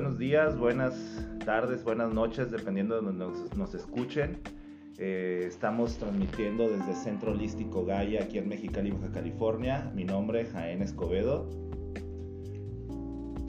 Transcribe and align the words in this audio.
buenos 0.00 0.16
días, 0.16 0.56
buenas 0.56 0.94
tardes, 1.44 1.82
buenas 1.82 2.14
noches, 2.14 2.52
dependiendo 2.52 2.94
de 2.94 3.04
donde 3.04 3.26
nos, 3.56 3.74
escuchen. 3.74 4.38
Eh, 4.96 5.42
estamos 5.48 5.98
transmitiendo 5.98 6.68
desde 6.68 6.94
Centro 6.94 7.32
Holístico 7.32 7.84
Gaia, 7.84 8.22
aquí 8.22 8.38
en 8.38 8.48
Mexicali, 8.48 8.92
Baja 8.92 9.10
California. 9.10 9.90
Mi 9.96 10.04
nombre 10.04 10.42
es 10.42 10.52
Jaén 10.52 10.82
Escobedo. 10.82 11.67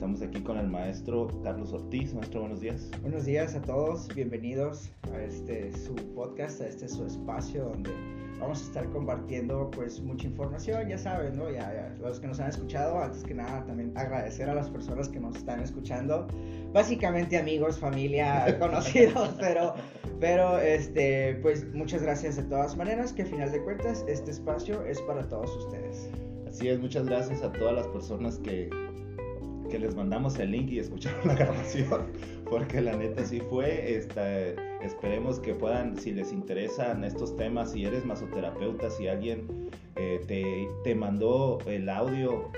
Estamos 0.00 0.22
aquí 0.22 0.40
con 0.40 0.56
el 0.56 0.66
maestro 0.66 1.28
Carlos 1.44 1.74
Ortiz. 1.74 2.14
Maestro, 2.14 2.40
buenos 2.40 2.62
días. 2.62 2.90
Buenos 3.02 3.26
días 3.26 3.54
a 3.54 3.60
todos, 3.60 4.08
bienvenidos 4.14 4.90
a 5.12 5.20
este 5.20 5.70
su 5.76 5.94
podcast, 6.14 6.62
a 6.62 6.68
este 6.68 6.88
su 6.88 7.04
espacio 7.04 7.64
donde 7.64 7.90
vamos 8.40 8.62
a 8.62 8.64
estar 8.64 8.88
compartiendo 8.92 9.70
pues 9.70 10.00
mucha 10.00 10.26
información, 10.26 10.88
ya 10.88 10.96
saben, 10.96 11.36
¿no? 11.36 11.50
Ya, 11.50 11.94
los 12.00 12.18
que 12.18 12.28
nos 12.28 12.40
han 12.40 12.48
escuchado, 12.48 12.98
antes 12.98 13.22
que 13.24 13.34
nada 13.34 13.62
también 13.66 13.92
agradecer 13.94 14.48
a 14.48 14.54
las 14.54 14.70
personas 14.70 15.06
que 15.10 15.20
nos 15.20 15.36
están 15.36 15.60
escuchando, 15.60 16.26
básicamente 16.72 17.36
amigos, 17.36 17.78
familia, 17.78 18.56
conocidos, 18.58 19.36
pero, 19.38 19.74
pero 20.18 20.58
este, 20.60 21.34
pues 21.42 21.74
muchas 21.74 22.02
gracias 22.02 22.36
de 22.36 22.44
todas 22.44 22.74
maneras, 22.74 23.12
que 23.12 23.20
al 23.20 23.28
final 23.28 23.52
de 23.52 23.62
cuentas 23.62 24.02
este 24.08 24.30
espacio 24.30 24.82
es 24.82 24.98
para 25.02 25.28
todos 25.28 25.54
ustedes. 25.58 26.08
Así 26.48 26.68
es, 26.68 26.80
muchas 26.80 27.04
gracias 27.04 27.42
a 27.42 27.52
todas 27.52 27.74
las 27.74 27.86
personas 27.88 28.38
que 28.38 28.89
que 29.70 29.78
les 29.78 29.94
mandamos 29.94 30.38
el 30.38 30.50
link 30.50 30.70
y 30.70 30.78
escucharon 30.78 31.26
la 31.26 31.34
grabación, 31.36 32.06
porque 32.48 32.80
la 32.80 32.96
neta 32.96 33.24
sí 33.24 33.40
fue. 33.40 33.96
esperemos 34.82 35.40
que 35.40 35.54
puedan, 35.54 35.96
si 35.96 36.12
les 36.12 36.32
interesan 36.32 37.04
estos 37.04 37.36
temas, 37.36 37.72
si 37.72 37.84
eres 37.84 38.04
masoterapeuta, 38.04 38.90
si 38.90 39.08
alguien 39.08 39.70
eh, 39.96 40.20
te, 40.26 40.68
te, 40.84 40.94
mandó 40.94 41.58
el 41.66 41.88
audio, 41.88 42.50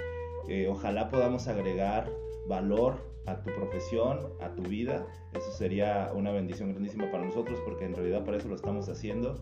eh, 0.49 0.67
ojalá 0.69 1.09
podamos 1.09 1.47
agregar 1.49 2.11
valor 2.49 3.13
a 3.27 3.43
tu 3.43 3.51
profesión, 3.55 4.19
a 4.41 4.55
tu 4.55 4.63
vida. 4.63 5.07
Eso 5.33 5.53
sería 5.53 6.11
una 6.15 6.33
bendición 6.33 6.71
grandísima 6.71 7.11
para 7.11 7.25
nosotros, 7.25 7.61
porque 7.65 7.85
en 7.85 7.95
realidad 7.95 8.25
para 8.25 8.39
eso 8.39 8.49
lo 8.49 8.57
estamos 8.57 8.89
haciendo. 8.89 9.39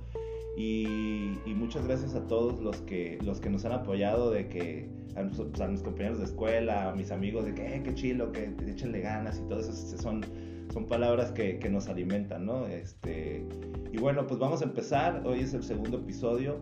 Y, 0.57 1.33
muchas 1.47 1.87
gracias 1.87 2.15
a 2.15 2.27
todos 2.27 2.61
los 2.61 2.81
que, 2.83 3.19
los 3.23 3.41
que 3.41 3.51
nos 3.51 3.65
han 3.65 3.73
apoyado, 3.73 4.31
de 4.31 4.49
que 4.49 4.89
a, 5.17 5.23
mis 5.67 5.83
compañeros 5.83 6.19
de 6.19 6.25
escuela, 6.25 6.91
a 6.91 6.95
mis 6.95 7.11
amigos, 7.11 7.45
de 7.45 7.55
que, 7.55 7.77
eh, 7.77 7.83
qué 7.83 7.95
chilo, 7.95 8.33
que 8.33 8.53
échenle 8.67 9.01
ganas 9.01 9.39
y 9.39 9.49
todo 9.49 9.61
eso, 9.61 9.73
son, 9.73 10.25
son 10.73 10.87
palabras 10.87 11.33
que, 11.33 11.59
que, 11.59 11.69
nos 11.69 11.89
alimentan, 11.89 12.47
¿no? 12.47 12.67
Este, 12.67 13.45
y 13.93 13.99
bueno, 13.99 14.27
pues 14.27 14.39
vamos 14.39 14.63
a 14.63 14.65
empezar, 14.65 15.23
hoy 15.27 15.41
es 15.41 15.55
el 15.55 15.63
segundo 15.63 15.99
episodio, 15.99 16.59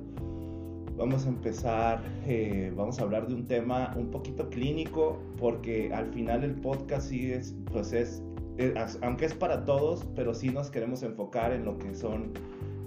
vamos 0.98 1.26
a 1.26 1.28
empezar, 1.28 2.02
eh, 2.26 2.72
vamos 2.76 2.98
a 2.98 3.02
hablar 3.02 3.28
de 3.28 3.34
un 3.34 3.46
tema 3.46 3.94
un 3.96 4.10
poquito 4.10 4.50
clínico, 4.50 5.18
porque 5.38 5.92
al 5.94 6.06
final 6.12 6.42
el 6.42 6.54
podcast 6.54 7.08
sí 7.08 7.32
es, 7.32 7.54
pues 7.72 7.92
es, 7.92 8.22
es 8.56 8.98
aunque 9.02 9.26
es 9.26 9.34
para 9.34 9.64
todos, 9.64 10.06
pero 10.16 10.34
sí 10.34 10.48
nos 10.48 10.70
queremos 10.70 11.02
enfocar 11.04 11.52
en 11.52 11.64
lo 11.64 11.78
que 11.78 11.94
son 11.94 12.32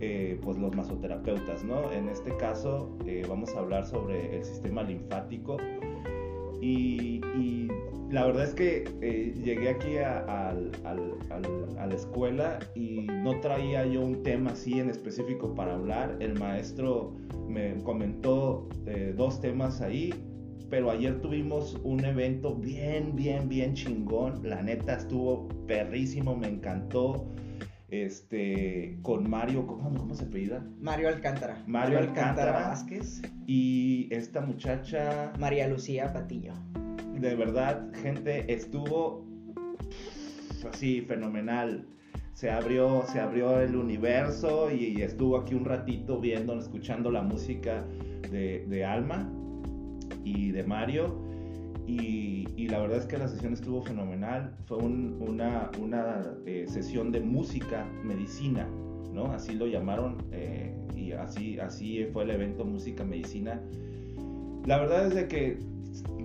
eh, 0.04 0.40
pues 0.42 0.58
los 0.58 0.76
masoterapeutas, 0.76 1.64
¿no? 1.64 1.92
En 1.92 2.10
este 2.10 2.36
caso 2.38 2.98
eh, 3.06 3.24
vamos 3.30 3.56
a 3.56 3.60
hablar 3.60 3.86
sobre 3.86 4.36
el 4.36 4.44
sistema 4.44 4.82
linfático 4.82 5.58
y, 6.60 7.22
la 8.10 8.26
verdad 8.26 8.46
es 8.46 8.56
que 8.56 8.84
eh, 9.02 9.34
llegué 9.42 9.70
aquí 9.70 9.98
a, 10.00 10.54
la 10.54 11.96
escuela 11.96 12.60
y 12.76 13.08
no 13.24 13.40
traía 13.42 13.86
yo 13.86 14.02
un 14.02 14.24
tema 14.24 14.52
así 14.52 14.80
en 14.80 14.90
específico 14.90 15.54
para 15.54 15.76
hablar. 15.76 16.18
El 16.20 16.38
maestro 16.38 17.14
me 17.48 17.76
comentó 17.84 18.68
dos 19.16 19.40
temas 19.40 19.82
ahí, 19.82 20.14
pero 20.70 20.92
ayer 20.92 21.22
tuvimos 21.22 21.80
un 21.84 22.04
evento 22.04 22.56
bien, 22.56 23.16
bien, 23.16 23.48
bien 23.48 23.76
chingón. 23.76 24.42
La 24.44 24.62
neta 24.62 24.96
estuvo 24.96 25.48
perrísimo, 25.68 26.36
me 26.36 26.50
encantó 26.50 27.28
este, 27.92 28.98
con 29.02 29.30
Mario, 29.30 29.68
¿cómo, 29.68 29.94
cómo 29.94 30.16
se 30.16 30.24
apellida? 30.24 30.66
Mario 30.80 31.10
Alcántara. 31.10 31.62
Mario, 31.68 32.00
Alcántara, 32.00 32.54
Vázquez. 32.54 33.22
Y 33.46 34.08
esta 34.12 34.42
muchacha. 34.42 35.34
María 35.38 35.68
Lucía 35.68 36.12
Patillo. 36.12 36.54
De 37.20 37.36
verdad, 37.36 37.92
gente, 38.02 38.52
estuvo 38.52 39.26
así 40.72 41.02
fenomenal. 41.02 41.86
Se 42.34 42.50
abrió, 42.50 43.04
se 43.12 43.20
abrió 43.20 43.60
el 43.60 43.76
universo 43.76 44.72
y, 44.72 45.02
estuvo 45.02 45.38
aquí 45.38 45.54
un 45.54 45.66
ratito 45.66 46.20
viendo, 46.20 46.58
escuchando 46.58 47.12
la 47.12 47.22
música 47.22 47.84
de, 48.32 48.66
de 48.68 48.86
Alma 48.86 49.30
y 50.24 50.52
de 50.52 50.64
Mario 50.64 51.21
y, 52.00 52.68
la 52.68 52.80
verdad 52.80 53.00
es 53.00 53.06
que 53.06 53.18
la 53.18 53.28
sesión 53.28 53.54
estuvo 53.54 53.82
fenomenal. 53.82 54.56
Fue 54.66 54.78
una, 54.78 55.70
una 55.80 56.22
eh, 56.46 56.66
sesión 56.68 57.12
de 57.12 57.20
música, 57.20 57.86
medicina, 58.04 58.66
¿no? 59.12 59.26
Así 59.34 59.56
lo 59.56 59.68
llamaron 59.68 60.24
eh, 60.32 60.74
y 60.96 61.12
así, 61.12 61.60
así 61.60 62.06
fue 62.14 62.24
el 62.24 62.32
evento 62.32 62.64
Música 62.64 63.04
Medicina. 63.04 63.62
La 64.66 64.78
verdad 64.78 65.08
es 65.08 65.16
de 65.16 65.28
que 65.28 65.60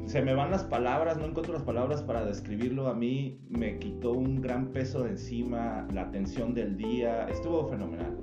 se 0.06 0.22
me 0.22 0.34
van 0.34 0.52
las 0.52 0.62
palabras, 0.62 1.18
no 1.18 1.24
encuentro 1.24 1.52
las 1.52 1.64
palabras 1.64 2.02
para 2.02 2.24
describirlo. 2.24 2.86
A 2.86 2.94
mí 2.94 3.40
me 3.48 3.78
quitó 3.78 4.12
un 4.12 4.40
gran 4.40 4.68
peso 4.68 5.02
de 5.02 5.10
encima, 5.10 5.88
la 5.92 6.10
tensión 6.12 6.54
del 6.54 6.76
día, 6.76 7.26
estuvo 7.28 7.68
fenomenal. 7.68 8.16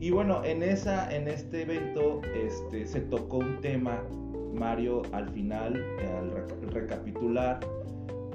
Y 0.00 0.10
bueno, 0.10 0.44
en, 0.44 0.62
esa, 0.62 1.14
en 1.14 1.28
este 1.28 1.62
evento 1.62 2.20
este, 2.34 2.84
se 2.86 3.00
tocó 3.00 3.38
un 3.38 3.60
tema 3.62 4.02
Mario 4.54 5.02
al 5.12 5.28
final, 5.30 5.84
al 6.18 6.72
recapitular, 6.72 7.60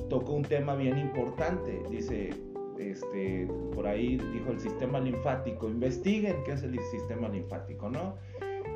tocó 0.10 0.34
un 0.34 0.44
tema 0.44 0.76
bien 0.76 0.98
importante. 0.98 1.82
Dice, 1.90 2.32
este, 2.80 3.48
por 3.74 3.88
ahí 3.88 4.18
dijo 4.34 4.52
el 4.52 4.60
sistema 4.60 5.00
linfático, 5.00 5.68
investiguen 5.68 6.38
qué 6.46 6.54
es 6.54 6.64
el 6.64 6.80
sistema 6.92 7.30
linfático, 7.30 7.90
¿no? 7.90 8.16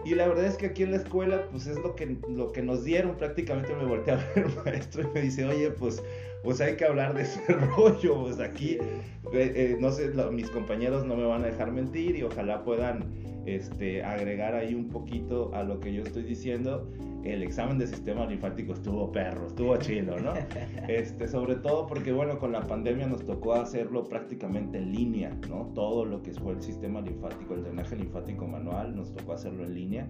Y 0.05 0.15
la 0.15 0.27
verdad 0.27 0.45
es 0.45 0.57
que 0.57 0.67
aquí 0.67 0.83
en 0.83 0.91
la 0.91 0.97
escuela, 0.97 1.47
pues 1.49 1.65
es 1.65 1.79
lo 1.79 1.95
que, 1.95 2.17
lo 2.27 2.51
que 2.51 2.61
nos 2.61 2.83
dieron, 2.83 3.15
prácticamente 3.15 3.73
me 3.73 3.85
volteé 3.85 4.13
a 4.13 4.17
ver 4.17 4.45
el 4.45 4.65
maestro 4.65 5.03
y 5.03 5.07
me 5.13 5.21
dice, 5.21 5.45
oye, 5.45 5.71
pues, 5.71 6.03
pues 6.43 6.59
hay 6.59 6.75
que 6.75 6.85
hablar 6.85 7.13
de 7.13 7.23
ese 7.23 7.41
rollo, 7.77 8.21
pues 8.21 8.39
aquí, 8.39 8.77
eh, 8.81 9.53
eh, 9.55 9.77
no 9.79 9.91
sé, 9.91 10.11
mis 10.31 10.49
compañeros 10.49 11.05
no 11.05 11.15
me 11.15 11.25
van 11.25 11.43
a 11.43 11.47
dejar 11.47 11.71
mentir 11.71 12.17
y 12.17 12.23
ojalá 12.23 12.63
puedan 12.65 13.05
este, 13.45 14.03
agregar 14.03 14.55
ahí 14.55 14.73
un 14.73 14.89
poquito 14.89 15.53
a 15.53 15.63
lo 15.63 15.79
que 15.79 15.93
yo 15.93 16.03
estoy 16.03 16.23
diciendo 16.23 16.87
el 17.23 17.41
examen 17.41 17.77
de 17.77 17.87
sistema 17.87 18.25
linfático 18.25 18.73
estuvo 18.73 19.11
perro, 19.11 19.47
estuvo 19.47 19.77
chilo, 19.77 20.19
¿no? 20.19 20.33
Este, 20.87 21.27
sobre 21.27 21.55
todo 21.55 21.87
porque, 21.87 22.11
bueno, 22.11 22.37
con 22.37 22.51
la 22.51 22.61
pandemia 22.61 23.07
nos 23.07 23.25
tocó 23.25 23.53
hacerlo 23.53 24.03
prácticamente 24.03 24.77
en 24.77 24.91
línea, 24.91 25.37
¿no? 25.49 25.71
Todo 25.73 26.05
lo 26.05 26.21
que 26.21 26.33
fue 26.33 26.53
el 26.53 26.61
sistema 26.61 26.99
linfático, 26.99 27.53
el 27.53 27.63
drenaje 27.63 27.95
linfático 27.95 28.45
manual, 28.45 28.95
nos 28.95 29.13
tocó 29.13 29.33
hacerlo 29.33 29.63
en 29.63 29.73
línea. 29.73 30.07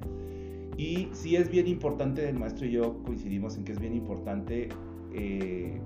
Y 0.78 1.10
sí 1.12 1.36
es 1.36 1.50
bien 1.50 1.68
importante, 1.68 2.28
el 2.28 2.40
maestro 2.40 2.66
y 2.66 2.72
yo 2.72 3.04
coincidimos 3.04 3.58
en 3.58 3.64
que 3.64 3.74
es 3.74 3.80
bien 3.80 3.94
importante 3.94 4.70
eh, 5.14 5.80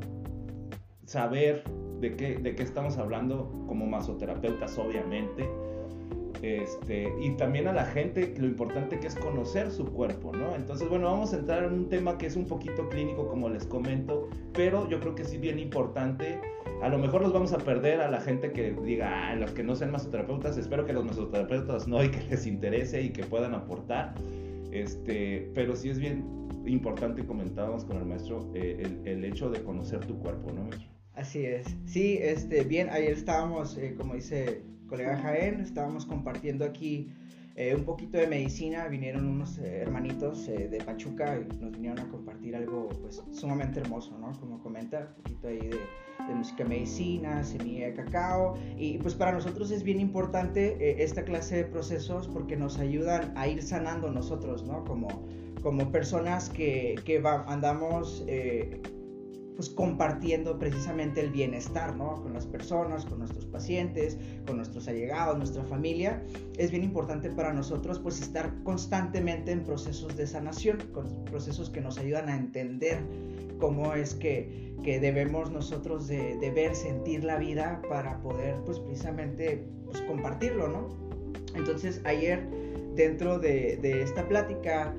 saber 1.06 1.64
de 2.00 2.16
qué, 2.16 2.38
de 2.38 2.56
qué 2.56 2.64
estamos 2.64 2.98
hablando 2.98 3.66
como 3.68 3.86
masoterapeutas, 3.86 4.78
obviamente 4.78 5.50
este, 6.42 7.12
y 7.20 7.32
también 7.32 7.68
a 7.68 7.74
la 7.74 7.86
gente 7.86 8.34
lo 8.38 8.48
importante 8.48 9.00
que 9.00 9.08
es 9.08 9.16
conocer 9.16 9.72
su 9.72 9.86
cuerpo, 9.86 10.32
¿no? 10.34 10.56
Entonces, 10.56 10.88
bueno, 10.88 11.06
vamos 11.10 11.34
a 11.34 11.38
entrar 11.38 11.64
en 11.64 11.74
un 11.74 11.90
tema 11.90 12.18
que 12.18 12.28
es 12.28 12.36
un 12.36 12.46
poquito 12.46 12.88
clínico, 12.90 13.28
como 13.28 13.50
les 13.50 13.66
comento, 13.66 14.30
pero 14.54 14.88
yo 14.90 15.00
creo 15.00 15.16
que 15.16 15.24
sí 15.24 15.38
bien 15.38 15.60
importante. 15.60 16.40
A 16.82 16.90
lo 16.90 17.00
mejor 17.00 17.22
los 17.22 17.34
vamos 17.34 17.54
a 17.54 17.58
perder 17.58 18.02
a 18.02 18.10
la 18.10 18.22
gente 18.22 18.52
que 18.52 18.72
diga, 18.72 19.30
ah, 19.30 19.36
los 19.36 19.52
que 19.52 19.64
no 19.64 19.76
sean 19.76 19.92
masoterapeutas, 19.92 20.58
espero 20.58 20.86
que 20.86 20.94
los 20.94 21.06
masoterapeutas 21.06 21.88
no 21.88 22.04
y 22.04 22.10
que 22.10 22.22
les 22.30 22.46
interese 22.46 23.02
y 23.02 23.10
que 23.10 23.24
puedan 23.24 23.56
aportar. 23.56 24.14
Este, 24.72 25.50
pero 25.56 25.76
sí 25.76 25.90
es 25.90 25.98
bien 25.98 26.24
importante, 26.66 27.26
comentábamos 27.26 27.84
con 27.86 27.98
el 27.98 28.06
maestro, 28.06 28.52
eh, 28.54 28.86
el, 29.06 29.24
hecho 29.26 29.50
de 29.50 29.64
conocer 29.64 30.02
tu 30.02 30.20
cuerpo, 30.20 30.52
¿no, 30.52 30.64
maestro? 30.64 30.88
Así 31.16 31.46
es. 31.46 31.66
Sí, 31.86 32.20
este, 32.22 32.64
bien, 32.64 32.90
ayer 32.90 33.14
estábamos, 33.14 33.76
eh, 33.78 33.96
como 33.98 34.14
dice 34.14 34.62
colega 34.88 35.18
Jaén, 35.18 35.62
estábamos 35.62 36.06
compartiendo 36.06 36.66
aquí 36.66 37.10
eh, 37.56 37.74
un 37.74 37.86
poquito 37.86 38.20
de 38.20 38.28
medicina, 38.28 38.88
vinieron 38.88 39.26
unos 39.26 39.58
eh, 39.58 39.80
hermanitos 39.82 40.48
eh, 40.48 40.68
de 40.70 40.78
Pachuca 40.78 41.40
y 41.40 41.48
nos 41.60 41.72
vinieron 41.72 42.00
a 42.00 42.08
compartir 42.08 42.56
algo 42.56 42.90
pues 43.02 43.24
sumamente 43.32 43.80
hermoso, 43.80 44.16
¿no? 44.20 44.32
Como 44.40 44.62
comenta, 44.62 45.12
un 45.18 45.24
poquito 45.24 45.48
ahí 45.48 45.58
de, 45.58 45.80
de 46.28 46.36
música 46.36 46.64
medicina, 46.66 47.44
semilla 47.44 47.88
de 47.88 47.94
cacao 47.96 48.60
y 48.78 49.00
pues 49.00 49.16
para 49.16 49.32
nosotros 49.32 49.72
es 49.72 49.82
bien 49.82 50.00
importante 50.00 51.04
esta 51.04 51.24
clase 51.24 51.58
de 51.58 51.64
procesos 51.64 52.28
porque 52.28 52.56
nos 52.56 52.78
ayudan 52.78 53.34
a 53.36 53.48
ir 53.48 53.64
sanando 53.64 54.12
nosotros, 54.12 54.64
¿no? 54.64 54.84
Como, 54.86 55.08
como 55.64 55.92
personas 55.92 56.50
que, 56.50 56.94
que 57.06 57.24
andamos 57.48 58.24
pues 59.58 59.72
compartiendo 59.72 60.60
precisamente 60.60 61.20
el 61.20 61.32
bienestar, 61.32 61.96
¿no? 61.96 62.22
Con 62.22 62.34
las 62.34 62.46
personas, 62.46 63.06
con 63.06 63.18
nuestros 63.18 63.46
pacientes, 63.48 64.16
con 64.46 64.58
nuestros 64.58 64.88
allegados, 64.88 65.36
nuestra 65.36 65.64
familia. 65.64 66.24
Es 66.60 66.70
bien 66.70 66.84
importante 66.84 67.32
para 67.32 67.52
nosotros 67.52 67.98
pues 67.98 68.22
estar 68.22 68.54
constantemente 68.64 69.52
en 69.52 69.64
procesos 69.64 70.16
de 70.16 70.28
sanación, 70.28 70.78
con 70.94 71.26
procesos 71.26 71.72
que 71.72 71.82
nos 71.82 71.98
ayudan 71.98 72.30
a 72.30 72.38
entender 72.38 73.00
cómo 73.60 73.96
es 73.96 74.14
que, 74.14 74.76
que 74.84 75.00
debemos 75.00 75.50
nosotros 75.52 76.08
de, 76.08 76.38
de, 76.38 76.52
ver, 76.52 76.76
sentir 76.76 77.24
la 77.24 77.38
vida 77.38 77.82
para 77.90 78.22
poder 78.22 78.58
pues 78.64 78.80
precisamente 78.80 79.68
pues, 79.86 80.02
compartirlo, 80.02 80.68
¿no? 80.68 80.90
Entonces 81.56 82.00
ayer 82.06 82.48
dentro 82.96 83.40
de, 83.40 83.78
de 83.78 84.04
esta 84.04 84.28
plática 84.28 84.94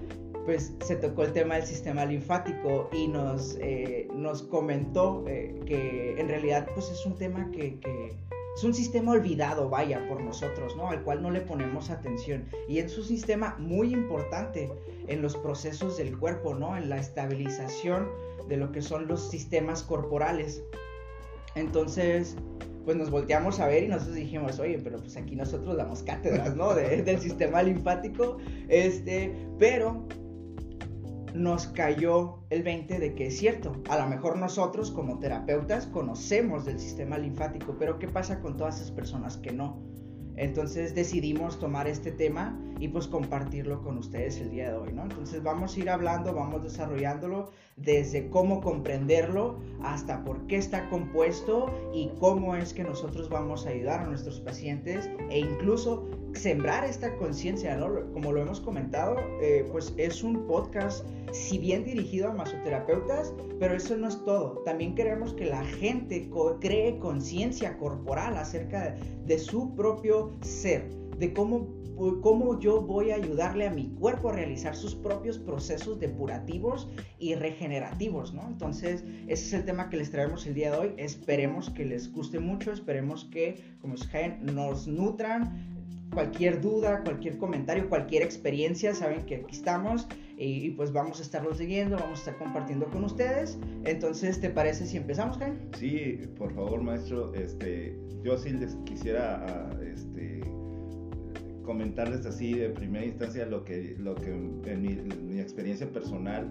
pues 0.49 0.73
se 0.83 0.97
tocó 0.97 1.25
el 1.25 1.35
tema 1.35 1.57
del 1.57 1.67
sistema 1.67 2.07
linfático 2.07 2.89
y 2.91 3.07
nos, 3.07 3.59
eh, 3.61 4.09
nos 4.15 4.43
comentó 4.45 5.23
eh, 5.29 5.61
que 5.67 6.19
en 6.19 6.27
realidad 6.27 6.67
pues 6.73 6.91
es 6.91 7.05
un 7.05 7.19
tema 7.19 7.51
que, 7.51 7.79
que, 7.79 8.17
es 8.57 8.65
un 8.65 8.73
sistema 8.73 9.13
olvidado, 9.13 9.69
vaya, 9.69 10.09
por 10.09 10.23
nosotros, 10.23 10.75
¿no? 10.75 10.89
Al 10.89 11.03
cual 11.03 11.21
no 11.21 11.31
le 11.31 11.43
ponemos 11.43 11.91
atención. 11.91 12.49
Y 12.67 12.79
es 12.79 12.97
un 12.97 13.05
sistema 13.05 13.57
muy 13.59 13.93
importante 13.93 14.73
en 15.07 15.21
los 15.21 15.37
procesos 15.37 15.99
del 15.99 16.19
cuerpo, 16.19 16.55
¿no? 16.55 16.79
En 16.79 16.89
la 16.89 16.97
estabilización 16.97 18.09
de 18.49 18.57
lo 18.57 18.73
que 18.73 18.81
son 18.81 19.07
los 19.07 19.29
sistemas 19.29 19.83
corporales. 19.83 20.63
Entonces, 21.57 22.37
pues 22.87 22.97
nos 22.97 23.11
volteamos 23.11 23.61
a 23.61 23.67
ver 23.67 23.83
y 23.83 23.89
nosotros 23.89 24.17
dijimos, 24.17 24.59
oye, 24.61 24.81
pero 24.83 24.97
pues 24.99 25.15
aquí 25.19 25.37
nosotros 25.37 25.77
damos 25.77 26.03
cátedras, 26.05 26.57
¿no? 26.57 26.75
del 26.75 27.21
sistema 27.21 27.63
linfático, 27.63 28.39
este, 28.71 29.31
pero 29.59 30.07
nos 31.35 31.67
cayó 31.69 32.41
el 32.51 32.63
20 32.63 32.99
de 32.99 33.15
que 33.15 33.27
es 33.27 33.39
cierto. 33.39 33.73
A 33.89 33.99
lo 33.99 34.07
mejor 34.07 34.37
nosotros 34.39 34.91
como 34.91 35.19
terapeutas 35.19 35.87
conocemos 35.87 36.65
del 36.65 36.79
sistema 36.79 37.19
linfático, 37.19 37.77
pero 37.79 37.99
¿qué 37.99 38.09
pasa 38.09 38.41
con 38.41 38.57
todas 38.57 38.77
esas 38.77 38.91
personas 38.91 39.37
que 39.37 39.53
no? 39.53 39.83
Entonces 40.39 40.95
decidimos 40.95 41.59
tomar 41.59 41.89
este 41.89 42.13
tema 42.13 42.57
y 42.79 42.89
pues 42.89 43.09
compartirlo 43.09 43.83
con 43.83 43.99
ustedes 43.99 44.39
el 44.39 44.51
día 44.51 44.71
de 44.71 44.77
hoy, 44.77 44.93
¿no? 44.93 45.03
Entonces 45.03 45.43
vamos 45.43 45.77
a 45.77 45.81
ir 45.81 45.91
hablando, 45.91 46.33
vamos 46.33 46.63
desarrollándolo 46.63 47.51
desde 47.77 48.29
cómo 48.31 48.61
comprenderlo 48.61 49.59
hasta 49.83 50.25
por 50.25 50.47
qué 50.47 50.57
está 50.57 50.89
compuesto 50.91 51.73
y 51.93 52.11
cómo 52.21 52.55
es 52.55 52.73
que 52.73 52.85
nosotros 52.85 53.29
vamos 53.29 53.67
a 53.67 53.71
ayudar 53.71 54.01
a 54.01 54.07
nuestros 54.07 54.41
pacientes 54.41 55.09
e 55.31 55.41
incluso 55.41 56.09
sembrar 56.35 56.85
esta 56.85 57.17
conciencia, 57.17 57.77
¿no? 57.77 58.13
Como 58.13 58.33
lo 58.33 58.43
hemos 58.43 58.61
comentado, 58.61 59.17
eh, 59.41 59.67
pues 59.73 59.93
es 59.97 60.23
un 60.23 60.47
podcast, 60.47 61.05
si 61.33 61.59
bien 61.59 61.85
dirigido 61.85 62.29
a 62.29 62.33
masoterapeutas, 62.33 63.33
pero 63.59 63.75
eso 63.75 63.97
no 63.97 64.09
es 64.09 64.25
todo. 64.25 64.63
También 64.65 64.95
queremos 64.95 65.35
que 65.35 65.47
la 65.47 65.65
gente 65.65 66.31
cree 66.61 66.99
conciencia 66.99 67.77
corporal 67.79 68.37
acerca 68.37 68.97
de 69.29 69.39
su 69.39 69.75
propio 69.75 70.33
ser, 70.41 70.89
de 71.19 71.33
cómo 71.33 71.79
cómo 72.23 72.61
yo 72.61 72.81
voy 72.81 73.11
a 73.11 73.17
ayudarle 73.17 73.67
a 73.67 73.71
mi 73.71 73.89
cuerpo 73.89 74.29
a 74.29 74.33
realizar 74.33 74.77
sus 74.77 74.95
propios 74.95 75.39
procesos 75.39 75.99
depurativos 75.99 76.89
y 77.19 77.35
regenerativos, 77.35 78.33
¿no? 78.33 78.47
Entonces, 78.47 79.03
ese 79.27 79.47
es 79.47 79.53
el 79.53 79.65
tema 79.65 79.91
que 79.91 79.97
les 79.97 80.11
traemos 80.11 80.47
el 80.47 80.55
día 80.55 80.71
de 80.71 80.79
hoy. 80.79 80.95
Esperemos 80.97 81.71
que 81.71 81.85
les 81.85 82.13
guste 82.13 82.39
mucho, 82.39 82.73
esperemos 82.73 83.25
que, 83.25 83.77
como 83.81 83.95
dije, 83.97 84.39
nos 84.41 84.87
nutran. 84.87 85.78
Cualquier 86.13 86.61
duda, 86.61 87.03
cualquier 87.05 87.39
comentario, 87.39 87.89
cualquier 87.89 88.23
experiencia, 88.23 88.95
saben 88.95 89.27
que 89.27 89.37
aquí 89.37 89.55
estamos 89.55 90.09
y, 90.37 90.71
pues 90.71 90.93
vamos 90.93 91.19
a 91.19 91.23
estarlos 91.23 91.59
siguiendo, 91.59 91.97
vamos 91.97 92.21
a 92.21 92.31
estar 92.31 92.39
compartiendo 92.39 92.87
con 92.87 93.05
ustedes. 93.05 93.59
Entonces, 93.85 94.41
¿te 94.41 94.51
parece 94.51 94.87
si 94.87 94.97
empezamos, 94.97 95.37
Jaime? 95.39 95.59
Sí, 95.77 96.21
por 96.37 96.55
favor, 96.55 96.81
maestro. 96.81 97.35
Este, 97.35 97.99
yo 98.23 98.39
sí 98.39 98.51
les 98.51 98.75
quisiera 98.85 99.71
este, 99.83 100.41
comentarles 101.65 102.25
así 102.25 102.55
de 102.55 102.71
primera 102.71 103.05
instancia 103.05 103.45
lo 103.47 103.65
que, 103.65 103.97
lo 103.99 104.15
que 104.15 104.31
en 104.31 105.29
mi, 105.29 105.41
experiencia 105.41 105.87
personal, 105.93 106.49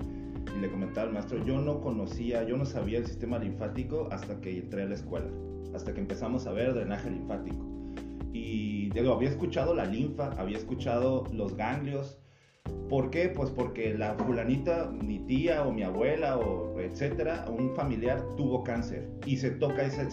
y 0.55 0.59
le 0.59 0.69
comentaba 0.69 1.07
al 1.07 1.13
maestro, 1.13 1.43
yo 1.45 1.59
no 1.59 1.81
conocía, 1.81 2.43
yo 2.43 2.57
no 2.57 2.65
sabía 2.65 2.99
el 2.99 3.05
sistema 3.07 3.39
linfático 3.39 4.07
hasta 4.11 4.39
que 4.41 4.59
entré 4.59 4.83
a 4.83 4.85
la 4.85 4.95
escuela, 4.95 5.29
hasta 5.73 5.93
que 5.93 6.01
empezamos 6.01 6.45
a 6.45 6.51
ver 6.51 6.73
drenaje 6.73 7.09
linfático. 7.09 7.76
Y 8.37 8.89
digo, 8.89 9.13
había 9.13 9.29
escuchado 9.29 9.73
la 9.73 9.85
linfa, 9.85 10.31
había 10.37 10.57
escuchado 10.57 11.23
los 11.31 11.55
ganglios, 11.55 12.19
¿Por 12.89 13.09
qué? 13.09 13.29
Pues 13.29 13.49
porque 13.51 13.93
la 13.93 14.13
fulanita, 14.15 14.89
mi 14.89 15.19
tía 15.19 15.63
o 15.63 15.71
mi 15.71 15.83
abuela 15.83 16.37
o 16.37 16.79
etcétera, 16.79 17.45
un 17.49 17.75
familiar 17.75 18.23
tuvo 18.37 18.63
cáncer 18.63 19.09
y 19.25 19.35
se 19.35 19.51
toca, 19.51 19.85
y 19.85 19.91
se, 19.91 20.09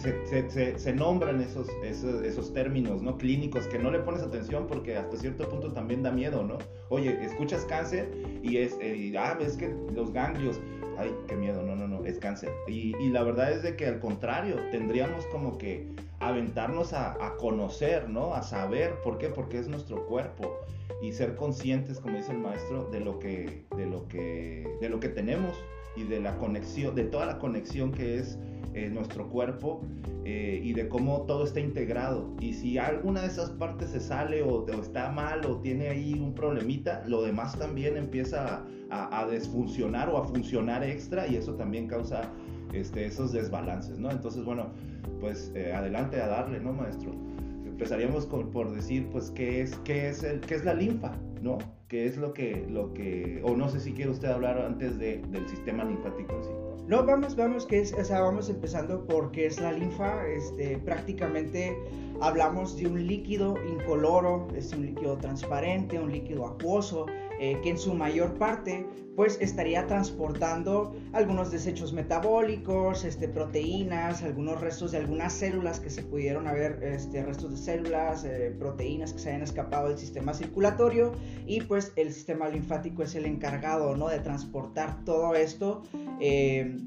se, 0.49 0.77
se, 0.77 0.93
nombran 0.93 1.39
esos, 1.39 1.69
esos, 1.85 2.21
esos, 2.23 2.53
términos 2.53 3.01
¿no? 3.01 3.17
clínicos 3.17 3.67
que 3.67 3.79
no 3.79 3.91
le 3.91 3.99
pones 3.99 4.21
atención 4.21 4.67
porque 4.67 4.97
hasta 4.97 5.15
cierto 5.15 5.47
punto 5.47 5.71
también 5.71 6.03
da 6.03 6.11
miedo, 6.11 6.43
¿no? 6.43 6.57
Oye, 6.89 7.17
escuchas 7.23 7.63
cáncer 7.65 8.11
y 8.43 8.57
es, 8.57 8.77
eh, 8.81 9.13
ah, 9.17 9.37
ves 9.39 9.55
que 9.55 9.73
los 9.93 10.11
ganglios, 10.11 10.59
ay, 10.97 11.15
qué 11.27 11.35
miedo, 11.35 11.61
no, 11.63 11.75
no, 11.75 11.87
no, 11.87 12.05
es 12.05 12.19
cáncer. 12.19 12.51
Y, 12.67 12.93
la 13.09 13.23
verdad 13.23 13.51
es 13.51 13.63
de 13.63 13.75
que 13.75 13.87
al 13.87 13.99
contrario, 13.99 14.57
tendríamos 14.71 15.25
como 15.27 15.57
que 15.57 15.87
aventarnos 16.19 16.93
a, 16.93 17.13
a 17.25 17.35
conocer, 17.37 18.09
¿no? 18.09 18.33
A 18.33 18.41
saber, 18.41 19.01
¿por 19.01 19.17
qué? 19.17 19.29
Porque 19.29 19.59
es 19.59 19.67
nuestro 19.67 20.05
cuerpo 20.05 20.59
y 21.01 21.11
ser 21.11 21.35
conscientes, 21.35 21.99
como 21.99 22.17
dice 22.17 22.31
el 22.31 22.39
maestro, 22.39 22.85
de 22.91 22.99
lo 22.99 23.19
que, 23.19 23.65
de 23.75 23.85
lo 23.85 24.07
que, 24.07 24.77
de 24.81 24.89
lo 24.89 24.99
que 24.99 25.09
tenemos 25.09 25.55
y 25.95 26.03
de 26.03 26.19
la 26.19 26.37
conexión, 26.37 26.95
de 26.95 27.05
toda 27.05 27.25
la 27.25 27.37
conexión 27.39 27.91
que 27.91 28.19
es 28.19 28.37
eh, 28.73 28.89
nuestro 28.89 29.29
cuerpo 29.29 29.81
eh, 30.25 30.59
y 30.61 30.73
de 30.73 30.89
cómo 30.89 31.21
todo 31.21 31.45
está 31.45 31.61
integrado. 31.61 32.35
Y 32.41 32.53
si 32.53 32.77
alguna 32.77 33.21
de 33.21 33.27
esas 33.27 33.51
partes 33.51 33.91
se 33.91 34.01
sale 34.01 34.43
o, 34.43 34.65
está 34.81 35.11
mal 35.11 35.45
o 35.45 35.61
tiene 35.61 35.87
ahí 35.87 36.13
un 36.13 36.35
problemita, 36.35 37.03
lo 37.07 37.21
demás 37.21 37.57
también 37.57 37.95
empieza 37.95 38.65
a, 38.89 39.25
desfuncionar 39.27 40.09
o 40.09 40.17
a 40.17 40.25
funcionar 40.25 40.83
extra 40.83 41.25
y 41.27 41.35
eso 41.37 41.55
también 41.55 41.87
causa 41.87 42.29
este, 42.73 43.05
esos 43.05 43.31
desbalances, 43.31 43.97
¿no? 43.97 44.11
Entonces, 44.11 44.43
bueno, 44.43 44.67
pues 45.19 45.51
eh, 45.55 45.73
adelante 45.73 46.21
a 46.21 46.27
darle, 46.27 46.59
¿no, 46.59 46.73
maestro? 46.73 47.11
empezaríamos 47.65 48.25
por 48.25 48.73
decir, 48.73 49.07
pues, 49.11 49.31
¿qué 49.31 49.61
es, 49.61 49.75
qué 49.83 50.09
es, 50.09 50.23
el, 50.23 50.39
qué 50.41 50.55
es 50.55 50.63
la 50.63 50.73
linfa? 50.73 51.11
¿No? 51.45 51.59
¿Qué 51.89 52.07
es 52.07 52.17
lo 52.17 52.33
que, 52.33 52.65
lo 52.67 52.91
que, 52.95 53.39
o 53.43 53.55
no 53.55 53.69
sé 53.69 53.79
si 53.79 53.93
quiere 53.93 54.09
usted 54.09 54.29
hablar 54.29 54.57
antes 54.57 54.97
de, 54.97 55.19
del 55.29 55.47
sistema 55.47 55.83
linfático 55.83 56.33
en 56.33 56.43
sí? 56.43 56.49
No, 56.87 57.05
vamos, 57.05 57.35
vamos, 57.35 57.67
que 57.67 57.81
es, 57.81 57.93
o 57.93 58.03
sea, 58.03 58.21
vamos 58.21 58.49
empezando 58.49 59.05
por 59.05 59.31
qué 59.31 59.45
es 59.45 59.61
la 59.61 59.71
linfa. 59.71 60.25
Este, 60.25 60.79
prácticamente 60.79 61.77
hablamos 62.19 62.75
de 62.77 62.87
un 62.87 63.05
líquido 63.05 63.53
incoloro, 63.63 64.47
es 64.55 64.73
un 64.73 64.87
líquido 64.87 65.19
transparente, 65.19 65.99
un 65.99 66.11
líquido 66.11 66.47
acuoso, 66.47 67.05
eh, 67.39 67.59
que 67.63 67.69
en 67.69 67.77
su 67.77 67.93
mayor 67.93 68.37
parte 68.37 68.85
pues 69.15 69.37
estaría 69.39 69.87
transportando 69.87 70.93
algunos 71.13 71.51
desechos 71.51 71.93
metabólicos, 71.93 73.05
este, 73.05 73.27
proteínas, 73.29 74.23
algunos 74.23 74.59
restos 74.59 74.91
de 74.91 74.97
algunas 74.97 75.33
células 75.33 75.79
que 75.79 75.89
se 75.89 76.03
pudieron 76.03 76.47
haber, 76.47 76.83
este, 76.83 77.23
restos 77.23 77.51
de 77.51 77.57
células, 77.57 78.25
eh, 78.25 78.53
proteínas 78.59 79.13
que 79.13 79.19
se 79.19 79.29
hayan 79.29 79.43
escapado 79.43 79.87
del 79.87 79.97
sistema 79.97 80.33
circulatorio 80.33 81.13
y 81.45 81.61
pues 81.61 81.93
el 81.95 82.11
sistema 82.11 82.49
linfático 82.49 83.03
es 83.03 83.15
el 83.15 83.25
encargado 83.25 83.95
¿no? 83.95 84.09
de 84.09 84.19
transportar 84.19 85.03
todo 85.05 85.35
esto. 85.35 85.83
Eh, 86.19 86.77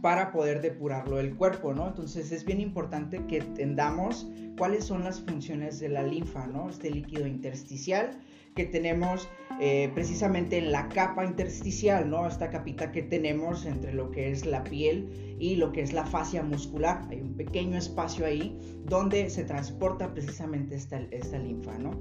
para 0.00 0.30
poder 0.30 0.60
depurarlo 0.60 1.16
del 1.16 1.34
cuerpo, 1.34 1.74
¿no? 1.74 1.88
Entonces 1.88 2.30
es 2.30 2.44
bien 2.44 2.60
importante 2.60 3.24
que 3.26 3.38
entendamos 3.38 4.28
cuáles 4.56 4.84
son 4.84 5.02
las 5.02 5.20
funciones 5.20 5.80
de 5.80 5.88
la 5.88 6.04
linfa, 6.04 6.46
¿no? 6.46 6.70
Este 6.70 6.88
líquido 6.90 7.26
intersticial 7.26 8.16
que 8.58 8.66
tenemos 8.66 9.28
eh, 9.60 9.88
precisamente 9.94 10.58
en 10.58 10.72
la 10.72 10.88
capa 10.88 11.24
intersticial, 11.24 12.10
¿no? 12.10 12.26
Esta 12.26 12.50
capita 12.50 12.90
que 12.90 13.02
tenemos 13.02 13.64
entre 13.66 13.92
lo 13.92 14.10
que 14.10 14.32
es 14.32 14.44
la 14.46 14.64
piel 14.64 15.36
y 15.38 15.54
lo 15.54 15.70
que 15.70 15.82
es 15.82 15.92
la 15.92 16.04
fascia 16.04 16.42
muscular. 16.42 17.06
Hay 17.08 17.20
un 17.20 17.36
pequeño 17.36 17.78
espacio 17.78 18.26
ahí 18.26 18.58
donde 18.84 19.30
se 19.30 19.44
transporta 19.44 20.12
precisamente 20.12 20.74
esta, 20.74 21.00
esta 21.12 21.38
linfa, 21.38 21.78
¿no? 21.78 21.92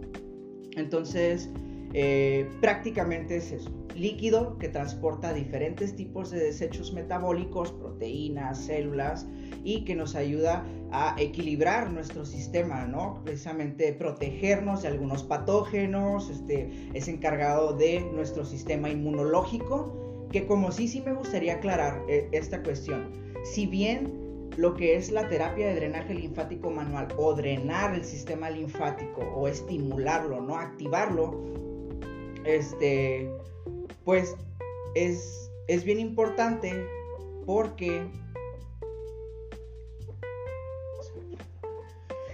Entonces, 0.76 1.52
eh, 1.94 2.50
prácticamente 2.60 3.38
es 3.38 3.52
eso, 3.52 3.70
líquido 3.96 4.58
que 4.58 4.70
transporta 4.70 5.32
diferentes 5.32 5.96
tipos 5.96 6.32
de 6.32 6.40
desechos 6.40 6.92
metabólicos, 6.92 7.72
proteínas, 7.72 8.66
células 8.66 9.28
y 9.68 9.82
que 9.82 9.96
nos 9.96 10.16
ayuda 10.16 10.66
a 10.94 11.14
equilibrar 11.20 11.92
nuestro 11.92 12.24
sistema, 12.26 12.88
¿no? 12.88 13.22
Precisamente 13.26 13.92
protegernos 13.92 14.84
de 14.84 14.88
algunos 14.88 15.24
patógenos, 15.24 16.30
este, 16.30 16.90
es 16.94 17.10
encargado 17.10 17.74
de 17.74 18.00
nuestro 18.14 18.46
sistema 18.46 18.90
inmunológico, 18.90 20.28
que 20.32 20.48
como 20.48 20.72
sí, 20.72 20.88
sí 20.88 21.02
me 21.02 21.12
gustaría 21.14 21.56
aclarar 21.56 22.02
eh, 22.08 22.30
esta 22.32 22.64
cuestión. 22.64 23.12
Si 23.44 23.68
bien 23.68 24.50
lo 24.56 24.74
que 24.74 24.96
es 24.96 25.12
la 25.12 25.28
terapia 25.28 25.68
de 25.68 25.76
drenaje 25.76 26.14
linfático 26.14 26.72
manual 26.72 27.10
o 27.18 27.34
drenar 27.34 27.94
el 27.94 28.06
sistema 28.06 28.50
linfático 28.50 29.20
o 29.36 29.50
estimularlo, 29.50 30.40
no 30.40 30.56
activarlo, 30.56 31.44
este, 32.46 33.30
pues 34.06 34.34
es, 34.96 35.52
es 35.68 35.84
bien 35.84 36.00
importante 36.00 36.88
porque 37.46 38.08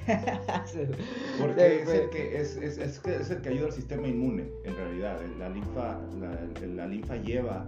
Porque 1.40 1.82
es 1.82 1.90
el, 1.90 2.10
que, 2.10 2.42
es, 2.42 2.58
es, 2.58 2.78
es, 2.78 3.30
el 3.32 3.42
que 3.42 3.50
ayuda 3.50 3.68
al 3.68 3.72
sistema 3.72 4.08
inmune, 4.08 4.50
en 4.66 4.76
realidad. 4.76 5.20
La 5.40 5.50
linfa, 5.50 6.00
la, 6.20 6.40
la 6.68 6.88
linfa 6.88 7.16
lleva 7.18 7.68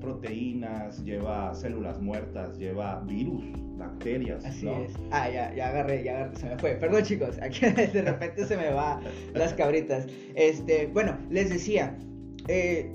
proteínas, 0.00 1.02
lleva 1.04 1.54
células 1.54 2.00
muertas, 2.00 2.58
lleva 2.58 3.00
virus, 3.06 3.44
bacterias. 3.76 4.44
Así 4.44 4.68
es. 4.68 4.92
Ah, 5.10 5.28
ya, 5.28 5.54
ya 5.54 5.68
agarré, 5.68 6.04
ya 6.04 6.16
agarré, 6.16 6.36
se 6.36 6.46
me 6.48 6.58
fue. 6.58 6.70
Perdón 6.72 7.02
chicos, 7.02 7.38
aquí 7.42 7.66
de 7.66 8.02
repente 8.02 8.46
se 8.46 8.56
me 8.56 8.70
va 8.70 9.00
las 9.34 9.54
cabritas. 9.54 10.06
Este, 10.34 10.86
bueno, 10.86 11.16
les 11.30 11.50
decía, 11.50 11.96
eh... 12.48 12.90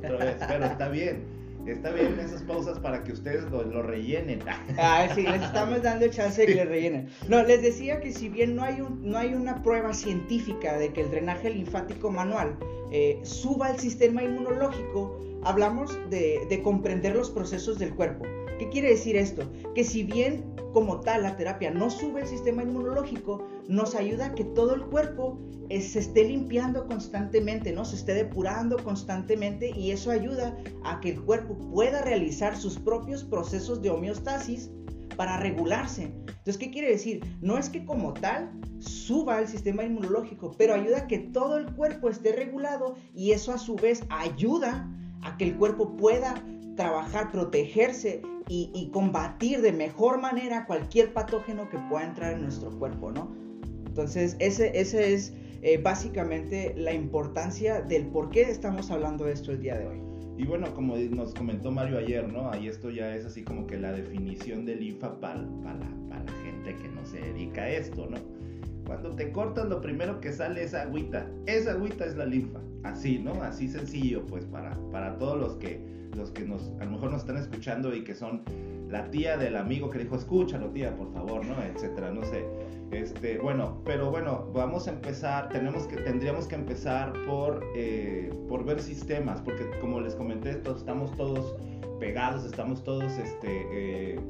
pero 0.00 0.64
está 0.64 0.88
bien. 0.88 1.37
Está 1.68 1.90
bien 1.90 2.18
esas 2.18 2.42
pausas 2.42 2.78
para 2.78 3.04
que 3.04 3.12
ustedes 3.12 3.44
lo, 3.50 3.82
rellenen. 3.82 4.40
Ah, 4.78 5.06
sí, 5.14 5.22
les 5.22 5.42
estamos 5.42 5.82
dando 5.82 6.08
chance 6.08 6.40
de 6.40 6.46
que 6.46 6.54
le 6.54 6.64
rellenen. 6.64 7.08
No, 7.28 7.42
les 7.42 7.62
decía 7.62 8.00
que 8.00 8.12
si 8.12 8.28
bien 8.28 8.56
no 8.56 8.62
hay, 8.62 8.80
un, 8.80 9.02
no 9.02 9.18
hay 9.18 9.34
una 9.34 9.62
prueba 9.62 9.92
científica 9.92 10.78
de 10.78 10.92
que 10.92 11.02
el 11.02 11.10
drenaje 11.10 11.50
linfático 11.50 12.10
manual 12.10 12.56
eh, 12.90 13.20
suba 13.22 13.70
el 13.70 13.78
sistema 13.78 14.22
inmunológico, 14.22 15.20
hablamos 15.44 15.98
de, 16.10 16.46
de 16.48 16.62
comprender 16.62 17.14
los 17.14 17.30
procesos 17.30 17.78
del 17.78 17.94
cuerpo. 17.94 18.24
¿Qué 18.58 18.68
quiere 18.68 18.90
decir 18.90 19.16
esto? 19.16 19.50
Que 19.74 19.84
si 19.84 20.02
bien 20.02 20.44
como 20.72 21.00
tal 21.00 21.22
la 21.22 21.36
terapia 21.36 21.70
no 21.70 21.90
sube 21.90 22.22
el 22.22 22.26
sistema 22.26 22.62
inmunológico, 22.62 23.46
nos 23.68 23.94
ayuda 23.94 24.26
a 24.26 24.34
que 24.34 24.44
todo 24.44 24.74
el 24.74 24.82
cuerpo 24.82 25.38
eh, 25.68 25.80
se 25.80 26.00
esté 26.00 26.24
limpiando 26.24 26.86
constantemente, 26.86 27.72
¿no? 27.72 27.84
Se 27.84 27.96
esté 27.96 28.14
depurando 28.14 28.82
constantemente 28.82 29.70
y 29.70 29.90
eso 29.90 30.10
ayuda 30.10 30.56
a 30.84 31.00
que 31.00 31.10
el 31.10 31.20
cuerpo 31.22 31.56
pueda 31.70 32.02
realizar 32.02 32.56
sus 32.56 32.78
propios 32.78 33.24
procesos 33.24 33.80
de 33.82 33.90
homeostasis 33.90 34.70
para 35.16 35.36
regularse. 35.38 36.04
Entonces, 36.26 36.58
¿qué 36.58 36.70
quiere 36.70 36.90
decir? 36.90 37.24
No 37.40 37.58
es 37.58 37.68
que 37.68 37.84
como 37.84 38.14
tal 38.14 38.52
suba 38.78 39.40
el 39.40 39.48
sistema 39.48 39.84
inmunológico, 39.84 40.54
pero 40.56 40.74
ayuda 40.74 40.98
a 40.98 41.06
que 41.06 41.18
todo 41.18 41.58
el 41.58 41.74
cuerpo 41.74 42.08
esté 42.08 42.32
regulado 42.32 42.94
y 43.14 43.32
eso 43.32 43.52
a 43.52 43.58
su 43.58 43.74
vez 43.74 44.04
ayuda 44.10 44.88
a 45.22 45.36
que 45.36 45.44
el 45.44 45.56
cuerpo 45.56 45.96
pueda 45.96 46.34
trabajar, 46.76 47.32
protegerse 47.32 48.22
y, 48.48 48.90
combatir 48.92 49.60
de 49.60 49.72
mejor 49.72 50.20
manera 50.20 50.64
cualquier 50.66 51.12
patógeno 51.12 51.68
que 51.68 51.78
pueda 51.90 52.04
entrar 52.06 52.32
en 52.32 52.42
nuestro 52.42 52.70
cuerpo, 52.70 53.10
¿no? 53.10 53.30
Entonces, 53.86 54.36
ese, 54.38 54.78
ese 54.78 55.12
es 55.12 55.34
eh, 55.62 55.78
básicamente 55.82 56.74
la 56.76 56.92
importancia 56.92 57.82
del 57.82 58.06
por 58.06 58.30
qué 58.30 58.42
estamos 58.42 58.90
hablando 58.90 59.24
de 59.24 59.32
esto 59.32 59.52
el 59.52 59.60
día 59.60 59.76
de 59.76 59.86
hoy. 59.86 60.00
Y 60.38 60.46
bueno, 60.46 60.72
como 60.72 60.96
nos 60.96 61.34
comentó 61.34 61.70
Mario 61.72 61.98
ayer, 61.98 62.32
¿no? 62.32 62.50
Ahí 62.50 62.68
esto 62.68 62.90
ya 62.90 63.14
es 63.14 63.26
así 63.26 63.42
como 63.42 63.66
que 63.66 63.76
la 63.76 63.92
definición 63.92 64.64
de 64.64 64.76
linfa 64.76 65.20
para 65.20 65.40
la, 65.40 65.74
la 65.74 66.32
gente 66.44 66.76
que 66.76 66.88
no 66.88 67.04
se 67.04 67.20
dedica 67.20 67.62
a 67.62 67.70
esto, 67.70 68.06
¿no? 68.08 68.18
Cuando 68.86 69.10
te 69.10 69.30
cortas, 69.32 69.68
lo 69.68 69.82
primero 69.82 70.18
que 70.20 70.32
sale 70.32 70.62
es 70.62 70.72
agüita. 70.72 71.28
Esa 71.44 71.72
agüita 71.72 72.06
es 72.06 72.16
la 72.16 72.24
linfa. 72.24 72.60
Así, 72.84 73.18
¿no? 73.18 73.34
Así 73.42 73.68
sencillo, 73.68 74.24
pues, 74.24 74.46
para, 74.46 74.78
para 74.90 75.18
todos 75.18 75.38
los 75.38 75.56
que, 75.56 75.97
los 76.16 76.30
que 76.30 76.44
nos, 76.44 76.72
a 76.80 76.84
lo 76.84 76.92
mejor 76.92 77.10
nos 77.10 77.20
están 77.20 77.36
escuchando 77.36 77.94
y 77.94 78.04
que 78.04 78.14
son 78.14 78.42
la 78.88 79.10
tía 79.10 79.36
del 79.36 79.56
amigo 79.56 79.90
que 79.90 79.98
dijo, 79.98 80.16
escúchalo, 80.16 80.70
tía, 80.70 80.96
por 80.96 81.12
favor, 81.12 81.44
¿no? 81.44 81.62
Etcétera, 81.62 82.10
no 82.10 82.24
sé. 82.24 82.44
Este, 82.90 83.38
bueno, 83.38 83.82
pero 83.84 84.10
bueno, 84.10 84.50
vamos 84.54 84.88
a 84.88 84.92
empezar, 84.92 85.50
tenemos 85.50 85.86
que, 85.86 85.96
tendríamos 85.96 86.46
que 86.46 86.54
empezar 86.54 87.12
por, 87.26 87.62
eh, 87.76 88.32
por 88.48 88.64
ver 88.64 88.80
sistemas, 88.80 89.42
porque 89.42 89.68
como 89.80 90.00
les 90.00 90.14
comenté, 90.14 90.54
todos, 90.54 90.78
estamos 90.78 91.14
todos 91.16 91.56
pegados, 92.00 92.44
estamos 92.44 92.82
todos, 92.82 93.12
este, 93.18 93.66
eh, 93.72 94.20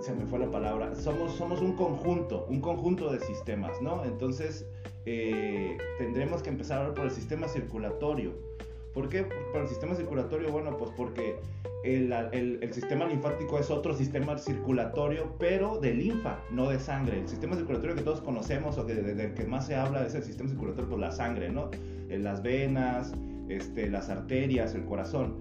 se 0.00 0.14
me 0.14 0.26
fue 0.26 0.40
la 0.40 0.50
palabra, 0.50 0.94
somos, 0.96 1.32
somos 1.32 1.60
un 1.60 1.74
conjunto, 1.74 2.46
un 2.48 2.60
conjunto 2.60 3.12
de 3.12 3.20
sistemas, 3.20 3.80
¿no? 3.80 4.04
Entonces, 4.04 4.66
eh, 5.06 5.76
tendremos 5.98 6.42
que 6.42 6.50
empezar 6.50 6.92
por 6.94 7.04
el 7.04 7.10
sistema 7.10 7.46
circulatorio. 7.46 8.32
¿Por 8.94 9.08
qué? 9.08 9.24
Por 9.52 9.62
el 9.62 9.68
sistema 9.68 9.94
circulatorio, 9.94 10.50
bueno, 10.50 10.76
pues 10.76 10.90
porque 10.96 11.36
el, 11.84 12.12
el, 12.12 12.74
sistema 12.74 13.06
linfático 13.06 13.58
es 13.58 13.70
otro 13.70 13.94
sistema 13.94 14.36
circulatorio, 14.36 15.34
pero 15.38 15.78
de 15.78 15.94
linfa, 15.94 16.40
no 16.50 16.68
de 16.68 16.78
sangre. 16.78 17.20
El 17.20 17.28
sistema 17.28 17.56
circulatorio 17.56 17.94
que 17.94 18.02
todos 18.02 18.20
conocemos 18.20 18.78
o 18.78 18.86
que, 18.86 18.94
del 18.94 19.34
que 19.34 19.44
más 19.44 19.66
se 19.66 19.76
habla 19.76 20.04
es 20.04 20.14
el 20.14 20.24
sistema 20.24 20.50
circulatorio 20.50 20.90
por 20.90 20.98
la 20.98 21.12
sangre, 21.12 21.50
¿no? 21.50 21.70
En 22.08 22.24
las 22.24 22.42
venas, 22.42 23.14
este, 23.48 23.88
las 23.88 24.10
arterias, 24.10 24.74
el 24.74 24.84
corazón. 24.84 25.36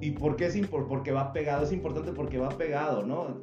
¿Y 0.00 0.12
por 0.12 0.36
qué 0.36 0.46
es 0.46 0.56
importante? 0.56 0.88
Porque 0.88 1.12
va 1.12 1.32
pegado, 1.32 1.64
es 1.64 1.72
importante 1.72 2.12
porque 2.12 2.38
va 2.38 2.50
pegado, 2.50 3.04
¿no? 3.04 3.40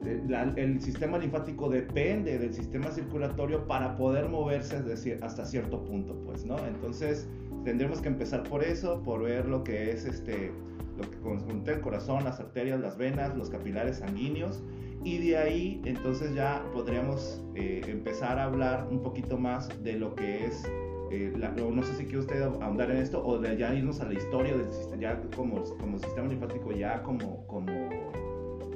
el 0.56 0.82
sistema 0.82 1.18
linfático 1.18 1.68
depende 1.70 2.40
del 2.40 2.54
sistema 2.54 2.92
circulatorio 2.92 3.68
para 3.68 3.98
poder 3.98 4.30
moverse 4.30 4.82
hasta 5.22 5.46
cierto 5.46 5.84
punto, 5.84 6.16
pues, 6.26 6.46
¿no? 6.46 6.58
Entonces, 6.66 7.28
tendremos 7.66 8.02
que 8.02 8.08
empezar 8.08 8.44
por 8.44 8.64
eso, 8.64 9.02
por 9.04 9.24
ver 9.24 9.48
lo 9.48 9.64
que 9.64 9.92
es 9.92 10.06
este, 10.06 10.52
lo 10.98 11.10
que 11.10 11.18
conjunta 11.18 11.74
el 11.74 11.82
corazón, 11.82 12.24
las 12.24 12.40
arterias, 12.40 12.80
las 12.80 12.98
venas, 12.98 13.36
los 13.36 13.50
capilares 13.50 13.98
sanguíneos, 13.98 14.64
y 15.04 15.18
de 15.18 15.38
ahí 15.38 15.82
entonces 15.84 16.34
ya 16.34 16.64
podríamos 16.72 17.44
eh, 17.56 17.82
empezar 17.88 18.40
a 18.40 18.46
hablar 18.46 18.88
un 18.90 19.02
poquito 19.02 19.38
más 19.38 19.70
de 19.84 19.94
lo 19.94 20.16
que 20.16 20.46
es 20.46 20.64
eh, 21.12 21.32
no 21.38 21.84
sé 21.84 21.94
si 21.96 22.06
quiere 22.06 22.20
usted 22.20 22.42
ahondar 22.42 22.90
en 22.92 22.98
esto 22.98 23.26
o 23.26 23.38
de 23.38 23.56
ya 23.58 23.74
irnos 23.74 24.02
a 24.02 24.06
la 24.06 24.14
historia 24.16 24.58
del 24.58 24.72
sistema, 24.72 25.02
ya 25.02 25.22
como, 25.36 25.64
como 25.64 26.00
sistema 26.00 26.28
linfático, 26.28 26.72
ya 26.72 27.04
como, 27.04 27.46
como 27.48 27.72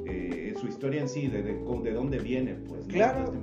eh, 0.06 0.54
su 0.60 0.68
historia 0.68 1.02
en 1.02 1.10
sí, 1.10 1.28
de, 1.28 1.42
de, 1.42 1.94
dónde 1.94 2.20
viene, 2.20 2.54
pues, 2.54 2.86
claro. 2.86 3.34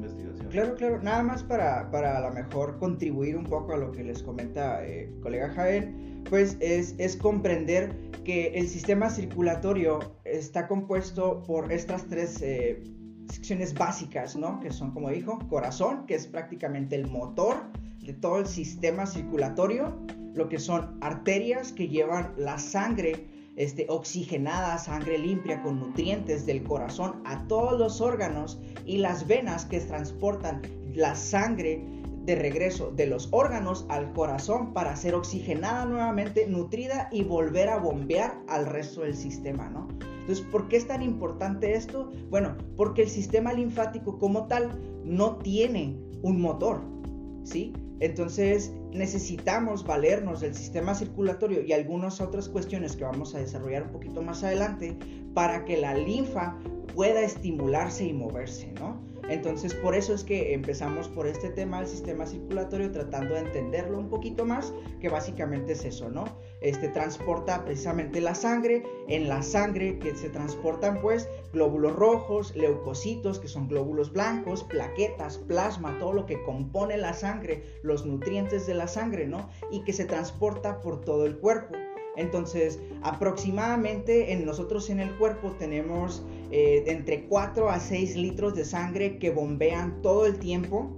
Claro, 0.57 0.75
claro, 0.75 1.03
nada 1.03 1.23
más 1.23 1.43
para, 1.43 1.91
para 1.91 2.17
a 2.17 2.21
lo 2.23 2.31
mejor 2.31 2.79
contribuir 2.79 3.37
un 3.37 3.45
poco 3.45 3.75
a 3.75 3.77
lo 3.77 3.93
que 3.93 4.03
les 4.03 4.23
comenta 4.23 4.83
eh, 4.87 5.15
colega 5.21 5.51
Jaén, 5.51 6.25
pues 6.31 6.57
es, 6.61 6.95
es 6.97 7.15
comprender 7.15 7.95
que 8.25 8.47
el 8.55 8.67
sistema 8.67 9.11
circulatorio 9.11 9.99
está 10.25 10.67
compuesto 10.67 11.43
por 11.43 11.71
estas 11.71 12.07
tres 12.07 12.43
secciones 13.31 13.75
básicas, 13.75 14.35
¿no? 14.35 14.59
Que 14.61 14.71
son, 14.71 14.93
como 14.93 15.11
dijo, 15.11 15.39
corazón, 15.51 16.07
que 16.07 16.15
es 16.15 16.27
prácticamente 16.27 16.97
el 16.97 17.07
motor 17.07 17.57
de 18.01 18.15
todo 18.15 18.39
el 18.39 18.47
sistema 18.47 19.05
circulatorio, 19.05 19.95
lo 20.33 20.49
que 20.49 20.59
son 20.59 20.97
arterias 21.03 21.71
que 21.71 21.89
llevan 21.89 22.33
la 22.39 22.59
sangre 22.59 23.27
este, 23.57 23.87
oxigenada, 23.89 24.79
sangre 24.79 25.19
limpia 25.19 25.63
con 25.63 25.81
nutrientes 25.81 26.47
del 26.47 26.63
corazón 26.63 27.23
a 27.25 27.47
todos 27.49 27.79
los 27.79 28.01
órganos 28.01 28.61
y 28.85 28.99
las 28.99 29.27
venas 29.27 29.65
que 29.65 29.81
transportan 29.81 30.63
la 30.95 31.15
sangre 31.15 31.85
de 32.25 32.35
regreso 32.35 32.91
de 32.91 33.07
los 33.07 33.29
órganos 33.31 33.87
al 33.89 34.13
corazón 34.13 34.73
para 34.73 34.97
ser 34.97 35.15
oxigenada 35.15 35.87
nuevamente, 35.87 36.47
nutrida 36.47 37.09
y 37.13 37.23
volver 37.23 37.69
a 37.69 37.79
bombear 37.79 38.39
al 38.49 38.67
resto 38.67 39.03
del 39.03 39.17
sistema, 39.17 39.69
¿no? 39.69 39.89
Entonces, 40.21 40.45
¿por 40.51 40.67
qué 40.69 40.77
es 40.77 40.89
tan 40.89 41.03
importante 41.03 41.75
esto? 41.75 42.11
Bueno, 42.31 42.57
porque 42.77 43.03
el 43.03 43.09
sistema 43.09 43.53
linfático 43.53 44.19
como 44.19 44.49
tal 44.49 44.71
no 45.05 45.37
tiene 45.37 45.97
un 46.23 46.41
motor, 46.41 46.81
¿sí? 47.45 47.73
Entonces 48.01 48.73
necesitamos 48.93 49.85
valernos 49.85 50.41
del 50.41 50.55
sistema 50.55 50.95
circulatorio 50.95 51.63
y 51.63 51.73
algunas 51.73 52.21
otras 52.21 52.49
cuestiones 52.49 52.97
que 52.97 53.05
vamos 53.05 53.35
a 53.35 53.39
desarrollar 53.39 53.85
un 53.85 53.93
poquito 53.93 54.23
más 54.23 54.45
adelante 54.45 54.97
para 55.35 55.65
que 55.65 55.77
la 55.77 55.95
linfa 55.95 56.57
pueda 56.95 57.23
estimularse 57.23 58.05
y 58.05 58.13
moverse, 58.13 58.73
¿no? 58.79 59.01
Entonces 59.29 59.75
por 59.75 59.95
eso 59.95 60.15
es 60.15 60.23
que 60.23 60.55
empezamos 60.55 61.09
por 61.09 61.27
este 61.27 61.49
tema 61.51 61.79
del 61.79 61.89
sistema 61.89 62.27
circulatorio 62.27 62.93
tratando 62.93 63.35
de 63.35 63.41
entenderlo 63.41 63.99
un 63.99 64.09
poquito 64.09 64.45
más, 64.45 64.73
que 65.01 65.09
básicamente 65.09 65.73
es 65.73 65.85
eso, 65.85 66.11
¿no? 66.11 66.25
Este 66.61 66.89
transporta 66.89 67.65
precisamente 67.65 68.21
la 68.21 68.35
sangre, 68.35 68.85
en 69.09 69.29
la 69.29 69.43
sangre 69.43 69.99
que 69.99 70.15
se 70.15 70.29
transportan 70.29 71.01
pues 71.01 71.29
glóbulos 71.53 71.97
rojos, 71.97 72.55
leucocitos 72.55 73.41
que 73.41 73.49
son 73.49 73.69
glóbulos 73.69 74.13
blancos, 74.13 74.65
plaquetas, 74.65 75.39
plasma, 75.39 75.99
todo 75.99 76.13
lo 76.13 76.27
que 76.27 76.43
compone 76.43 76.97
la 76.97 77.13
sangre, 77.13 77.65
los 77.83 78.07
nutrientes 78.07 78.67
de 78.67 78.75
la 78.75 78.87
sangre, 78.87 79.27
¿no? 79.27 79.49
Y 79.71 79.83
que 79.83 79.93
se 79.93 80.05
transporta 80.05 80.81
por 80.81 81.01
todo 81.01 81.27
el 81.27 81.39
cuerpo. 81.39 81.75
Entonces, 82.17 82.81
aproximadamente 83.03 84.33
en 84.33 84.47
nosotros 84.47 84.89
en 84.91 85.01
el 85.01 85.15
cuerpo 85.19 85.53
tenemos 85.59 86.25
eh, 86.51 86.85
entre 86.87 87.27
4 87.27 87.71
a 87.71 87.81
6 87.81 88.17
litros 88.17 88.55
de 88.55 88.65
sangre 88.65 89.19
que 89.19 89.31
bombean 89.31 90.01
todo 90.03 90.27
el 90.27 90.39
tiempo 90.39 90.97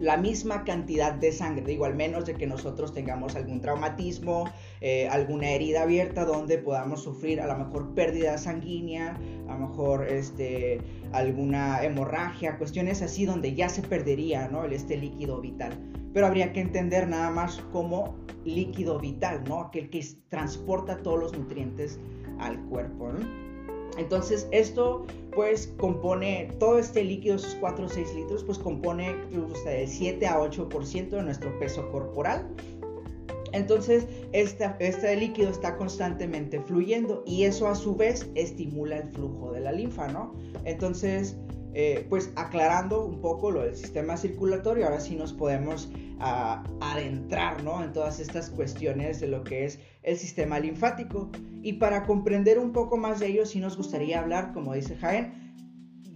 la 0.00 0.16
misma 0.16 0.64
cantidad 0.64 1.12
de 1.12 1.32
sangre, 1.32 1.64
digo, 1.64 1.86
al 1.86 1.94
menos 1.94 2.26
de 2.26 2.34
que 2.34 2.46
nosotros 2.46 2.92
tengamos 2.92 3.34
algún 3.34 3.60
traumatismo, 3.60 4.44
eh, 4.80 5.08
alguna 5.08 5.50
herida 5.50 5.82
abierta 5.82 6.24
donde 6.24 6.58
podamos 6.58 7.02
sufrir 7.02 7.40
a 7.40 7.46
lo 7.46 7.56
mejor 7.56 7.94
pérdida 7.94 8.36
sanguínea, 8.36 9.18
a 9.48 9.54
lo 9.54 9.68
mejor 9.68 10.06
este, 10.06 10.80
alguna 11.12 11.82
hemorragia, 11.82 12.58
cuestiones 12.58 13.00
así 13.02 13.24
donde 13.24 13.54
ya 13.54 13.68
se 13.68 13.82
perdería 13.82 14.48
¿no? 14.48 14.64
este 14.64 14.96
líquido 14.96 15.40
vital. 15.40 15.72
Pero 16.12 16.26
habría 16.26 16.52
que 16.52 16.60
entender 16.60 17.08
nada 17.08 17.30
más 17.30 17.58
como 17.72 18.16
líquido 18.44 18.98
vital, 18.98 19.44
¿no? 19.48 19.60
aquel 19.60 19.90
que 19.90 20.04
transporta 20.28 20.98
todos 20.98 21.20
los 21.20 21.38
nutrientes 21.38 21.98
al 22.38 22.60
cuerpo. 22.66 23.12
Entonces 23.96 24.48
esto 24.50 25.06
pues 25.36 25.74
compone, 25.76 26.50
todo 26.58 26.78
este 26.78 27.04
líquido, 27.04 27.36
esos 27.36 27.54
4 27.56 27.84
o 27.84 27.88
6 27.88 28.14
litros, 28.14 28.42
pues 28.42 28.58
compone 28.58 29.14
del 29.30 29.86
7 29.86 30.26
a 30.26 30.40
8% 30.40 31.10
de 31.10 31.22
nuestro 31.22 31.58
peso 31.58 31.90
corporal. 31.90 32.48
Entonces, 33.52 34.06
este, 34.32 34.70
este 34.80 35.14
líquido 35.16 35.50
está 35.50 35.76
constantemente 35.76 36.60
fluyendo 36.60 37.22
y 37.26 37.44
eso 37.44 37.68
a 37.68 37.74
su 37.74 37.94
vez 37.94 38.28
estimula 38.34 38.98
el 38.98 39.08
flujo 39.10 39.52
de 39.52 39.60
la 39.60 39.72
linfa, 39.72 40.08
¿no? 40.08 40.34
Entonces, 40.64 41.36
eh, 41.78 42.06
pues 42.08 42.32
aclarando 42.36 43.04
un 43.04 43.20
poco 43.20 43.50
lo 43.50 43.60
del 43.60 43.76
sistema 43.76 44.16
circulatorio, 44.16 44.86
ahora 44.86 44.98
sí 44.98 45.14
nos 45.14 45.34
podemos 45.34 45.90
ah, 46.20 46.64
adentrar 46.80 47.60
en 47.60 47.92
todas 47.92 48.18
estas 48.18 48.48
cuestiones 48.48 49.20
de 49.20 49.28
lo 49.28 49.44
que 49.44 49.66
es 49.66 49.78
el 50.02 50.16
sistema 50.16 50.58
linfático. 50.58 51.30
Y 51.60 51.74
para 51.74 52.04
comprender 52.04 52.58
un 52.58 52.72
poco 52.72 52.96
más 52.96 53.20
de 53.20 53.26
ello, 53.26 53.44
sí 53.44 53.60
nos 53.60 53.76
gustaría 53.76 54.20
hablar, 54.20 54.54
como 54.54 54.72
dice 54.72 54.96
Jaén, 54.96 55.45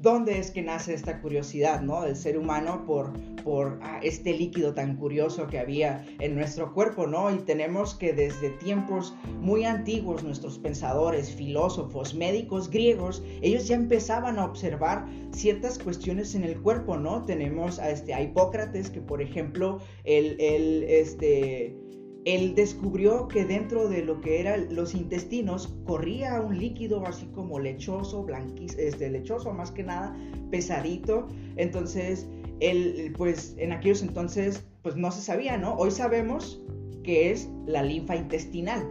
dónde 0.00 0.38
es 0.38 0.50
que 0.50 0.62
nace 0.62 0.95
esta 0.95 1.21
curiosidad, 1.21 1.83
¿no? 1.83 2.02
Del 2.02 2.16
ser 2.16 2.38
humano 2.38 2.85
por, 2.87 3.12
por 3.45 3.78
ah, 3.83 4.00
este 4.02 4.33
líquido 4.33 4.73
tan 4.73 4.97
curioso 4.97 5.47
que 5.47 5.59
había 5.59 6.07
en 6.19 6.35
nuestro 6.35 6.73
cuerpo, 6.73 7.07
¿no? 7.07 7.30
Y 7.30 7.38
tenemos 7.38 7.95
que 7.95 8.12
desde 8.12 8.50
tiempos 8.50 9.14
muy 9.40 9.64
antiguos 9.64 10.25
nuestros 10.25 10.59
pensadores, 10.59 11.35
filósofos, 11.35 12.14
médicos 12.14 12.71
griegos, 12.71 13.23
ellos 13.42 13.69
ya 13.69 13.76
empezaban 13.76 14.38
a 14.38 14.45
observar 14.47 15.07
ciertas 15.33 15.78
cuestiones 15.78 16.35
en 16.35 16.45
el 16.45 16.61
cuerpo, 16.61 16.97
¿no? 16.97 17.23
Tenemos 17.25 17.78
a, 17.78 17.90
este, 17.90 18.14
a 18.14 18.23
Hipócrates 18.23 18.90
que, 18.90 19.00
por 19.00 19.21
ejemplo, 19.21 19.80
el, 20.04 20.40
el 20.40 20.85
este 20.85 21.76
él 22.25 22.55
descubrió 22.55 23.29
que 23.29 23.45
dentro 23.45 23.89
de 23.89 24.05
lo 24.05 24.21
que 24.21 24.41
eran 24.41 24.75
los 24.75 24.95
intestinos 24.95 25.75
corría 25.87 26.41
un 26.41 26.59
líquido 26.59 27.07
así 27.07 27.27
como 27.35 27.59
lechoso, 27.59 28.27
este, 28.59 29.11
lechoso 29.11 29.53
más 29.53 29.71
que 29.71 29.83
nada, 29.83 30.15
pesadito. 30.50 31.29
Entonces, 31.57 32.29
él, 32.61 33.15
pues 33.17 33.55
en 33.59 33.73
aquellos 33.73 34.03
entonces, 34.03 34.65
pues 34.83 34.97
no 34.97 35.11
se 35.11 35.23
sabía, 35.23 35.57
¿no? 35.57 35.75
Hoy 35.77 35.91
sabemos 35.91 36.62
que 37.03 37.31
es 37.31 37.49
la 37.67 37.83
linfa 37.83 38.17
intestinal, 38.17 38.87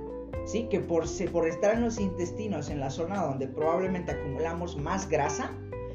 ¿sí? 0.45 0.67
Que 0.71 0.79
por, 0.79 1.05
por 1.31 1.47
estar 1.47 1.75
en 1.75 1.83
los 1.83 1.99
intestinos, 1.99 2.69
en 2.69 2.79
la 2.79 2.89
zona 2.89 3.23
donde 3.23 3.47
probablemente 3.47 4.11
acumulamos 4.11 4.75
más 4.75 5.07
grasa, 5.07 5.51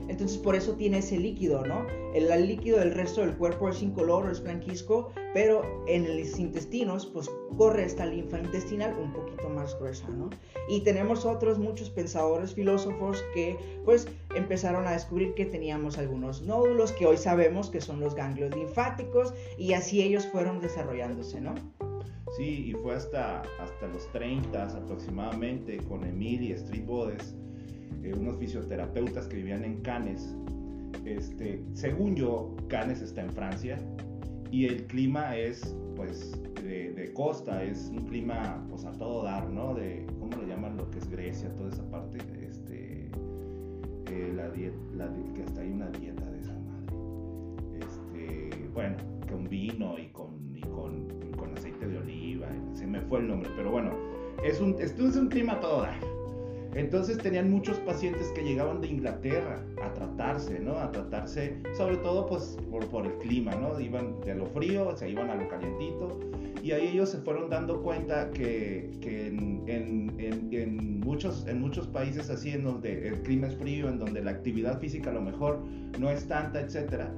entonces 0.08 0.38
por 0.38 0.54
eso 0.54 0.75
tiene 0.75 0.99
ese 0.99 1.18
líquido, 1.18 1.64
¿no? 1.64 1.87
El, 2.14 2.46
líquido 2.46 2.78
del 2.78 2.92
resto 2.92 3.23
del 3.23 3.37
cuerpo 3.37 3.68
es 3.68 3.82
incoloro, 3.82 4.30
es 4.30 4.42
blanquisco, 4.42 5.11
pero 5.32 5.62
en 5.87 6.18
los 6.18 6.38
intestinos 6.38 7.06
pues 7.06 7.30
corre 7.56 7.84
esta 7.84 8.06
linfa 8.06 8.38
intestinal 8.38 8.96
un 8.99 9.12
poquito 9.12 9.49
más 9.49 9.78
gruesa, 9.78 10.08
¿no? 10.11 10.30
Y 10.68 10.80
tenemos 10.80 11.25
otros 11.25 11.58
muchos 11.58 11.90
pensadores, 11.90 12.54
filósofos 12.54 13.25
que 13.34 13.56
pues 13.84 14.06
empezaron 14.34 14.87
a 14.87 14.92
descubrir 14.92 15.34
que 15.34 15.46
teníamos 15.46 15.99
algunos 15.99 16.42
nódulos 16.42 16.92
que 16.92 17.06
hoy 17.06 17.16
sabemos 17.16 17.70
que 17.70 17.80
son 17.80 18.00
los 18.00 18.14
ganglios 18.14 18.54
linfáticos 18.54 19.34
y 19.58 19.73
así 19.73 20.02
ellos 20.02 20.26
fueron 20.26 20.61
desarrollándose, 20.61 21.40
¿no? 21.40 21.54
Sí, 22.37 22.70
y 22.70 22.73
fue 22.73 22.94
hasta, 22.94 23.42
hasta 23.61 23.87
los 23.88 24.11
30 24.11 24.64
aproximadamente 24.64 25.76
con 25.88 26.04
Emil 26.04 26.42
y 26.42 26.52
Street 26.52 26.84
Bodes 26.84 27.37
unos 28.12 28.37
fisioterapeutas 28.38 29.26
que 29.26 29.37
vivían 29.37 29.64
en 29.64 29.80
Cannes. 29.80 30.34
Este, 31.04 31.62
según 31.73 32.14
yo, 32.16 32.54
Cannes 32.68 33.00
está 33.00 33.23
en 33.23 33.30
Francia 33.32 33.78
y 34.50 34.66
el 34.66 34.84
clima 34.87 35.37
es 35.37 35.75
pues 35.96 36.32
de, 36.62 37.12
costa, 37.14 37.62
es 37.62 37.90
un 37.92 38.06
clima 38.06 38.64
pues 38.70 38.84
a 38.84 38.92
todo 38.92 39.25
dar, 39.25 39.49
¿no? 39.50 39.75
De, 39.75 40.06
¿cómo 40.18 40.37
lo 40.37 40.46
llaman 40.46 40.76
lo 40.76 40.90
que 40.90 40.99
es 40.99 41.08
Grecia, 41.08 41.54
toda 41.56 41.70
esa 41.70 41.88
parte? 41.90 42.18
Este, 42.40 43.11
eh, 44.11 44.32
la 44.34 44.50
dieta, 44.50 44.76
que 45.34 45.42
hasta 45.42 45.61
hay 45.61 45.70
una 45.70 45.90
dieta 45.90 46.25
de 46.30 46.40
esa 46.40 46.54
madre. 46.54 46.92
Este, 47.78 48.68
bueno, 48.73 48.96
con 49.30 49.49
vino 49.49 49.99
y 49.99 50.08
con, 50.08 50.56
y 50.56 50.62
con, 50.62 51.08
con 51.37 51.56
aceite 51.56 51.87
de 51.87 51.99
oliva, 51.99 52.49
se 52.73 52.87
me 52.87 53.00
fue 53.02 53.20
el 53.20 53.28
nombre, 53.28 53.50
pero 53.56 53.70
bueno, 53.70 53.92
es 54.42 54.61
un, 54.61 54.76
es 54.81 54.98
un 54.98 55.29
clima 55.29 55.55
a 55.55 55.61
todo 55.61 55.83
dar 55.83 56.13
entonces 56.74 57.18
tenían 57.18 57.50
muchos 57.50 57.78
pacientes 57.78 58.28
que 58.34 58.42
llegaban 58.42 58.80
de 58.80 58.88
Inglaterra 58.88 59.62
a 59.82 59.92
tratarse, 59.92 60.58
¿no? 60.58 60.78
A 60.78 60.90
tratarse, 60.90 61.56
sobre 61.76 61.96
todo 61.98 62.26
pues 62.26 62.56
por, 62.90 63.06
el 63.06 63.12
clima, 63.18 63.54
¿no? 63.54 63.78
Iban 63.78 64.20
de 64.20 64.34
lo 64.34 64.46
frío, 64.46 64.96
se 64.96 65.08
iban 65.08 65.30
a 65.30 65.37
lo 65.37 65.48
calientito. 65.48 66.18
Y 66.62 66.72
ahí 66.72 66.88
ellos 66.88 67.10
se 67.10 67.18
fueron 67.18 67.50
dando 67.50 67.82
cuenta 67.82 68.30
que, 68.30 68.90
en, 69.66 71.00
muchos, 71.00 71.46
en 71.46 71.60
muchos 71.60 71.87
países 71.87 72.30
así, 72.30 72.50
en 72.50 72.64
donde 72.64 73.06
el 73.08 73.20
clima 73.20 73.48
es 73.48 73.56
frío, 73.56 73.88
en 73.88 73.98
donde 73.98 74.22
la 74.22 74.30
actividad 74.30 74.80
física 74.80 75.10
a 75.10 75.12
lo 75.12 75.20
mejor 75.20 75.60
no 75.98 76.10
es 76.10 76.26
tanta, 76.26 76.60
etcétera, 76.60 77.12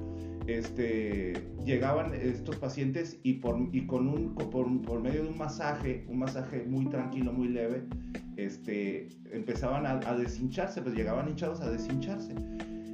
este, 0.47 1.33
llegaban 1.65 2.13
estos 2.13 2.55
pacientes 2.55 3.19
y, 3.23 3.33
por, 3.33 3.57
y 3.73 3.85
con 3.85 4.07
un, 4.07 4.35
por, 4.35 4.81
por 4.81 5.01
medio 5.01 5.23
de 5.23 5.29
un 5.29 5.37
masaje, 5.37 6.05
un 6.07 6.19
masaje 6.19 6.63
muy 6.63 6.85
tranquilo, 6.85 7.33
muy 7.33 7.49
leve, 7.49 7.83
este, 8.37 9.09
empezaban 9.31 9.85
a, 9.85 10.15
deshincharse, 10.15 10.81
pues 10.81 10.95
llegaban 10.95 11.27
hinchados 11.27 11.61
a 11.61 11.69
deshincharse. 11.69 12.33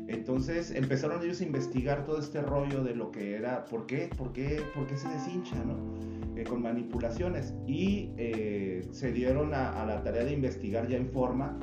Entonces 0.08 0.72
empezaron 0.72 1.24
ellos 1.24 1.42
a 1.42 1.46
investigar 1.46 2.04
todo 2.06 2.20
este 2.20 2.42
rollo 2.42 2.84
de 2.84 2.96
lo 2.96 3.12
que 3.12 3.36
era, 3.36 3.66
¿por 3.66 3.86
qué? 3.86 4.10
¿Por 4.18 4.34
qué, 4.34 4.62
por 4.76 4.86
qué 4.88 4.98
se 4.98 5.08
deshincha? 5.10 5.56
¿no? 5.63 5.78
Eh, 6.36 6.44
con 6.44 6.62
manipulaciones. 6.62 7.54
Y 7.68 8.10
eh, 8.18 8.88
se 8.92 9.12
dieron 9.12 9.54
a, 9.54 9.86
la 9.86 10.04
tarea 10.04 10.24
de 10.24 10.34
investigar 10.34 10.88
ya 10.88 10.98
en 10.98 11.10
forma 11.10 11.58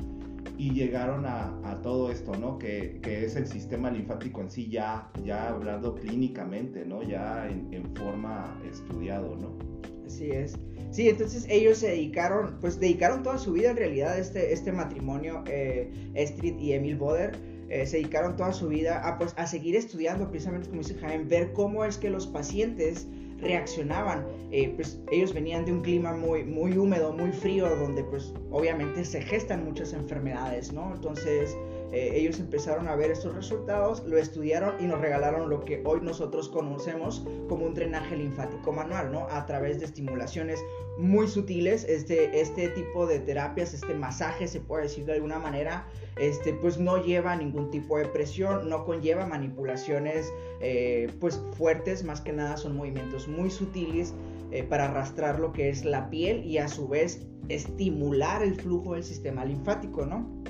y 0.57 0.71
llegaron 0.71 1.25
a, 1.25 1.57
todo 1.81 2.11
esto, 2.11 2.35
¿no? 2.35 2.59
Que, 2.59 2.99
que, 3.01 3.25
es 3.25 3.35
el 3.35 3.47
sistema 3.47 3.89
linfático 3.89 4.41
en 4.41 4.51
sí 4.51 4.69
ya, 4.69 5.09
ya 5.23 5.49
hablando 5.49 5.95
clínicamente, 5.95 6.85
¿no? 6.85 7.01
Ya 7.01 7.49
en, 7.49 7.73
en 7.73 7.95
forma 7.95 8.61
estudiado, 8.69 9.35
¿no? 9.35 9.57
Así 10.05 10.29
es. 10.29 10.55
Sí, 10.91 11.07
entonces 11.07 11.47
ellos 11.49 11.77
se 11.77 11.87
dedicaron, 11.87 12.57
pues 12.59 12.79
dedicaron 12.79 13.23
toda 13.23 13.37
su 13.37 13.53
vida 13.53 13.71
en 13.71 13.77
realidad 13.77 14.19
este, 14.19 14.51
este 14.51 14.73
matrimonio, 14.73 15.43
eh, 15.47 15.89
Street 16.15 16.59
y 16.59 16.73
Emil 16.73 16.97
Boder, 16.97 17.37
eh, 17.69 17.85
se 17.85 17.97
dedicaron 17.97 18.35
toda 18.35 18.51
su 18.51 18.67
vida 18.67 19.07
a, 19.07 19.17
pues, 19.17 19.33
a 19.37 19.47
seguir 19.47 19.77
estudiando, 19.77 20.29
precisamente 20.29 20.67
como 20.67 20.81
dice 20.81 20.95
Jaime, 20.95 21.23
ver 21.23 21.53
cómo 21.53 21.85
es 21.85 21.97
que 21.97 22.09
los 22.09 22.27
pacientes 22.27 23.07
reaccionaban. 23.41 24.25
Eh, 24.51 24.73
pues 24.75 24.99
ellos 25.11 25.33
venían 25.33 25.65
de 25.65 25.71
un 25.73 25.81
clima 25.81 26.13
muy, 26.13 26.43
muy 26.43 26.77
húmedo, 26.77 27.13
muy 27.13 27.31
frío, 27.31 27.75
donde 27.75 28.03
pues 28.03 28.33
obviamente 28.51 29.03
se 29.05 29.21
gestan 29.21 29.65
muchas 29.65 29.93
enfermedades, 29.93 30.71
¿no? 30.73 30.93
Entonces 30.93 31.55
eh, 31.91 32.11
ellos 32.15 32.39
empezaron 32.39 32.87
a 32.87 32.95
ver 32.95 33.11
estos 33.11 33.35
resultados, 33.35 34.03
lo 34.07 34.17
estudiaron 34.17 34.75
y 34.79 34.85
nos 34.85 34.99
regalaron 34.99 35.49
lo 35.49 35.61
que 35.61 35.81
hoy 35.85 35.99
nosotros 36.01 36.49
conocemos 36.49 37.25
como 37.49 37.65
un 37.65 37.73
drenaje 37.73 38.15
linfático 38.15 38.71
manual, 38.71 39.11
¿no? 39.11 39.27
A 39.29 39.45
través 39.45 39.79
de 39.79 39.85
estimulaciones 39.85 40.63
muy 40.97 41.27
sutiles, 41.27 41.83
este, 41.85 42.39
este 42.39 42.69
tipo 42.69 43.07
de 43.07 43.19
terapias, 43.19 43.73
este 43.73 43.93
masaje, 43.93 44.47
se 44.47 44.59
puede 44.59 44.83
decir 44.83 45.05
de 45.05 45.13
alguna 45.13 45.39
manera, 45.39 45.87
este, 46.17 46.53
pues 46.53 46.77
no 46.77 46.97
lleva 46.97 47.35
ningún 47.35 47.71
tipo 47.71 47.97
de 47.97 48.05
presión, 48.05 48.69
no 48.69 48.85
conlleva 48.85 49.25
manipulaciones 49.25 50.31
eh, 50.59 51.11
pues 51.19 51.41
fuertes, 51.57 52.03
más 52.03 52.21
que 52.21 52.31
nada 52.33 52.57
son 52.57 52.75
movimientos 52.75 53.27
muy 53.27 53.49
sutiles 53.49 54.13
eh, 54.51 54.63
para 54.63 54.85
arrastrar 54.85 55.39
lo 55.39 55.53
que 55.53 55.69
es 55.69 55.85
la 55.85 56.09
piel 56.09 56.45
y 56.45 56.57
a 56.57 56.67
su 56.67 56.87
vez 56.87 57.25
estimular 57.49 58.43
el 58.43 58.55
flujo 58.55 58.93
del 58.93 59.03
sistema 59.03 59.43
linfático, 59.45 60.05
¿no? 60.05 60.41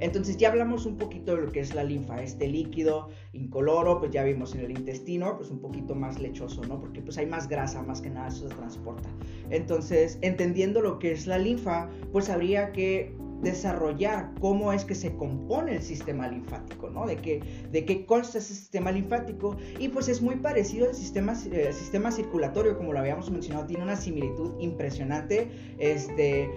Entonces 0.00 0.36
ya 0.36 0.48
hablamos 0.48 0.86
un 0.86 0.96
poquito 0.96 1.34
de 1.34 1.42
lo 1.42 1.52
que 1.52 1.60
es 1.60 1.74
la 1.74 1.84
linfa, 1.84 2.22
este 2.22 2.48
líquido 2.48 3.08
incoloro, 3.32 3.98
pues 3.98 4.12
ya 4.12 4.24
vimos 4.24 4.54
en 4.54 4.60
el 4.60 4.70
intestino, 4.70 5.36
pues 5.36 5.50
un 5.50 5.60
poquito 5.60 5.94
más 5.94 6.18
lechoso, 6.18 6.62
¿no? 6.64 6.80
Porque 6.80 7.00
pues 7.00 7.18
hay 7.18 7.26
más 7.26 7.48
grasa, 7.48 7.82
más 7.82 8.00
que 8.00 8.10
nada 8.10 8.28
eso 8.28 8.48
se 8.48 8.54
transporta. 8.54 9.08
Entonces, 9.50 10.18
entendiendo 10.22 10.80
lo 10.80 10.98
que 10.98 11.12
es 11.12 11.26
la 11.26 11.38
linfa, 11.38 11.88
pues 12.12 12.28
habría 12.28 12.72
que 12.72 13.14
desarrollar 13.42 14.32
cómo 14.40 14.72
es 14.72 14.84
que 14.84 14.94
se 14.94 15.14
compone 15.16 15.76
el 15.76 15.82
sistema 15.82 16.28
linfático, 16.28 16.90
¿no? 16.90 17.06
De 17.06 17.16
qué, 17.16 17.40
de 17.70 17.84
qué 17.84 18.04
consta 18.04 18.38
ese 18.38 18.54
sistema 18.54 18.90
linfático 18.90 19.56
y 19.78 19.88
pues 19.88 20.08
es 20.08 20.20
muy 20.20 20.36
parecido 20.36 20.88
al 20.88 20.94
sistema, 20.94 21.34
eh, 21.52 21.72
sistema 21.72 22.10
circulatorio, 22.10 22.76
como 22.76 22.92
lo 22.92 22.98
habíamos 22.98 23.30
mencionado, 23.30 23.66
tiene 23.66 23.84
una 23.84 23.96
similitud 23.96 24.54
impresionante, 24.58 25.50
este, 25.78 26.50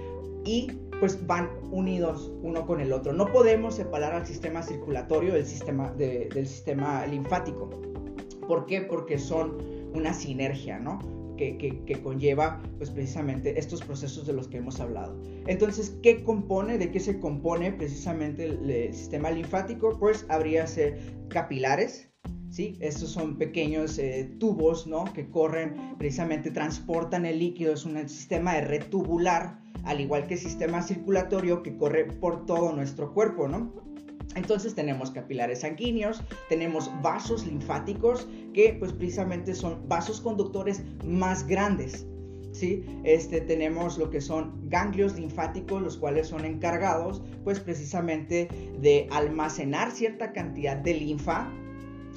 y 0.44 0.72
pues 1.02 1.26
van 1.26 1.50
unidos 1.72 2.32
uno 2.44 2.68
con 2.68 2.80
el 2.80 2.94
otro. 2.94 3.12
No 3.12 3.26
podemos 3.26 3.74
separar 3.74 4.14
al 4.14 4.28
sistema 4.28 4.62
circulatorio 4.62 5.34
del 5.34 5.48
sistema, 5.48 5.92
del 5.94 6.46
sistema 6.48 7.08
linfático. 7.08 7.72
¿Por 8.48 8.68
qué? 8.68 8.82
Porque 8.82 9.18
son 9.18 9.58
una 9.96 10.14
sinergia, 10.14 10.78
¿no? 10.78 11.00
Que, 11.38 11.58
que, 11.58 12.02
conlleva 12.04 12.62
pues 12.78 12.92
precisamente 12.92 13.58
estos 13.58 13.82
procesos 13.82 14.28
de 14.28 14.34
los 14.34 14.48
que 14.48 14.58
hemos 14.58 14.80
hablado. 14.80 15.20
Entonces, 15.48 15.98
¿qué 16.04 16.24
compone? 16.24 16.78
¿De 16.78 16.92
qué 16.92 17.00
se 17.00 17.20
compone 17.20 17.72
precisamente 17.72 18.46
el, 18.46 18.94
sistema 18.94 19.32
linfático? 19.32 19.98
Pues 19.98 20.28
habría 20.30 20.68
ser 20.68 21.00
capilares, 21.30 22.11
¿sí? 22.52 22.78
Estos 22.80 23.10
son 23.10 23.38
pequeños 23.38 23.98
eh, 23.98 24.30
tubos, 24.40 24.86
¿no? 24.86 25.06
Que 25.06 25.30
corren, 25.30 25.96
precisamente 25.98 26.52
transportan 26.52 27.26
el 27.26 27.40
líquido, 27.40 27.74
es 27.74 27.86
un 27.86 28.08
sistema 28.08 28.54
de 28.54 28.62
red 28.62 28.84
tubular, 28.90 29.60
al 29.84 30.00
igual 30.00 30.28
que 30.28 30.36
el 30.36 30.40
sistema 30.40 30.84
circulatorio 30.84 31.64
que 31.64 31.76
corre 31.76 32.06
por 32.06 32.46
todo 32.46 32.74
nuestro 32.74 33.14
cuerpo, 33.14 33.48
¿no? 33.48 33.74
Entonces 34.36 34.76
tenemos 34.76 35.12
capilares 35.12 35.62
sanguíneos, 35.62 36.22
tenemos 36.48 36.90
vasos 37.02 37.46
linfáticos 37.46 38.28
que 38.54 38.76
pues 38.80 38.94
precisamente 38.94 39.56
son 39.56 39.88
vasos 39.88 40.22
conductores 40.22 40.84
más 41.06 41.46
grandes. 41.46 42.06
¿sí? 42.54 42.86
Este, 43.04 43.42
tenemos 43.42 43.98
lo 43.98 44.10
que 44.10 44.22
son 44.22 44.70
ganglios 44.70 45.20
linfáticos, 45.20 45.82
los 45.82 45.98
cuales 45.98 46.28
son 46.28 46.46
encargados 46.46 47.22
pues 47.44 47.60
precisamente 47.60 48.48
de 48.80 49.08
almacenar 49.12 49.92
cierta 49.92 50.32
cantidad 50.32 50.78
de 50.78 50.94
linfa 50.94 51.52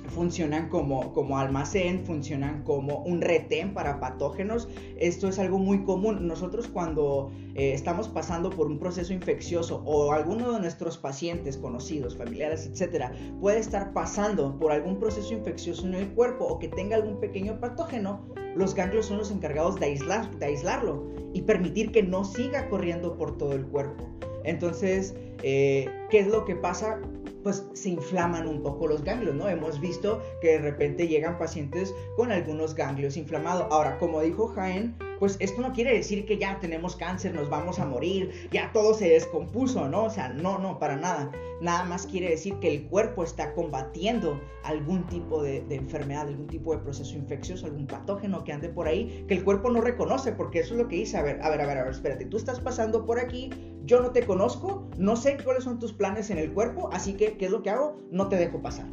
funcionan 0.08 0.68
como, 0.68 1.12
como 1.12 1.38
almacén, 1.38 2.04
funcionan 2.04 2.62
como 2.62 2.98
un 3.04 3.20
retén 3.20 3.74
para 3.74 4.00
patógenos. 4.00 4.68
Esto 4.98 5.28
es 5.28 5.38
algo 5.38 5.58
muy 5.58 5.84
común. 5.84 6.26
Nosotros 6.26 6.68
cuando 6.68 7.30
eh, 7.54 7.72
estamos 7.72 8.08
pasando 8.08 8.50
por 8.50 8.66
un 8.66 8.78
proceso 8.78 9.12
infeccioso 9.12 9.82
o 9.84 10.12
alguno 10.12 10.52
de 10.52 10.60
nuestros 10.60 10.98
pacientes 10.98 11.56
conocidos, 11.56 12.16
familiares, 12.16 12.66
etcétera, 12.66 13.12
puede 13.40 13.58
estar 13.58 13.92
pasando 13.92 14.58
por 14.58 14.72
algún 14.72 14.98
proceso 14.98 15.32
infeccioso 15.32 15.86
en 15.86 15.94
el 15.94 16.08
cuerpo 16.08 16.44
o 16.44 16.58
que 16.58 16.68
tenga 16.68 16.96
algún 16.96 17.20
pequeño 17.20 17.58
patógeno, 17.60 18.20
los 18.54 18.74
ganglios 18.74 19.06
son 19.06 19.18
los 19.18 19.30
encargados 19.30 19.80
de, 19.80 19.86
aislar, 19.86 20.30
de 20.38 20.46
aislarlo 20.46 21.08
y 21.32 21.42
permitir 21.42 21.90
que 21.90 22.02
no 22.02 22.24
siga 22.24 22.68
corriendo 22.68 23.16
por 23.16 23.36
todo 23.36 23.52
el 23.52 23.66
cuerpo. 23.66 24.04
Entonces, 24.44 25.14
eh, 25.42 25.88
¿qué 26.10 26.20
es 26.20 26.28
lo 26.28 26.44
que 26.44 26.54
pasa? 26.54 27.00
pues 27.44 27.66
se 27.74 27.90
inflaman 27.90 28.48
un 28.48 28.62
poco 28.62 28.88
los 28.88 29.04
ganglios, 29.04 29.34
¿no? 29.34 29.48
Hemos 29.48 29.78
visto 29.78 30.22
que 30.40 30.52
de 30.52 30.58
repente 30.58 31.06
llegan 31.06 31.36
pacientes 31.38 31.94
con 32.16 32.32
algunos 32.32 32.74
ganglios 32.74 33.18
inflamados. 33.18 33.66
Ahora, 33.70 33.98
como 33.98 34.22
dijo 34.22 34.48
Jaén, 34.48 34.96
pues 35.18 35.36
esto 35.40 35.60
no 35.60 35.72
quiere 35.72 35.92
decir 35.92 36.26
que 36.26 36.38
ya 36.38 36.58
tenemos 36.60 36.96
cáncer, 36.96 37.34
nos 37.34 37.48
vamos 37.48 37.78
a 37.78 37.86
morir, 37.86 38.48
ya 38.52 38.72
todo 38.72 38.94
se 38.94 39.08
descompuso, 39.08 39.88
¿no? 39.88 40.04
O 40.04 40.10
sea, 40.10 40.28
no, 40.28 40.58
no, 40.58 40.78
para 40.78 40.96
nada. 40.96 41.30
Nada 41.60 41.84
más 41.84 42.06
quiere 42.06 42.30
decir 42.30 42.54
que 42.60 42.68
el 42.68 42.86
cuerpo 42.86 43.24
está 43.24 43.54
combatiendo 43.54 44.40
algún 44.64 45.06
tipo 45.06 45.42
de, 45.42 45.64
enfermedad, 45.70 46.28
algún 46.28 46.46
tipo 46.46 46.74
de 46.74 46.82
proceso 46.82 47.16
infeccioso, 47.16 47.66
algún 47.66 47.86
patógeno 47.86 48.44
que 48.44 48.52
ande 48.52 48.68
por 48.68 48.86
ahí, 48.86 49.24
que 49.28 49.34
el 49.34 49.44
cuerpo 49.44 49.70
no 49.70 49.80
reconoce, 49.80 50.32
porque 50.32 50.60
eso 50.60 50.74
es 50.74 50.80
lo 50.80 50.88
que 50.88 50.96
dice, 50.96 51.16
a 51.16 51.22
ver, 51.22 51.40
a 51.42 51.50
ver, 51.50 51.60
a 51.60 51.66
ver, 51.66 51.78
a 51.78 51.84
ver, 51.84 51.92
espérate, 51.92 52.26
tú 52.26 52.36
estás 52.36 52.60
pasando 52.60 53.04
por 53.04 53.18
aquí, 53.18 53.50
yo 53.84 54.00
no 54.00 54.10
te 54.10 54.24
conozco, 54.26 54.88
no 54.98 55.16
sé 55.16 55.36
cuáles 55.42 55.64
son 55.64 55.78
tus 55.78 55.92
planes 55.92 56.30
en 56.30 56.38
el 56.38 56.52
cuerpo, 56.52 56.88
así 56.92 57.14
que, 57.14 57.36
¿qué 57.36 57.46
es 57.46 57.50
lo 57.50 57.62
que 57.62 57.70
hago? 57.70 58.00
No 58.10 58.28
te 58.28 58.36
dejo 58.36 58.60
pasar. 58.60 58.86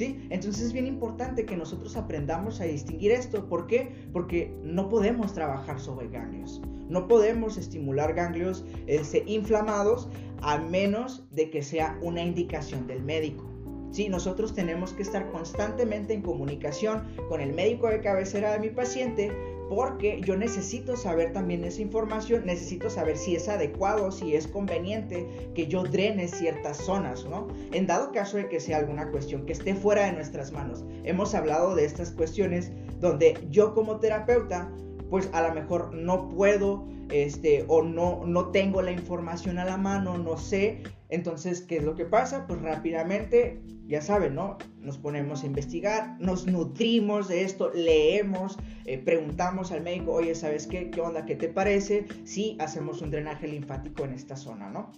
Entonces 0.00 0.62
es 0.62 0.72
bien 0.72 0.86
importante 0.86 1.44
que 1.44 1.56
nosotros 1.56 1.96
aprendamos 1.96 2.60
a 2.60 2.64
distinguir 2.64 3.12
esto. 3.12 3.48
¿Por 3.48 3.66
qué? 3.66 3.92
Porque 4.12 4.54
no 4.62 4.88
podemos 4.88 5.32
trabajar 5.34 5.80
sobre 5.80 6.08
ganglios. 6.08 6.60
No 6.88 7.06
podemos 7.06 7.56
estimular 7.56 8.14
ganglios 8.14 8.64
este, 8.86 9.22
inflamados 9.26 10.08
a 10.42 10.58
menos 10.58 11.24
de 11.30 11.50
que 11.50 11.62
sea 11.62 11.98
una 12.02 12.22
indicación 12.22 12.86
del 12.86 13.02
médico. 13.02 13.44
Sí, 13.90 14.08
nosotros 14.08 14.54
tenemos 14.54 14.92
que 14.92 15.02
estar 15.02 15.30
constantemente 15.32 16.14
en 16.14 16.22
comunicación 16.22 17.02
con 17.28 17.40
el 17.40 17.52
médico 17.52 17.88
de 17.88 18.00
cabecera 18.00 18.52
de 18.52 18.60
mi 18.60 18.70
paciente 18.70 19.32
porque 19.70 20.20
yo 20.22 20.36
necesito 20.36 20.96
saber 20.96 21.32
también 21.32 21.62
esa 21.62 21.80
información, 21.80 22.44
necesito 22.44 22.90
saber 22.90 23.16
si 23.16 23.36
es 23.36 23.48
adecuado, 23.48 24.10
si 24.10 24.34
es 24.34 24.48
conveniente 24.48 25.28
que 25.54 25.68
yo 25.68 25.84
drene 25.84 26.26
ciertas 26.26 26.78
zonas, 26.78 27.24
¿no? 27.24 27.46
En 27.72 27.86
dado 27.86 28.10
caso 28.10 28.36
de 28.36 28.48
que 28.48 28.58
sea 28.58 28.78
alguna 28.78 29.12
cuestión 29.12 29.46
que 29.46 29.52
esté 29.52 29.76
fuera 29.76 30.06
de 30.06 30.12
nuestras 30.12 30.50
manos. 30.50 30.84
Hemos 31.04 31.36
hablado 31.36 31.76
de 31.76 31.84
estas 31.84 32.10
cuestiones 32.10 32.72
donde 32.98 33.38
yo 33.48 33.72
como 33.72 34.00
terapeuta, 34.00 34.72
pues 35.08 35.30
a 35.32 35.40
lo 35.40 35.54
mejor 35.54 35.94
no 35.94 36.28
puedo, 36.30 36.84
este, 37.12 37.64
o 37.68 37.82
no, 37.82 38.24
no 38.26 38.48
tengo 38.48 38.82
la 38.82 38.92
información 38.92 39.58
a 39.58 39.64
la 39.64 39.76
mano, 39.76 40.18
no 40.18 40.36
sé 40.36 40.82
entonces, 41.10 41.60
¿qué 41.60 41.78
es 41.78 41.84
lo 41.84 41.96
que 41.96 42.04
pasa? 42.04 42.46
Pues 42.46 42.62
rápidamente, 42.62 43.60
ya 43.86 44.00
saben, 44.00 44.36
¿no? 44.36 44.58
Nos 44.78 44.96
ponemos 44.96 45.42
a 45.42 45.46
investigar, 45.46 46.16
nos 46.20 46.46
nutrimos 46.46 47.28
de 47.28 47.42
esto, 47.42 47.72
leemos, 47.74 48.58
eh, 48.86 48.98
preguntamos 48.98 49.72
al 49.72 49.82
médico, 49.82 50.12
oye, 50.12 50.34
¿sabes 50.34 50.68
qué? 50.68 50.90
¿Qué 50.90 51.00
onda? 51.00 51.26
¿Qué 51.26 51.34
te 51.34 51.48
parece? 51.48 52.06
Si 52.24 52.56
hacemos 52.60 53.02
un 53.02 53.10
drenaje 53.10 53.48
linfático 53.48 54.04
en 54.04 54.12
esta 54.12 54.36
zona, 54.36 54.70
¿no? 54.70 54.92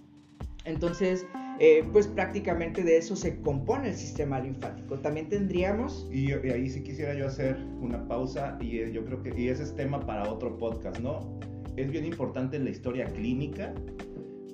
Entonces, 0.64 1.26
eh, 1.58 1.82
pues 1.92 2.06
prácticamente 2.06 2.84
de 2.84 2.98
eso 2.98 3.16
se 3.16 3.40
compone 3.40 3.88
el 3.88 3.96
sistema 3.96 4.38
linfático. 4.38 4.98
También 5.00 5.28
tendríamos... 5.28 6.08
Y, 6.12 6.30
ahí 6.32 6.68
sí 6.68 6.82
quisiera 6.82 7.14
yo 7.14 7.26
hacer 7.26 7.56
una 7.80 8.06
pausa 8.06 8.58
y 8.60 8.78
eh, 8.78 8.92
yo 8.92 9.04
creo 9.04 9.22
que 9.22 9.32
y 9.36 9.48
ese 9.48 9.64
es 9.64 9.74
tema 9.74 9.98
para 9.98 10.30
otro 10.30 10.56
podcast, 10.58 11.00
¿no? 11.00 11.40
Es 11.76 11.90
bien 11.90 12.04
importante 12.04 12.56
en 12.56 12.64
la 12.64 12.70
historia 12.70 13.06
clínica 13.06 13.74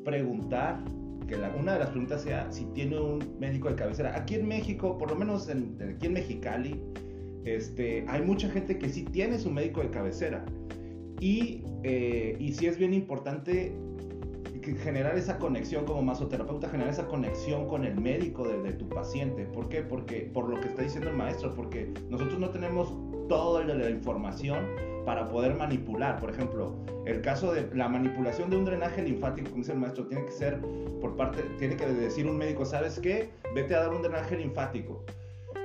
preguntar 0.04 0.82
que 1.26 1.36
una 1.36 1.74
de 1.74 1.78
las 1.78 1.90
preguntas 1.90 2.22
sea 2.22 2.50
si 2.50 2.64
tiene 2.66 2.98
un 2.98 3.36
médico 3.38 3.68
de 3.68 3.74
cabecera. 3.74 4.16
Aquí 4.16 4.36
en 4.36 4.48
México, 4.48 4.96
por 4.96 5.10
lo 5.10 5.16
menos 5.16 5.48
aquí 5.48 6.06
en 6.06 6.12
Mexicali, 6.14 6.82
este, 7.44 8.04
hay 8.08 8.22
mucha 8.22 8.48
gente 8.48 8.78
que 8.78 8.88
sí 8.88 9.04
tiene 9.04 9.38
su 9.38 9.50
médico 9.50 9.82
de 9.82 9.90
cabecera. 9.90 10.44
Y, 11.20 11.64
eh, 11.82 12.36
y 12.38 12.52
sí 12.54 12.66
es 12.66 12.78
bien 12.78 12.94
importante 12.94 13.76
generar 14.82 15.16
esa 15.16 15.38
conexión 15.38 15.84
como 15.84 16.02
masoterapeuta, 16.02 16.68
generar 16.68 16.92
esa 16.92 17.06
conexión 17.06 17.66
con 17.66 17.84
el 17.84 17.98
médico 17.98 18.46
de, 18.46 18.62
de, 18.62 18.72
tu 18.72 18.88
paciente. 18.88 19.44
¿Por 19.46 19.68
qué? 19.68 19.82
Porque 19.82 20.30
por 20.32 20.48
lo 20.48 20.60
que 20.60 20.68
está 20.68 20.82
diciendo 20.82 21.10
el 21.10 21.16
maestro, 21.16 21.54
porque 21.54 21.92
nosotros 22.10 22.38
no 22.38 22.50
tenemos 22.50 22.94
toda 23.28 23.64
la 23.64 23.90
información 23.90 24.66
para 25.04 25.28
poder 25.28 25.54
manipular. 25.54 26.20
Por 26.20 26.30
ejemplo, 26.30 26.74
el 27.06 27.22
caso 27.22 27.52
de 27.52 27.68
la 27.74 27.88
manipulación 27.88 28.50
de 28.50 28.56
un 28.56 28.64
drenaje 28.64 29.02
linfático, 29.02 29.48
como 29.50 29.62
dice 29.62 29.72
el 29.72 29.78
maestro, 29.78 30.06
tiene 30.06 30.24
que 30.26 30.32
ser 30.32 30.60
por 31.00 31.16
parte, 31.16 31.42
tiene 31.58 31.76
que 31.76 31.86
decir 31.86 32.26
un 32.26 32.36
médico, 32.36 32.64
¿sabes 32.64 32.98
qué? 32.98 33.30
Vete 33.54 33.74
a 33.74 33.80
dar 33.80 33.94
un 33.94 34.02
drenaje 34.02 34.36
linfático. 34.36 35.04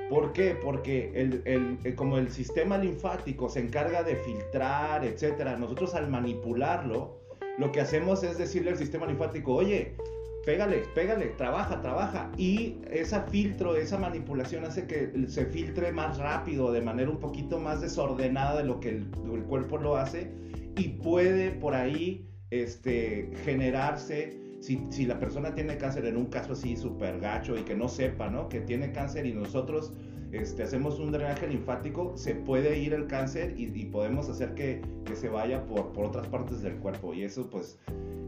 ¿Por 0.08 0.32
qué? 0.32 0.54
Porque 0.54 1.12
el, 1.14 1.94
como 1.96 2.18
el 2.18 2.30
sistema 2.30 2.78
linfático 2.78 3.48
se 3.48 3.60
encarga 3.60 4.02
de 4.02 4.16
filtrar, 4.16 5.04
etcétera, 5.04 5.56
nosotros 5.56 5.94
al 5.94 6.08
manipularlo, 6.08 7.18
lo 7.58 7.72
que 7.72 7.80
hacemos 7.80 8.22
es 8.22 8.38
decirle 8.38 8.70
al 8.70 8.78
sistema 8.78 9.06
linfático, 9.06 9.54
oye, 9.54 9.96
pégale, 10.44 10.84
pégale, 10.94 11.26
trabaja, 11.36 11.80
trabaja. 11.80 12.30
Y 12.36 12.76
ese 12.90 13.20
filtro, 13.22 13.76
esa 13.76 13.98
manipulación 13.98 14.64
hace 14.64 14.86
que 14.86 15.12
se 15.28 15.46
filtre 15.46 15.92
más 15.92 16.18
rápido, 16.18 16.72
de 16.72 16.80
manera 16.80 17.10
un 17.10 17.18
poquito 17.18 17.58
más 17.58 17.80
desordenada 17.80 18.58
de 18.58 18.64
lo 18.64 18.80
que 18.80 18.90
el, 18.90 19.06
cuerpo 19.48 19.78
lo 19.78 19.96
hace. 19.96 20.30
Y 20.76 20.88
puede 20.88 21.50
por 21.52 21.74
ahí 21.74 22.28
este, 22.50 23.30
generarse, 23.44 24.40
si, 24.64 24.80
si, 24.88 25.04
la 25.04 25.18
persona 25.18 25.54
tiene 25.54 25.76
cáncer 25.76 26.06
en 26.06 26.16
un 26.16 26.26
caso 26.26 26.54
así 26.54 26.74
súper 26.76 27.20
gacho 27.20 27.56
y 27.58 27.62
que 27.62 27.74
no 27.74 27.86
sepa, 27.88 28.30
¿no? 28.30 28.48
Que 28.48 28.60
tiene 28.60 28.92
cáncer 28.92 29.26
y 29.26 29.34
nosotros 29.34 29.92
este, 30.32 30.62
hacemos 30.62 30.98
un 30.98 31.12
drenaje 31.12 31.46
linfático, 31.46 32.16
se 32.16 32.34
puede 32.34 32.78
ir 32.78 32.94
el 32.94 33.06
cáncer 33.06 33.54
y, 33.58 33.64
y 33.78 33.84
podemos 33.84 34.28
hacer 34.30 34.54
que, 34.54 34.80
que, 35.04 35.16
se 35.16 35.28
vaya 35.28 35.66
por, 35.66 35.92
por 35.92 36.06
otras 36.06 36.26
partes 36.28 36.62
del 36.62 36.76
cuerpo. 36.76 37.12
Y 37.12 37.24
eso 37.24 37.50
pues 37.50 37.78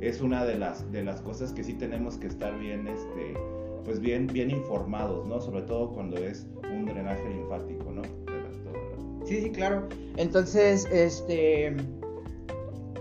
es 0.01 0.21
una 0.21 0.45
de 0.45 0.59
las, 0.59 0.91
de 0.93 1.03
las 1.03 1.23
cosas 1.23 1.53
que 1.55 1.65
sí 1.65 1.73
tenemos 1.73 2.19
que 2.19 2.27
estar 2.27 2.59
bien, 2.59 2.87
este, 2.87 3.35
pues 3.85 3.99
bien, 3.99 4.27
bien 4.27 4.51
informados, 4.51 5.27
¿no? 5.27 5.41
Sobre 5.41 5.63
todo 5.63 5.91
cuando 5.95 6.19
es 6.19 6.47
un 6.71 6.85
drenaje 6.85 7.29
linfático, 7.31 7.91
¿no? 7.93 8.03
Sí, 9.25 9.41
sí, 9.41 9.51
claro. 9.51 9.89
Entonces, 10.17 10.87
este, 10.93 11.75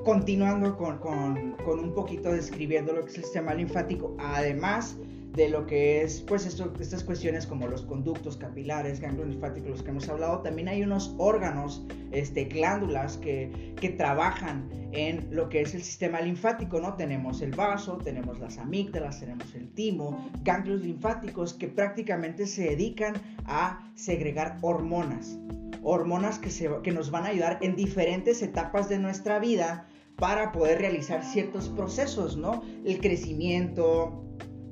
continuando 0.06 0.78
con, 0.78 1.00
con, 1.00 1.54
con 1.66 1.80
un 1.80 1.94
poquito 1.94 2.32
describiendo 2.32 2.94
lo 2.94 3.04
que 3.04 3.10
es 3.10 3.18
el 3.18 3.24
sistema 3.24 3.56
linfático, 3.56 4.16
además 4.20 4.96
de 5.34 5.50
lo 5.50 5.66
que 5.66 6.04
es, 6.04 6.22
pues, 6.22 6.46
estas 6.46 7.04
cuestiones 7.04 7.46
como 7.48 7.68
los 7.68 7.82
conductos 7.82 8.38
capilares, 8.38 9.02
ganglios 9.02 9.28
linfáticos, 9.28 9.70
los 9.72 9.84
que 9.84 9.90
hemos 9.90 10.08
hablado, 10.08 10.40
también 10.40 10.68
hay 10.70 10.84
unos 10.84 11.14
órganos, 11.18 11.86
este, 12.12 12.46
glándulas 12.46 13.18
que, 13.18 13.74
que 13.82 13.90
trabajan 13.90 14.70
en 14.92 15.28
lo 15.32 15.50
que 15.50 15.62
es 15.62 15.74
el 15.74 15.82
sistema 15.82 16.22
linfático, 16.22 16.80
¿no? 16.80 16.94
Tenemos 16.94 17.42
el 17.42 17.52
vaso, 17.52 17.98
tenemos 17.98 18.40
las 18.40 18.60
amígdalas, 18.60 19.20
tenemos 19.20 19.54
el 19.56 19.68
timo, 19.74 20.30
ganglios 20.44 20.82
linfáticos 20.82 21.56
que 21.56 21.68
prácticamente 21.68 22.46
se 22.46 22.70
dedican 22.70 23.16
a 23.46 23.92
segregar 23.96 24.58
hormonas, 24.62 25.38
hormonas 25.84 26.38
que, 26.40 26.52
se, 26.52 26.70
que 26.84 26.92
nos 26.92 27.10
van 27.12 27.26
a 27.26 27.30
ayudar 27.30 27.58
en 27.62 27.76
diferentes 27.76 28.42
etapas 28.44 28.88
de 28.88 29.00
nuestra 29.00 29.40
vida 29.40 29.88
para 30.18 30.52
poder 30.52 30.80
realizar 30.80 31.24
ciertos 31.24 31.70
procesos, 31.70 32.38
¿no? 32.38 32.64
El 32.86 33.00
crecimiento, 33.00 34.24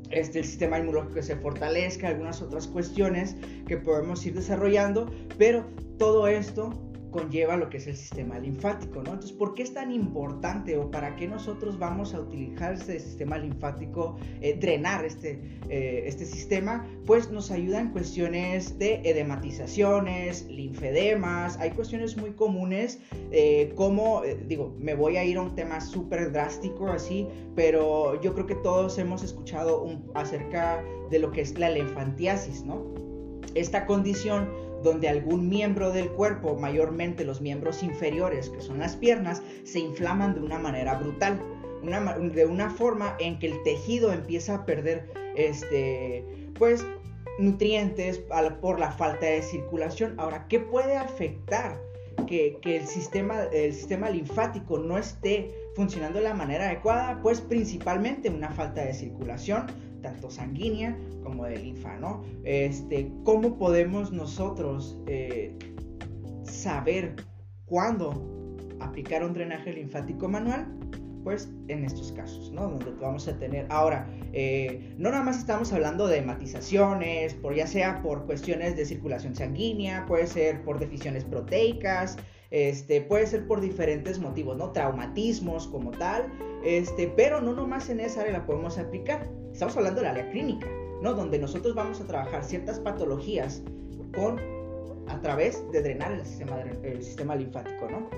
este, 0.10 0.39
el 0.39 0.45
sistema 0.45 0.79
inmunológico 0.79 1.21
se 1.21 1.36
fortalezca, 1.36 2.08
algunas 2.08 2.41
otras 2.41 2.67
cuestiones 2.67 3.36
que 3.67 3.77
podemos 3.77 4.25
ir 4.25 4.34
desarrollando, 4.34 5.12
pero 5.38 5.65
todo 5.97 6.27
esto 6.27 6.92
conlleva 7.13 7.56
lo 7.56 7.69
que 7.69 7.78
es 7.78 7.88
el 7.88 7.95
sistema 7.95 8.39
linfático, 8.39 9.04
¿no? 9.04 9.13
Entonces, 9.13 9.32
¿por 9.32 9.54
qué 9.54 9.63
es 9.63 9.73
tan 9.73 9.91
importante 9.91 10.78
o 10.78 10.91
para 10.91 11.15
qué 11.15 11.28
nosotros 11.28 11.80
vamos 11.80 12.13
a 12.13 12.19
utilizar 12.19 12.73
este 12.73 12.99
sistema 12.99 13.38
linfático, 13.38 14.17
eh, 14.41 14.58
drenar 14.60 15.06
este, 15.06 15.39
eh, 15.69 16.04
este 16.06 16.26
sistema? 16.26 16.86
Pues 17.06 17.32
nos 17.32 17.52
ayuda 17.52 17.80
en 17.80 17.89
cuestiones 17.89 18.78
de 18.80 18.95
edematizaciones, 19.06 20.47
linfedemas, 20.47 21.58
hay 21.60 21.71
cuestiones 21.71 22.17
muy 22.17 22.32
comunes 22.32 22.99
eh, 23.32 23.71
como, 23.76 24.23
digo, 24.47 24.76
me 24.80 24.95
voy 24.95 25.17
a 25.17 25.23
ir 25.23 25.38
a 25.38 25.41
un 25.41 25.56
tema 25.56 25.80
súper 25.82 26.32
drástico 26.32 26.88
así, 26.88 27.28
pero 27.56 28.19
yo 28.21 28.34
creo 28.34 28.47
que 28.47 28.56
todos 28.56 28.97
hemos 28.97 29.23
escuchado 29.23 29.88
acerca 30.15 30.84
de 31.10 31.19
lo 31.19 31.32
que 31.32 31.41
es 31.41 31.58
la 31.58 31.69
linfantiasis, 31.69 32.63
¿no? 32.63 32.84
Esta 33.54 33.86
condición 33.86 34.49
donde 34.84 35.10
algún 35.10 35.50
miembro 35.50 35.91
del 35.91 36.10
cuerpo, 36.10 36.56
mayormente 36.56 37.24
los 37.26 37.41
miembros 37.41 37.84
inferiores, 37.84 38.50
que 38.50 38.62
son 38.62 38.80
las 38.80 38.96
piernas, 38.96 39.41
se 39.63 39.80
inflaman 39.80 40.36
de 40.36 40.41
una 40.41 40.60
manera 40.60 40.96
brutal. 40.96 41.39
de 41.84 42.46
una 42.46 42.69
forma 42.69 43.17
en 43.19 43.39
que 43.39 43.48
el 43.48 43.62
tejido 43.63 44.13
empieza 44.13 44.56
a 44.56 44.65
perder 44.65 45.10
este, 45.36 46.24
pues, 46.58 46.86
nutrientes 47.39 48.22
por 48.62 48.80
la 48.80 48.91
falta 48.91 49.26
de 49.26 49.41
circulación. 49.41 50.15
Ahora, 50.17 50.48
¿qué 50.48 50.60
puede 50.60 50.96
afectar 50.96 51.78
que, 52.28 52.60
el, 52.63 52.88
sistema, 52.88 53.43
el 53.52 53.74
sistema 53.74 54.10
linfático 54.10 54.78
no 54.80 54.98
esté 54.98 55.54
funcionando 55.76 56.19
de 56.19 56.26
la 56.26 56.34
manera 56.34 56.65
adecuada? 56.65 57.19
Pues 57.22 57.41
principalmente 57.41 58.30
una 58.30 58.52
falta 58.52 58.84
de 58.84 58.93
circulación, 58.93 59.67
tanto 60.04 60.30
sanguínea 60.30 60.96
como 61.24 61.46
de 61.46 61.58
linfa, 61.58 61.98
¿no? 61.98 62.24
Este, 62.44 63.12
¿Cómo 63.24 63.58
podemos 63.58 64.12
nosotros 64.12 65.00
eh, 65.08 65.58
saber 66.44 67.16
cuándo 67.66 68.30
aplicar 68.80 69.24
un 69.24 69.34
drenaje 69.34 69.74
linfático 69.74 70.30
manual? 70.30 70.68
Pues 71.24 71.50
en 71.70 71.86
estos 71.86 72.12
casos, 72.12 72.52
¿no? 72.52 72.70
Donde 72.70 72.92
vamos 73.02 73.30
a 73.30 73.39
tener. 73.39 73.66
Ahora, 73.70 74.06
eh, 74.34 74.94
no 74.98 75.10
nada 75.10 75.24
más 75.24 75.39
estamos 75.39 75.72
hablando 75.72 76.06
de 76.08 76.18
hematizaciones, 76.18 77.34
por 77.34 77.56
ya 77.56 77.66
sea 77.66 78.02
por 78.04 78.26
cuestiones 78.26 78.76
de 78.76 78.86
circulación 78.86 79.34
sanguínea, 79.34 80.06
puede 80.06 80.28
ser 80.28 80.62
por 80.66 80.80
deficiencias 80.80 81.24
proteicas, 81.24 82.18
este, 82.52 83.00
puede 83.00 83.26
ser 83.26 83.48
por 83.48 83.62
diferentes 83.62 84.20
motivos, 84.20 84.58
¿no? 84.58 84.74
Traumatismos 84.74 85.66
como 85.70 85.92
tal, 85.92 86.30
este, 86.66 87.08
pero 87.08 87.39
no 87.39 87.54
nomás 87.54 87.89
en 87.89 88.02
esa 88.02 88.22
área 88.22 88.34
la 88.34 88.46
podemos 88.46 88.78
aplicar. 88.78 89.28
Estamos 89.54 89.78
hablando 89.78 90.02
del 90.02 90.10
área 90.10 90.30
clínica, 90.32 90.68
¿no? 91.04 91.13
Donde 91.13 91.38
nosotros 91.38 91.76
vamos 91.76 92.02
a 92.02 92.08
trabajar 92.08 92.44
ciertas 92.44 92.80
patologías 92.80 93.62
con 94.16 94.42
a 95.08 95.22
través 95.22 95.63
de 95.72 95.84
drenar 95.84 96.12
el 96.12 96.26
sistema, 96.26 96.60
el 96.82 97.04
sistema 97.04 97.36
linfático, 97.36 97.88
¿no? 97.88 98.10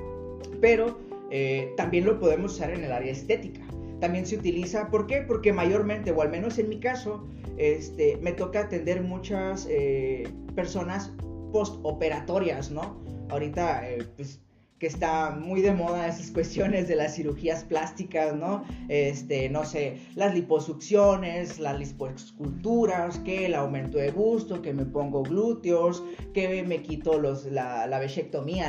Pero 0.62 0.98
eh, 1.32 1.74
también 1.76 2.06
lo 2.06 2.20
podemos 2.20 2.54
usar 2.54 2.72
en 2.72 2.86
el 2.86 2.92
área 2.92 3.12
estética. 3.12 3.60
También 4.00 4.26
se 4.26 4.38
utiliza, 4.38 4.90
¿por 4.90 5.08
qué? 5.08 5.24
Porque 5.28 5.52
mayormente, 5.52 6.12
o 6.12 6.22
al 6.22 6.30
menos 6.30 6.58
en 6.58 6.70
mi 6.70 6.80
caso, 6.80 7.28
este, 7.58 8.18
me 8.22 8.32
toca 8.32 8.62
atender 8.62 9.02
muchas 9.02 9.68
eh, 9.70 10.30
personas 10.56 11.12
postoperatorias, 11.52 12.72
¿no? 12.72 12.98
Ahorita, 13.30 13.90
eh, 13.90 14.08
pues 14.16 14.40
que 14.80 14.88
está 14.88 15.32
muy 15.32 15.62
de 15.62 15.74
moda 15.74 16.08
esas 16.08 16.32
cuestiones 16.32 16.88
de 16.90 16.96
las 16.96 17.16
cirugías 17.16 17.64
plásticas, 17.64 18.36
¿no? 18.36 18.66
Este, 18.90 19.50
no 19.50 19.64
sé, 19.64 20.02
las 20.16 20.34
liposucciones, 20.34 21.60
las 21.60 21.80
lipoesculturas, 21.80 23.20
que 23.20 23.46
el 23.46 23.56
aumento 23.56 23.98
de 23.98 24.12
busto, 24.12 24.62
que 24.62 24.74
me 24.74 24.86
pongo 24.86 25.24
glúteos, 25.24 26.04
que 26.34 26.64
me 26.64 26.82
quito 26.82 27.20
los, 27.20 27.46
la, 27.46 27.88
la 27.88 28.00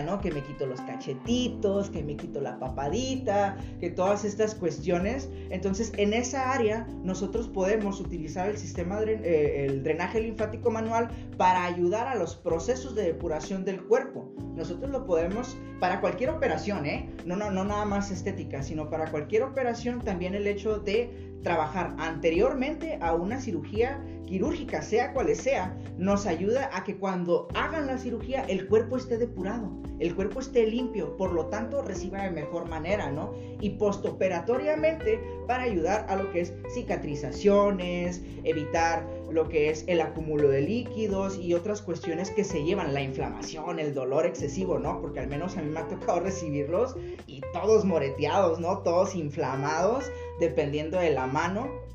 ¿no? 0.04 0.20
Que 0.20 0.30
me 0.30 0.42
quito 0.42 0.66
los 0.66 0.80
cachetitos, 0.82 1.90
que 1.90 2.04
me 2.04 2.16
quito 2.16 2.40
la 2.40 2.58
papadita, 2.58 3.56
que 3.80 3.90
todas 3.90 4.24
estas 4.24 4.54
cuestiones. 4.54 5.28
Entonces, 5.50 5.92
en 5.96 6.12
esa 6.12 6.52
área, 6.52 6.86
nosotros 7.02 7.48
podemos 7.48 8.00
utilizar 8.00 8.48
el 8.48 8.58
sistema, 8.58 9.00
eh, 9.02 9.66
el 9.66 9.82
drenaje 9.82 10.20
linfático 10.20 10.70
manual 10.70 11.08
para 11.36 11.64
ayudar 11.64 12.06
a 12.06 12.14
los 12.14 12.36
procesos 12.36 12.94
de 12.94 13.02
depuración 13.02 13.64
del 13.64 13.82
cuerpo. 13.82 14.32
Nosotros 14.56 14.90
lo 14.90 15.04
podemos 15.04 15.56
para 15.80 16.00
cualquier 16.00 16.30
operación, 16.30 16.86
¿eh? 16.86 17.10
No, 17.24 17.36
no, 17.36 17.50
no 17.50 17.64
nada 17.64 17.84
más 17.84 18.10
estética, 18.10 18.62
sino 18.62 18.88
para 18.88 19.10
cualquier 19.10 19.42
operación 19.42 20.00
también 20.00 20.34
el 20.34 20.46
hecho 20.46 20.78
de 20.78 21.38
trabajar 21.42 21.94
anteriormente 21.98 22.98
a 23.00 23.14
una 23.14 23.40
cirugía 23.40 24.02
quirúrgica, 24.26 24.82
sea 24.82 25.12
cual 25.12 25.34
sea, 25.34 25.76
nos 25.96 26.26
ayuda 26.26 26.70
a 26.72 26.84
que 26.84 26.96
cuando 26.96 27.48
hagan 27.54 27.86
la 27.86 27.98
cirugía 27.98 28.44
el 28.44 28.68
cuerpo 28.68 28.96
esté 28.96 29.16
depurado, 29.16 29.70
el 29.98 30.14
cuerpo 30.14 30.40
esté 30.40 30.66
limpio, 30.66 31.16
por 31.16 31.32
lo 31.32 31.46
tanto 31.46 31.82
reciba 31.82 32.22
de 32.22 32.30
mejor 32.30 32.68
manera, 32.68 33.10
¿no? 33.10 33.32
Y 33.60 33.70
postoperatoriamente 33.70 35.20
para 35.46 35.62
ayudar 35.62 36.06
a 36.08 36.16
lo 36.16 36.30
que 36.32 36.42
es 36.42 36.52
cicatrizaciones, 36.74 38.22
evitar 38.44 39.08
lo 39.30 39.48
que 39.48 39.70
es 39.70 39.84
el 39.86 40.00
acúmulo 40.00 40.48
de 40.48 40.60
líquidos 40.60 41.38
y 41.38 41.54
otras 41.54 41.80
cuestiones 41.80 42.30
que 42.30 42.44
se 42.44 42.62
llevan, 42.62 42.92
la 42.92 43.02
inflamación, 43.02 43.78
el 43.78 43.94
dolor 43.94 44.26
excesivo, 44.26 44.78
¿no? 44.78 45.00
Porque 45.00 45.20
al 45.20 45.28
menos 45.28 45.56
a 45.56 45.62
mí 45.62 45.70
me 45.70 45.80
ha 45.80 45.88
tocado 45.88 46.20
recibirlos 46.24 46.96
y 47.26 47.40
todos 47.52 47.84
moreteados, 47.84 48.60
¿no? 48.60 48.78
Todos 48.78 49.14
inflamados, 49.14 50.04
dependiendo 50.40 50.98
de 50.98 51.10
la 51.10 51.26
mano 51.26 51.86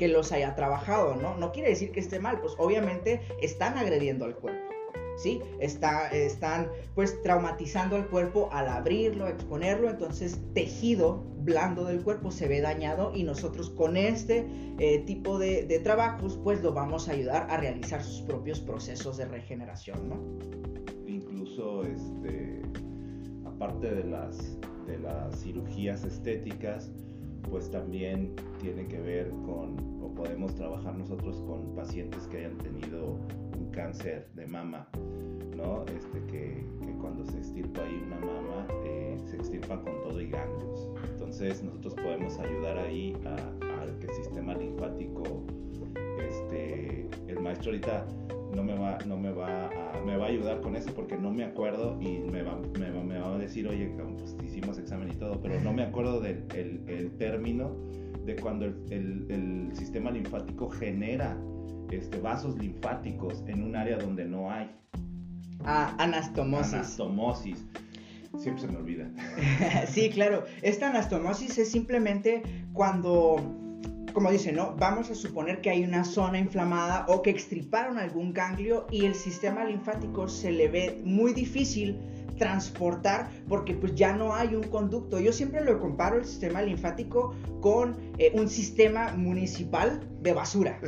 que 0.00 0.08
los 0.08 0.32
haya 0.32 0.54
trabajado, 0.54 1.14
¿no? 1.14 1.36
No 1.36 1.52
quiere 1.52 1.68
decir 1.68 1.92
que 1.92 2.00
esté 2.00 2.20
mal, 2.20 2.40
pues 2.40 2.54
obviamente 2.56 3.20
están 3.42 3.76
agrediendo 3.76 4.24
al 4.24 4.34
cuerpo. 4.34 4.72
¿Sí? 5.18 5.42
Está, 5.58 6.08
están 6.08 6.70
pues 6.94 7.20
traumatizando 7.20 7.96
al 7.96 8.08
cuerpo 8.08 8.48
al 8.50 8.68
abrirlo, 8.68 9.28
exponerlo, 9.28 9.90
entonces 9.90 10.40
tejido 10.54 11.22
blando 11.40 11.84
del 11.84 12.02
cuerpo 12.02 12.30
se 12.30 12.48
ve 12.48 12.62
dañado 12.62 13.12
y 13.14 13.24
nosotros 13.24 13.68
con 13.68 13.98
este 13.98 14.46
eh, 14.78 15.00
tipo 15.00 15.38
de, 15.38 15.66
de, 15.66 15.78
trabajos 15.80 16.40
pues 16.42 16.62
lo 16.62 16.72
vamos 16.72 17.10
a 17.10 17.12
ayudar 17.12 17.48
a 17.50 17.58
realizar 17.58 18.02
sus 18.02 18.22
propios 18.22 18.60
procesos 18.60 19.18
de 19.18 19.26
regeneración, 19.26 20.08
¿no? 20.08 20.16
Incluso 21.06 21.84
este, 21.84 22.62
aparte 23.44 23.94
de 23.94 24.04
las, 24.04 24.58
de 24.86 24.98
las 25.00 25.42
cirugías 25.42 26.02
estéticas, 26.04 26.90
pues 27.50 27.70
también 27.70 28.34
tiene 28.60 28.86
que 28.86 29.00
ver 29.00 29.30
con, 29.44 29.76
o 30.02 30.14
podemos 30.14 30.54
trabajar 30.54 30.94
nosotros 30.96 31.42
con 31.46 31.74
pacientes 31.74 32.26
que 32.28 32.38
hayan 32.38 32.56
tenido 32.58 33.18
un 33.58 33.70
cáncer 33.72 34.28
de 34.34 34.46
mama, 34.46 34.88
¿no? 35.56 35.84
Este, 35.86 36.24
que, 36.26 36.64
cuando 37.00 37.24
se 37.24 37.38
extirpa 37.38 37.82
ahí 37.82 38.02
una 38.06 38.18
mama, 38.18 38.68
eh, 38.84 39.16
se 39.24 39.36
extirpa 39.36 39.80
con 39.82 40.02
todo 40.02 40.20
y 40.20 40.28
ganglios. 40.28 40.88
Entonces 41.10 41.62
nosotros 41.62 41.94
podemos 41.94 42.38
ayudar 42.38 42.78
ahí 42.78 43.14
a, 43.24 43.36
que 43.98 44.06
el 44.06 44.12
sistema 44.12 44.54
linfático, 44.54 45.22
este, 46.28 47.08
el 47.26 47.40
maestro 47.40 47.72
ahorita 47.72 48.06
no 48.54 48.62
me 48.62 48.74
va, 48.74 48.98
no 49.06 49.16
me 49.16 49.30
va 49.32 49.66
a, 49.66 50.00
me 50.04 50.16
va 50.16 50.26
a 50.26 50.28
ayudar 50.28 50.60
con 50.60 50.76
eso 50.76 50.92
porque 50.94 51.16
no 51.16 51.30
me 51.30 51.44
acuerdo 51.44 51.96
y 52.00 52.18
me 52.18 52.42
va, 52.42 52.58
me 52.78 53.18
va, 53.18 53.34
a 53.34 53.38
decir, 53.38 53.68
oye, 53.68 53.92
pues 54.18 54.36
hicimos 54.44 54.78
examen 54.78 55.10
y 55.10 55.14
todo, 55.14 55.40
pero 55.40 55.60
no 55.60 55.72
me 55.72 55.82
acuerdo 55.82 56.20
del 56.20 56.44
el, 56.54 57.10
término 57.18 57.76
de 58.24 58.36
cuando 58.36 58.66
el, 58.66 59.26
el, 59.28 59.70
sistema 59.74 60.10
linfático 60.10 60.68
genera 60.68 61.36
este, 61.90 62.20
vasos 62.20 62.56
linfáticos 62.58 63.42
en 63.46 63.62
un 63.62 63.76
área 63.76 63.98
donde 63.98 64.24
no 64.24 64.50
hay. 64.50 64.70
Ah, 65.64 65.94
anastomosis. 65.98 66.74
Anastomosis. 66.74 67.66
Siempre 68.38 68.62
se 68.62 68.68
me 68.68 68.76
olvida. 68.76 69.10
sí, 69.88 70.08
claro. 70.10 70.44
Esta 70.62 70.88
anastomosis 70.88 71.58
es 71.58 71.70
simplemente 71.70 72.42
cuando 72.72 73.59
como 74.12 74.30
dice, 74.30 74.52
¿no? 74.52 74.74
Vamos 74.78 75.10
a 75.10 75.14
suponer 75.14 75.60
que 75.60 75.70
hay 75.70 75.84
una 75.84 76.04
zona 76.04 76.38
inflamada 76.38 77.04
o 77.08 77.22
que 77.22 77.30
extriparon 77.30 77.98
algún 77.98 78.32
ganglio 78.32 78.86
y 78.90 79.04
el 79.06 79.14
sistema 79.14 79.64
linfático 79.64 80.28
se 80.28 80.50
le 80.50 80.68
ve 80.68 81.00
muy 81.04 81.32
difícil 81.32 81.98
transportar 82.38 83.30
porque 83.48 83.74
pues 83.74 83.94
ya 83.94 84.12
no 84.14 84.34
hay 84.34 84.54
un 84.54 84.64
conducto. 84.64 85.20
Yo 85.20 85.32
siempre 85.32 85.64
lo 85.64 85.78
comparo 85.78 86.16
el 86.16 86.24
sistema 86.24 86.62
linfático 86.62 87.34
con 87.60 87.96
eh, 88.18 88.32
un 88.34 88.48
sistema 88.48 89.12
municipal 89.12 90.00
de 90.22 90.32
basura. 90.32 90.80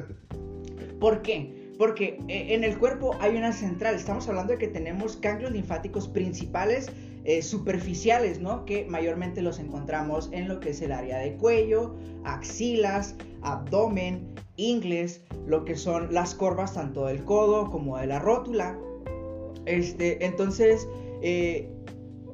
¿Por 0.99 1.23
qué? 1.23 1.73
Porque 1.79 2.19
eh, 2.29 2.55
en 2.55 2.65
el 2.65 2.79
cuerpo 2.79 3.17
hay 3.21 3.37
una 3.37 3.53
central. 3.53 3.95
Estamos 3.95 4.29
hablando 4.29 4.55
de 4.55 4.59
que 4.59 4.69
tenemos 4.69 5.21
ganglios 5.21 5.53
linfáticos 5.53 6.09
principales 6.09 6.91
eh, 7.25 7.43
superficiales, 7.43 8.41
¿no? 8.41 8.65
Que 8.65 8.85
mayormente 8.87 9.43
los 9.43 9.59
encontramos 9.59 10.29
en 10.33 10.49
lo 10.49 10.61
que 10.61 10.71
es 10.71 10.83
el 10.83 10.93
área 10.93 11.19
de 11.19 11.37
cuello, 11.37 11.95
axilas, 12.25 13.15
abdomen, 13.43 14.35
ingles, 14.57 15.23
lo 15.47 15.65
que 15.65 15.77
son 15.77 16.13
las 16.13 16.35
corvas 16.35 16.75
tanto 16.75 17.07
del 17.07 17.25
codo 17.25 17.71
como 17.71 17.99
de 17.99 18.07
la 18.07 18.19
rótula. 18.19 18.79
Este, 19.67 20.25
entonces, 20.25 20.89
eh, 21.23 21.69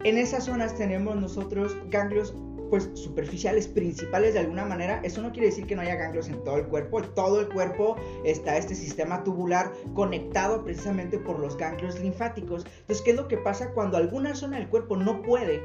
en 0.04 0.16
esas 0.16 0.44
zonas 0.44 0.76
tenemos 0.76 1.16
nosotros 1.16 1.76
ganglios 1.90 2.34
pues 2.70 2.90
superficiales, 2.94 3.68
principales 3.68 4.34
de 4.34 4.40
alguna 4.40 4.64
manera, 4.64 5.00
eso 5.02 5.22
no 5.22 5.32
quiere 5.32 5.48
decir 5.48 5.66
que 5.66 5.74
no 5.74 5.82
haya 5.82 5.96
ganglios 5.96 6.28
en 6.28 6.42
todo 6.44 6.56
el 6.56 6.66
cuerpo. 6.66 7.02
Todo 7.02 7.40
el 7.40 7.48
cuerpo 7.48 7.96
está 8.24 8.56
este 8.56 8.74
sistema 8.74 9.24
tubular 9.24 9.72
conectado 9.94 10.64
precisamente 10.64 11.18
por 11.18 11.38
los 11.38 11.56
ganglios 11.56 11.98
linfáticos. 12.00 12.64
Entonces, 12.80 13.02
¿qué 13.04 13.10
es 13.10 13.16
lo 13.16 13.28
que 13.28 13.38
pasa 13.38 13.72
cuando 13.72 13.96
alguna 13.96 14.34
zona 14.34 14.58
del 14.58 14.68
cuerpo 14.68 14.96
no 14.96 15.22
puede 15.22 15.62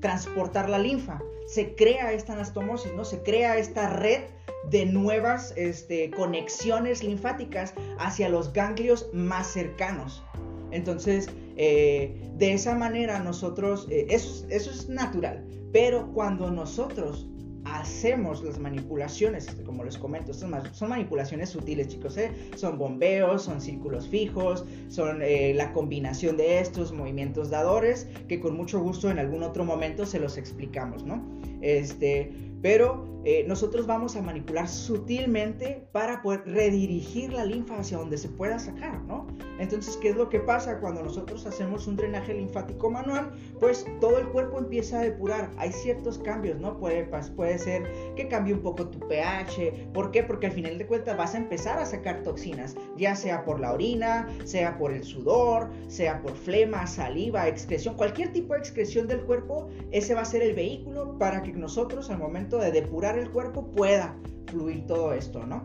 transportar 0.00 0.68
la 0.68 0.78
linfa? 0.78 1.20
Se 1.46 1.74
crea 1.74 2.12
esta 2.12 2.34
anastomosis, 2.34 2.92
¿no? 2.94 3.04
Se 3.04 3.22
crea 3.22 3.58
esta 3.58 3.88
red 3.90 4.22
de 4.70 4.86
nuevas 4.86 5.52
este, 5.56 6.10
conexiones 6.10 7.02
linfáticas 7.02 7.74
hacia 7.98 8.28
los 8.28 8.52
ganglios 8.52 9.08
más 9.12 9.48
cercanos. 9.48 10.22
Entonces, 10.70 11.28
eh, 11.62 12.32
de 12.38 12.54
esa 12.54 12.74
manera 12.74 13.18
nosotros, 13.18 13.86
eh, 13.90 14.06
eso, 14.08 14.46
eso 14.48 14.70
es 14.70 14.88
natural, 14.88 15.44
pero 15.74 16.10
cuando 16.14 16.50
nosotros 16.50 17.28
hacemos 17.66 18.42
las 18.42 18.58
manipulaciones, 18.58 19.46
este, 19.46 19.62
como 19.62 19.84
les 19.84 19.98
comento, 19.98 20.32
son 20.32 20.88
manipulaciones 20.88 21.50
sutiles, 21.50 21.88
chicos, 21.88 22.16
¿eh? 22.16 22.32
son 22.56 22.78
bombeos, 22.78 23.42
son 23.42 23.60
círculos 23.60 24.08
fijos, 24.08 24.64
son 24.88 25.18
la 25.20 25.70
combinación 25.74 26.38
de 26.38 26.60
estos 26.60 26.92
movimientos 26.92 27.50
dadores, 27.50 28.08
que 28.26 28.40
con 28.40 28.56
mucho 28.56 28.80
gusto 28.80 29.10
en 29.10 29.18
algún 29.18 29.42
otro 29.42 29.66
momento 29.66 30.06
se 30.06 30.18
los 30.18 30.38
explicamos, 30.38 31.04
¿no? 31.04 31.22
Este, 31.60 32.32
pero 32.62 33.04
eh, 33.24 33.44
nosotros 33.46 33.86
vamos 33.86 34.16
a 34.16 34.22
manipular 34.22 34.66
sutilmente 34.66 35.86
para 35.92 36.22
poder 36.22 36.42
redirigir 36.46 37.32
la 37.32 37.44
linfa 37.44 37.78
hacia 37.78 37.98
donde 37.98 38.16
se 38.16 38.30
pueda 38.30 38.58
sacar, 38.58 39.02
¿no? 39.02 39.26
Entonces, 39.58 39.98
¿qué 39.98 40.08
es 40.08 40.16
lo 40.16 40.30
que 40.30 40.40
pasa 40.40 40.80
cuando 40.80 41.02
nosotros 41.02 41.44
hacemos 41.44 41.86
un 41.86 41.96
drenaje 41.96 42.32
linfático 42.32 42.90
manual? 42.90 43.30
Pues 43.58 43.84
todo 44.00 44.18
el 44.18 44.26
cuerpo 44.28 44.58
empieza 44.58 45.00
a 45.00 45.02
depurar. 45.02 45.50
Hay 45.58 45.70
ciertos 45.70 46.18
cambios, 46.18 46.58
¿no? 46.58 46.78
Puede, 46.78 47.04
puede 47.36 47.58
ser 47.58 47.82
que 48.16 48.26
cambie 48.26 48.54
un 48.54 48.62
poco 48.62 48.88
tu 48.88 48.98
pH. 49.06 49.90
¿Por 49.92 50.10
qué? 50.10 50.22
Porque 50.22 50.46
al 50.46 50.52
final 50.52 50.78
de 50.78 50.86
cuentas 50.86 51.18
vas 51.18 51.34
a 51.34 51.38
empezar 51.38 51.78
a 51.78 51.84
sacar 51.84 52.22
toxinas, 52.22 52.74
ya 52.96 53.14
sea 53.14 53.44
por 53.44 53.60
la 53.60 53.74
orina, 53.74 54.28
sea 54.44 54.78
por 54.78 54.92
el 54.92 55.04
sudor, 55.04 55.68
sea 55.88 56.22
por 56.22 56.34
flema, 56.34 56.86
saliva, 56.86 57.46
excreción, 57.46 57.96
cualquier 57.96 58.32
tipo 58.32 58.54
de 58.54 58.60
excreción 58.60 59.06
del 59.06 59.20
cuerpo, 59.20 59.68
ese 59.90 60.14
va 60.14 60.22
a 60.22 60.24
ser 60.24 60.42
el 60.42 60.54
vehículo 60.54 61.18
para 61.18 61.42
que 61.42 61.52
nosotros 61.52 62.08
al 62.08 62.18
momento 62.18 62.49
de 62.58 62.72
depurar 62.72 63.18
el 63.18 63.30
cuerpo 63.30 63.70
pueda 63.70 64.16
fluir 64.46 64.86
todo 64.86 65.12
esto, 65.12 65.46
¿no? 65.46 65.62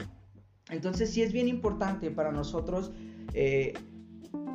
Entonces 0.69 1.12
sí 1.12 1.21
es 1.21 1.32
bien 1.32 1.48
importante 1.48 2.10
para 2.12 2.32
nosotros 2.32 2.91
eh, 3.34 3.74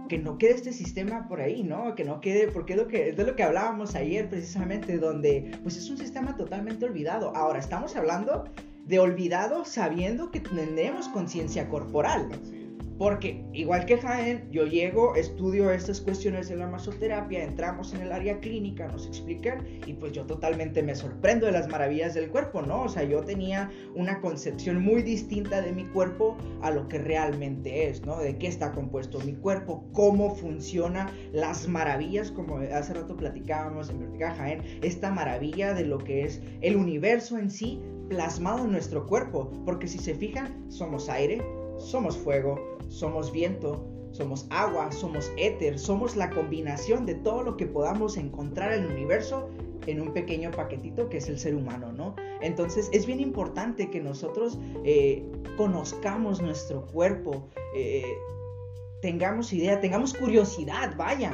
que 0.09 0.19
no 0.19 0.39
quede 0.39 0.53
este 0.53 0.73
sistema 0.73 1.29
por 1.29 1.41
ahí, 1.41 1.63
¿no? 1.63 1.95
Que 1.95 2.05
no 2.05 2.21
quede, 2.21 2.49
porque 2.49 2.73
es, 2.73 2.79
lo 2.79 2.89
que, 2.89 3.11
es 3.11 3.17
de 3.17 3.25
lo 3.25 3.37
que 3.37 3.45
hablábamos 3.45 3.95
ayer 3.95 4.29
precisamente, 4.29 4.99
donde 4.99 5.57
pues 5.63 5.77
es 5.77 5.89
un 5.89 5.99
sistema 5.99 6.37
totalmente 6.37 6.85
olvidado. 6.85 7.35
Ahora, 7.37 7.61
estamos 7.61 7.95
hablando 7.95 8.45
de 8.87 8.99
olvidado 8.99 9.65
sabiendo 9.65 10.33
que 10.33 10.41
tenemos 10.41 11.09
conciencia 11.09 11.69
corporal. 11.69 12.29
Porque 13.01 13.43
igual 13.55 13.87
que 13.87 13.97
Jaén, 13.97 14.47
yo 14.51 14.67
llego, 14.67 15.15
estudio 15.17 15.71
estas 15.71 16.03
cuestiones 16.03 16.51
de 16.51 16.57
la 16.57 16.67
masoterapia, 16.67 17.43
entramos 17.43 17.95
en 17.95 18.03
el 18.03 18.13
área 18.13 18.41
clínica, 18.41 18.89
nos 18.89 19.07
explican 19.07 19.67
y 19.87 19.95
pues 19.95 20.13
yo 20.13 20.27
totalmente 20.27 20.83
me 20.83 20.95
sorprendo 20.95 21.47
de 21.47 21.53
las 21.53 21.67
maravillas 21.69 22.13
del 22.13 22.29
cuerpo, 22.29 22.61
¿no? 22.61 22.83
O 22.83 22.89
sea, 22.91 23.05
yo 23.05 23.23
tenía 23.23 23.71
una 23.95 24.21
concepción 24.21 24.83
muy 24.83 25.01
distinta 25.01 25.63
de 25.63 25.73
mi 25.73 25.87
cuerpo 25.87 26.37
a 26.61 26.71
lo 26.71 26.89
que 26.89 26.99
realmente 26.99 27.89
es, 27.89 28.05
¿no? 28.05 28.19
De 28.19 28.37
qué 28.37 28.49
está 28.49 28.73
compuesto 28.73 29.19
mi 29.21 29.33
cuerpo, 29.33 29.83
cómo 29.95 30.35
funciona, 30.35 31.11
las 31.33 31.69
maravillas, 31.69 32.31
como 32.31 32.59
hace 32.59 32.93
rato 32.93 33.17
platicábamos 33.17 33.89
en 33.89 34.01
Vertical 34.01 34.37
Jaén, 34.37 34.63
esta 34.83 35.11
maravilla 35.11 35.73
de 35.73 35.87
lo 35.87 35.97
que 35.97 36.25
es 36.25 36.43
el 36.61 36.77
universo 36.77 37.39
en 37.39 37.51
sí 37.51 37.81
plasmado 38.11 38.67
en 38.67 38.73
nuestro 38.73 39.07
cuerpo, 39.07 39.51
porque 39.65 39.89
si 39.89 39.97
se 39.97 40.15
fijan, 40.15 40.71
somos 40.71 41.09
aire, 41.09 41.41
somos 41.81 42.17
fuego, 42.17 42.79
somos 42.89 43.33
viento, 43.33 43.85
somos 44.13 44.47
agua, 44.51 44.91
somos 44.93 45.33
éter, 45.37 45.79
somos 45.79 46.17
la 46.17 46.31
combinación 46.31 47.07
de 47.07 47.15
todo 47.15 47.43
lo 47.43 47.57
que 47.57 47.67
podamos 47.67 48.17
encontrar 48.17 48.73
en 48.73 48.85
el 48.85 48.93
universo 48.93 49.49
en 49.87 50.01
un 50.01 50.13
pequeño 50.13 50.51
paquetito 50.51 51.09
que 51.09 51.19
es 51.19 51.29
el 51.29 51.39
ser 51.39 51.55
humano, 51.55 51.93
¿no? 51.93 52.15
Entonces 52.41 52.89
es 52.93 53.07
bien 53.07 53.21
importante 53.21 53.91
que 53.91 54.01
nosotros 54.01 54.59
eh, 54.85 55.25
conozcamos 55.57 56.43
nuestro 56.43 56.87
cuerpo, 56.87 57.49
eh, 57.75 58.05
tengamos 59.01 59.53
idea, 59.53 59.81
tengamos 59.81 60.13
curiosidad, 60.15 60.95
vaya, 60.97 61.33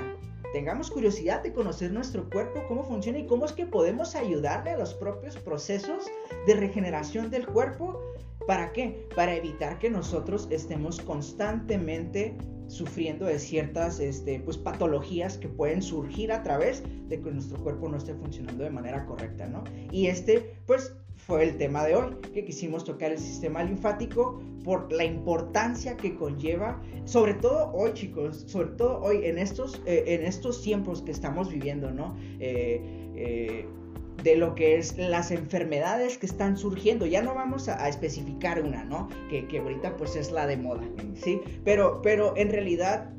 tengamos 0.52 0.90
curiosidad 0.90 1.42
de 1.42 1.52
conocer 1.52 1.92
nuestro 1.92 2.28
cuerpo, 2.30 2.62
cómo 2.68 2.84
funciona 2.84 3.18
y 3.18 3.26
cómo 3.26 3.46
es 3.46 3.52
que 3.52 3.66
podemos 3.66 4.14
ayudarle 4.14 4.70
a 4.70 4.78
los 4.78 4.94
propios 4.94 5.36
procesos 5.36 6.06
de 6.46 6.54
regeneración 6.54 7.30
del 7.30 7.46
cuerpo 7.46 8.00
¿Para 8.46 8.72
qué? 8.72 9.06
Para 9.14 9.34
evitar 9.34 9.78
que 9.78 9.90
nosotros 9.90 10.46
estemos 10.50 11.00
constantemente 11.00 12.36
sufriendo 12.68 13.26
de 13.26 13.38
ciertas 13.38 14.00
este, 14.00 14.40
pues, 14.40 14.56
patologías 14.56 15.38
que 15.38 15.48
pueden 15.48 15.82
surgir 15.82 16.32
a 16.32 16.42
través 16.42 16.82
de 17.08 17.20
que 17.20 17.30
nuestro 17.30 17.58
cuerpo 17.62 17.88
no 17.88 17.96
esté 17.96 18.14
funcionando 18.14 18.64
de 18.64 18.70
manera 18.70 19.04
correcta, 19.06 19.46
¿no? 19.46 19.62
Y 19.90 20.06
este, 20.06 20.56
pues, 20.66 20.96
fue 21.16 21.42
el 21.42 21.56
tema 21.56 21.84
de 21.84 21.96
hoy, 21.96 22.16
que 22.34 22.44
quisimos 22.44 22.84
tocar 22.84 23.10
el 23.10 23.18
sistema 23.18 23.62
linfático 23.62 24.40
por 24.64 24.92
la 24.92 25.04
importancia 25.04 25.96
que 25.96 26.14
conlleva, 26.14 26.80
sobre 27.04 27.34
todo 27.34 27.72
hoy, 27.72 27.92
chicos, 27.94 28.44
sobre 28.46 28.68
todo 28.70 29.00
hoy, 29.00 29.24
en 29.24 29.38
estos, 29.38 29.82
eh, 29.86 30.04
en 30.06 30.22
estos 30.22 30.62
tiempos 30.62 31.02
que 31.02 31.12
estamos 31.12 31.50
viviendo, 31.50 31.90
¿no? 31.90 32.16
Eh, 32.38 32.80
eh, 33.16 33.66
de 34.22 34.36
lo 34.36 34.54
que 34.54 34.76
es 34.76 34.96
las 34.98 35.30
enfermedades 35.30 36.18
que 36.18 36.26
están 36.26 36.56
surgiendo. 36.56 37.06
Ya 37.06 37.22
no 37.22 37.34
vamos 37.34 37.68
a, 37.68 37.88
especificar 37.88 38.62
una, 38.62 38.84
¿no? 38.84 39.08
Que, 39.28 39.46
que, 39.46 39.58
ahorita 39.58 39.96
pues 39.96 40.16
es 40.16 40.30
la 40.30 40.46
de 40.46 40.56
moda, 40.56 40.82
¿sí? 41.22 41.40
Pero, 41.64 42.00
pero 42.02 42.36
en 42.36 42.50
realidad 42.50 43.10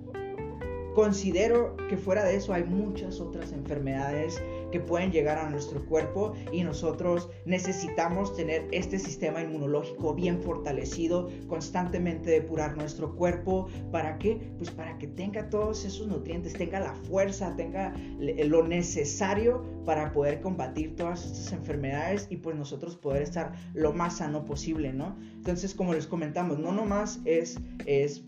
considero 0.98 1.78
que 1.90 1.96
fuera 1.96 2.24
de 2.24 2.36
eso 2.36 2.54
hay 2.54 2.64
muchas 2.64 3.22
otras 3.22 3.52
enfermedades 3.52 4.42
que 4.72 4.80
pueden 4.80 5.12
llegar 5.12 5.38
a 5.38 5.50
nuestro 5.50 5.86
cuerpo 5.86 6.34
y 6.52 6.64
nosotros 6.64 7.30
necesitamos 7.46 8.36
tener 8.36 8.68
este 8.72 9.00
sistema 9.00 9.42
inmunológico 9.42 10.14
bien 10.14 10.42
fortalecido, 10.42 11.30
constantemente 11.48 12.32
depurar 12.32 12.78
nuestro 12.78 13.16
cuerpo. 13.16 13.68
¿Para 13.92 14.18
qué? 14.18 14.52
Pues 14.58 14.72
para 14.72 14.98
que 14.98 15.08
tenga 15.08 15.50
todos 15.50 15.86
esos 15.86 16.08
nutrientes, 16.08 16.54
tenga 16.54 16.80
la 16.80 16.94
fuerza, 16.94 17.56
tenga 17.56 17.94
lo 18.20 18.68
necesario 18.68 19.64
para 19.86 20.12
poder 20.12 20.42
combatir 20.42 20.96
todas 20.96 21.26
estas 21.26 21.54
enfermedades 21.54 22.28
y 22.30 22.38
pues 22.38 22.56
nosotros 22.56 22.96
poder 22.96 23.22
estar 23.22 23.54
lo 23.74 23.94
más 23.94 24.18
sano 24.18 24.46
posible, 24.46 24.94
¿no? 24.94 25.18
Entonces, 25.36 25.74
como 25.74 25.94
les 25.94 26.08
comentamos, 26.08 26.60
no 26.60 26.72
nomás 26.72 27.20
es, 27.26 27.60
es 27.86 28.24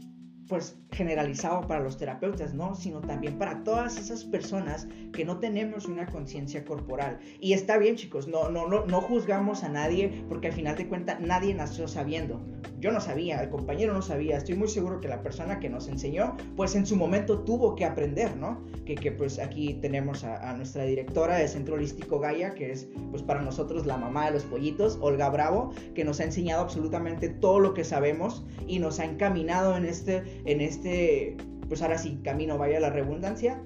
pues 0.50 0.76
generalizado 0.92 1.68
para 1.68 1.80
los 1.80 1.98
terapeutas, 1.98 2.56
¿no? 2.56 2.74
Sino 2.74 3.02
también 3.02 3.38
para 3.38 3.64
todas 3.64 3.98
esas 3.98 4.24
personas 4.24 4.88
que 5.14 5.24
no 5.24 5.38
tenemos 5.38 5.86
una 5.86 6.08
conciencia 6.08 6.66
corporal. 6.66 7.20
Y 7.40 7.54
está 7.54 7.78
bien, 7.78 7.96
chicos, 7.96 8.28
no, 8.28 8.50
no, 8.50 8.68
no, 8.68 8.86
no 8.86 9.00
juzgamos 9.00 9.64
a 9.64 9.70
nadie 9.70 10.26
porque 10.28 10.48
al 10.48 10.54
final 10.54 10.76
de 10.76 10.88
cuentas 10.88 11.20
nadie 11.22 11.54
nació 11.54 11.88
sabiendo. 11.88 12.42
Yo 12.80 12.92
no 12.92 13.00
sabía, 13.00 13.42
el 13.42 13.50
compañero 13.50 13.94
no 13.94 14.02
sabía, 14.02 14.38
estoy 14.38 14.56
muy 14.56 14.70
seguro 14.70 15.00
que 15.00 15.08
la 15.08 15.22
persona 15.22 15.60
que 15.60 15.70
nos 15.70 15.88
enseñó, 15.88 16.36
pues 16.56 16.76
en 16.76 16.86
su 16.86 16.96
momento 16.96 17.40
tuvo 17.40 17.76
que 17.76 17.86
aprender, 17.86 18.36
¿no? 18.38 18.64
Que, 18.86 18.96
que 18.96 19.12
pues 19.12 19.38
aquí 19.38 19.76
tenemos 19.76 20.24
a, 20.24 20.50
a, 20.50 20.56
nuestra 20.56 20.84
directora 20.86 21.38
de 21.38 21.48
Centro 21.48 21.76
Holístico 21.76 22.20
Gaia, 22.20 22.56
que 22.56 22.72
es 22.72 22.88
pues 23.12 23.22
para 23.22 23.42
nosotros 23.42 23.86
la 23.86 23.98
mamá 23.98 24.26
de 24.26 24.32
los 24.32 24.44
pollitos, 24.44 24.98
Olga 25.02 25.30
Bravo, 25.30 25.72
que 25.94 26.04
nos 26.04 26.20
ha 26.20 26.24
enseñado 26.24 26.62
absolutamente 26.62 27.30
todo 27.30 27.60
lo 27.60 27.74
que 27.74 27.84
sabemos 27.84 28.46
y 28.66 28.80
nos 28.80 29.00
ha 29.00 29.06
encaminado 29.06 29.76
en 29.76 29.86
este, 29.86 30.39
en 30.52 30.62
este 30.62 31.38
pues 31.70 31.84
ahora 31.84 31.98
sí, 31.98 32.20
camino, 32.24 32.58
vaya 32.58 32.80
la 32.80 32.90
redundancia, 32.90 33.62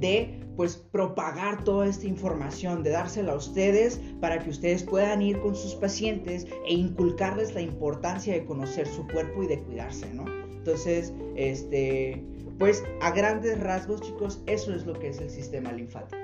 de 0.00 0.40
pues 0.56 0.76
propagar 0.76 1.62
toda 1.64 1.86
esta 1.86 2.06
información, 2.06 2.82
de 2.82 2.90
dársela 2.90 3.32
a 3.32 3.36
ustedes 3.36 4.00
para 4.20 4.38
que 4.40 4.50
ustedes 4.50 4.82
puedan 4.82 5.22
ir 5.22 5.38
con 5.40 5.54
sus 5.54 5.74
pacientes 5.74 6.46
e 6.66 6.74
inculcarles 6.74 7.54
la 7.54 7.60
importancia 7.60 8.34
de 8.34 8.44
conocer 8.44 8.86
su 8.86 9.06
cuerpo 9.06 9.42
y 9.42 9.46
de 9.46 9.60
cuidarse, 9.60 10.12
¿no? 10.12 10.24
Entonces, 10.44 11.14
este, 11.36 12.22
pues 12.58 12.82
a 13.00 13.10
grandes 13.10 13.60
rasgos, 13.60 14.02
chicos, 14.02 14.42
eso 14.46 14.74
es 14.74 14.84
lo 14.84 14.94
que 14.94 15.08
es 15.08 15.20
el 15.20 15.30
sistema 15.30 15.72
linfático. 15.72 16.18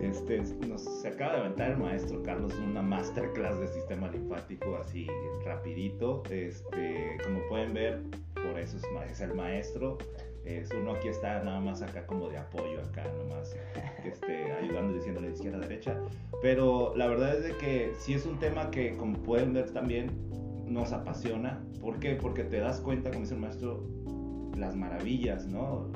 Este, 0.00 0.40
nos, 0.66 0.82
se 0.82 1.08
acaba 1.08 1.34
de 1.34 1.40
aventar 1.40 1.72
el 1.72 1.76
maestro 1.76 2.22
Carlos 2.22 2.54
una 2.54 2.80
masterclass 2.80 3.60
de 3.60 3.68
sistema 3.68 4.08
linfático 4.08 4.76
así 4.76 5.06
rapidito. 5.44 6.22
Este, 6.30 7.18
como 7.22 7.40
pueden 7.48 7.74
ver, 7.74 8.02
por 8.46 8.58
eso 8.58 8.76
es, 9.08 9.20
el 9.20 9.34
maestro. 9.34 9.98
Es 10.44 10.70
uno 10.72 10.92
aquí 10.92 11.08
está 11.08 11.42
nada 11.44 11.60
más 11.60 11.82
acá 11.82 12.06
como 12.06 12.28
de 12.30 12.38
apoyo 12.38 12.80
acá 12.80 13.04
nomás 13.18 13.54
este, 14.06 14.50
ayudando 14.52 14.94
diciéndole 14.94 15.32
izquierda 15.32 15.58
a 15.58 15.60
derecha 15.60 15.98
pero 16.40 16.94
la 16.96 17.08
verdad 17.08 17.36
es 17.36 17.44
de 17.44 17.56
que 17.58 17.92
si 17.98 18.14
es 18.14 18.24
un 18.24 18.38
tema 18.38 18.70
que 18.70 18.96
como 18.96 19.18
pueden 19.18 19.52
ver 19.52 19.70
también 19.70 20.10
nos 20.64 20.92
apasiona 20.92 21.62
¿por 21.82 22.00
qué? 22.00 22.14
porque 22.14 22.42
te 22.44 22.58
das 22.58 22.80
cuenta 22.80 23.10
como 23.10 23.20
dice 23.20 23.34
el 23.34 23.40
maestro 23.40 23.84
las 24.56 24.74
maravillas 24.74 25.46
¿no? 25.46 25.90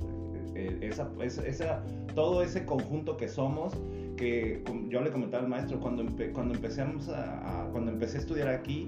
esa, 0.55 1.11
esa, 1.23 1.83
todo 2.15 2.43
ese 2.43 2.65
conjunto 2.65 3.17
que 3.17 3.29
somos, 3.29 3.73
que 4.17 4.63
yo 4.89 5.01
le 5.01 5.11
comentaba 5.11 5.43
al 5.43 5.49
maestro, 5.49 5.81
cuando, 5.81 6.05
cuando, 6.33 6.55
empecemos 6.55 7.09
a, 7.09 7.69
cuando 7.73 7.91
empecé 7.91 8.19
a 8.19 8.21
estudiar 8.21 8.49
aquí 8.49 8.87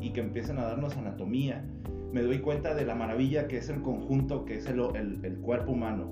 y 0.00 0.10
que 0.10 0.20
empiezan 0.20 0.58
a 0.58 0.64
darnos 0.64 0.96
anatomía, 0.96 1.64
me 2.16 2.22
doy 2.22 2.38
cuenta 2.38 2.74
de 2.74 2.86
la 2.86 2.94
maravilla 2.94 3.46
que 3.46 3.58
es 3.58 3.68
el 3.68 3.82
conjunto, 3.82 4.46
que 4.46 4.56
es 4.56 4.66
el, 4.66 4.80
el, 5.22 5.36
cuerpo 5.36 5.72
humano. 5.72 6.10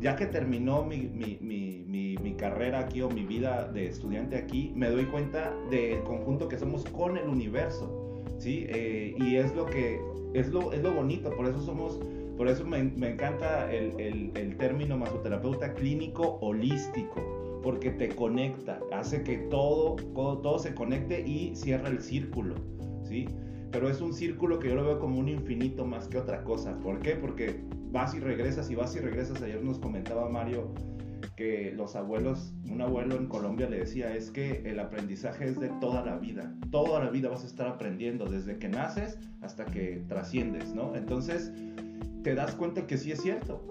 Ya 0.00 0.16
que 0.16 0.26
terminó 0.26 0.84
mi, 0.84 1.02
mi, 1.02 1.38
mi, 1.40 2.16
mi, 2.20 2.34
carrera 2.34 2.80
aquí 2.80 3.00
o 3.02 3.08
mi 3.08 3.24
vida 3.24 3.70
de 3.72 3.86
estudiante 3.86 4.36
aquí, 4.36 4.72
me 4.74 4.90
doy 4.90 5.04
cuenta 5.04 5.54
del 5.70 6.02
conjunto 6.02 6.48
que 6.48 6.58
somos 6.58 6.84
con 6.84 7.16
el 7.16 7.28
universo, 7.28 8.24
¿sí? 8.38 8.66
Eh, 8.68 9.14
y 9.18 9.36
es 9.36 9.54
lo 9.54 9.66
que, 9.66 10.00
es 10.34 10.48
lo, 10.48 10.72
es 10.72 10.82
lo 10.82 10.92
bonito, 10.92 11.30
por 11.30 11.46
eso 11.46 11.60
somos 11.60 12.00
por 12.36 12.48
eso 12.48 12.64
me, 12.64 12.82
me 12.82 13.10
encanta 13.10 13.72
el, 13.72 14.32
el, 14.34 14.56
término 14.56 14.96
masoterapeuta 14.96 15.74
clínico 15.74 16.38
holístico, 16.40 17.60
porque 17.62 17.90
te 17.90 18.08
conecta, 18.08 18.80
hace 18.92 19.22
que 19.22 19.38
todo, 19.38 19.94
todo, 20.12 20.38
todo, 20.38 20.58
se 20.58 20.74
conecte 20.74 21.20
y 21.20 21.54
cierra 21.54 21.88
el 21.88 22.00
círculo, 22.00 22.56
¿sí? 23.04 23.26
Pero 23.70 23.88
es 23.88 24.00
un 24.00 24.12
círculo 24.12 24.58
que 24.58 24.68
yo 24.68 24.74
lo 24.74 24.84
veo 24.84 24.98
como 24.98 25.18
un 25.18 25.28
infinito 25.28 25.84
más 25.84 26.08
que 26.08 26.18
otra 26.18 26.42
cosa. 26.42 26.78
¿Por 26.80 27.00
qué? 27.00 27.16
Porque 27.16 27.60
vas 27.90 28.14
y 28.14 28.20
regresas 28.20 28.70
y 28.70 28.74
vas 28.74 28.94
y 28.96 29.00
regresas. 29.00 29.42
Ayer 29.42 29.62
nos 29.62 29.78
comentaba 29.78 30.28
Mario 30.28 30.72
que 31.36 31.72
los 31.76 31.94
abuelos, 31.94 32.52
un 32.68 32.80
abuelo 32.80 33.16
en 33.16 33.26
Colombia 33.26 33.68
le 33.68 33.78
decía, 33.78 34.14
es 34.14 34.30
que 34.30 34.62
el 34.64 34.80
aprendizaje 34.80 35.44
es 35.44 35.60
de 35.60 35.68
toda 35.80 36.04
la 36.04 36.16
vida. 36.16 36.54
Toda 36.70 37.04
la 37.04 37.10
vida 37.10 37.28
vas 37.28 37.44
a 37.44 37.46
estar 37.46 37.68
aprendiendo, 37.68 38.26
desde 38.26 38.58
que 38.58 38.68
naces 38.68 39.18
hasta 39.40 39.64
que 39.64 40.02
trasciendes, 40.08 40.74
¿no? 40.74 40.96
Entonces, 40.96 41.52
te 42.22 42.34
das 42.34 42.54
cuenta 42.54 42.86
que 42.86 42.96
sí 42.96 43.12
es 43.12 43.22
cierto. 43.22 43.62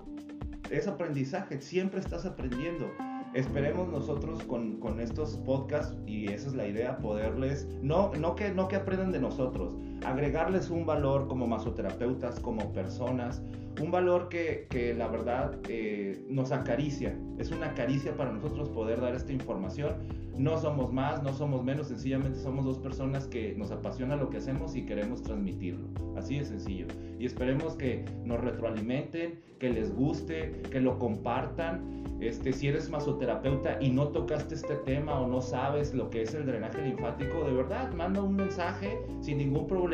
Es 0.70 0.88
aprendizaje, 0.88 1.60
siempre 1.62 2.00
estás 2.00 2.26
aprendiendo. 2.26 2.90
Esperemos 3.34 3.90
nosotros 3.90 4.44
con, 4.44 4.80
con, 4.80 5.00
estos 5.00 5.38
podcasts, 5.38 5.96
y 6.08 6.28
esa 6.28 6.48
es 6.48 6.56
la 6.56 6.68
idea, 6.68 6.98
poderles, 6.98 7.68
no, 7.82 8.12
no, 8.16 8.36
que, 8.36 8.52
no 8.52 8.68
que 8.68 8.78
aprendan 8.78 9.12
de 9.12 9.20
nosotros, 9.20 9.76
agregarles 10.06 10.70
un 10.70 10.86
valor 10.86 11.28
como 11.28 11.48
masoterapeutas, 11.48 12.40
como 12.40 12.72
personas, 12.74 13.42
un 13.82 13.92
valor 13.92 14.30
que, 14.30 14.68
que 14.70 14.94
la 14.94 15.08
verdad 15.08 15.56
eh, 15.68 16.26
nos 16.30 16.52
acaricia. 16.52 17.18
Es 17.38 17.52
una 17.52 17.74
caricia 17.74 18.16
para 18.16 18.32
nosotros 18.32 18.70
poder 18.70 19.02
dar 19.02 19.16
esta 19.16 19.32
información. 19.32 19.96
No 20.38 20.58
somos 20.60 20.94
más, 20.94 21.24
no 21.24 21.34
somos 21.34 21.64
menos, 21.64 21.88
sencillamente 21.88 22.40
somos 22.40 22.66
dos 22.66 22.78
personas 22.78 23.28
que 23.28 23.56
nos 23.56 23.72
apasiona 23.72 24.16
lo 24.16 24.30
que 24.30 24.38
hacemos 24.38 24.76
y 24.76 24.86
queremos 24.86 25.24
transmitirlo. 25.24 25.88
Así 26.16 26.38
de 26.38 26.46
sencillo. 26.46 26.88
Y 27.20 27.26
esperemos 27.26 27.76
que 27.76 28.06
nos 28.24 28.42
retroalimenten, 28.42 29.40
que 29.60 29.70
les 29.70 29.94
guste, 29.94 30.62
que 30.72 30.80
lo 30.80 31.00
compartan. 31.00 31.98
Este, 32.20 32.52
si 32.52 32.68
eres 32.68 32.90
masoterapeuta 32.90 33.78
y 33.80 33.92
no 33.92 34.08
tocaste 34.08 34.56
este 34.56 34.76
tema 34.78 35.20
o 35.20 35.28
no 35.28 35.40
sabes 35.40 35.94
lo 35.94 36.10
que 36.10 36.24
es 36.24 36.34
el 36.34 36.48
drenaje 36.48 36.82
linfático, 36.82 37.44
de 37.44 37.54
verdad, 37.54 37.94
manda 37.94 38.24
un 38.24 38.36
mensaje 38.36 39.00
sin 39.22 39.38
ningún 39.38 39.68
problema 39.68 39.87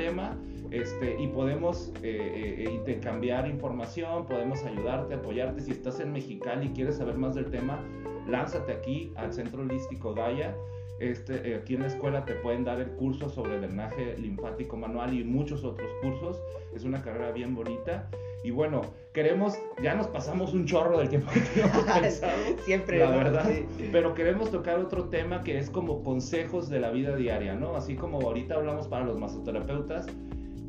este, 0.71 1.21
y 1.21 1.27
podemos 1.27 1.91
eh, 2.01 2.63
eh, 2.65 2.71
intercambiar 2.71 3.47
información, 3.47 4.25
podemos 4.25 4.63
ayudarte, 4.63 5.13
apoyarte. 5.13 5.61
Si 5.61 5.71
estás 5.71 5.99
en 5.99 6.11
Mexicali 6.11 6.67
y 6.67 6.69
quieres 6.69 6.97
saber 6.97 7.15
más 7.15 7.35
del 7.35 7.51
tema, 7.51 7.79
lánzate 8.27 8.71
aquí 8.71 9.11
al 9.15 9.31
Centro 9.31 9.61
Holístico 9.61 10.13
Gaia. 10.15 10.55
Este, 10.99 11.51
eh, 11.51 11.55
aquí 11.57 11.75
en 11.75 11.81
la 11.81 11.87
escuela 11.87 12.25
te 12.25 12.33
pueden 12.35 12.63
dar 12.63 12.79
el 12.79 12.89
curso 12.91 13.29
sobre 13.29 13.59
drenaje 13.59 14.17
linfático 14.17 14.75
manual 14.77 15.13
y 15.13 15.23
muchos 15.23 15.63
otros 15.63 15.91
cursos. 16.01 16.41
Es 16.73 16.83
una 16.85 17.01
carrera 17.01 17.31
bien 17.31 17.53
bonita. 17.53 18.09
Y 18.43 18.51
bueno, 18.51 18.81
queremos, 19.13 19.57
ya 19.81 19.95
nos 19.95 20.07
pasamos 20.07 20.53
un 20.53 20.65
chorro 20.65 20.99
del 20.99 21.09
tiempo 21.09 21.31
que 21.31 21.39
teníamos 21.53 21.83
pensado. 22.01 22.37
Siempre, 22.65 22.99
la 22.99 23.09
verdad. 23.09 23.49
Pero 23.91 24.13
queremos 24.13 24.51
tocar 24.51 24.79
otro 24.79 25.05
tema 25.05 25.43
que 25.43 25.57
es 25.57 25.69
como 25.69 26.03
consejos 26.03 26.69
de 26.69 26.79
la 26.79 26.91
vida 26.91 27.15
diaria, 27.15 27.55
¿no? 27.55 27.75
Así 27.75 27.95
como 27.95 28.19
ahorita 28.21 28.55
hablamos 28.55 28.87
para 28.87 29.05
los 29.05 29.17
masoterapeutas, 29.17 30.07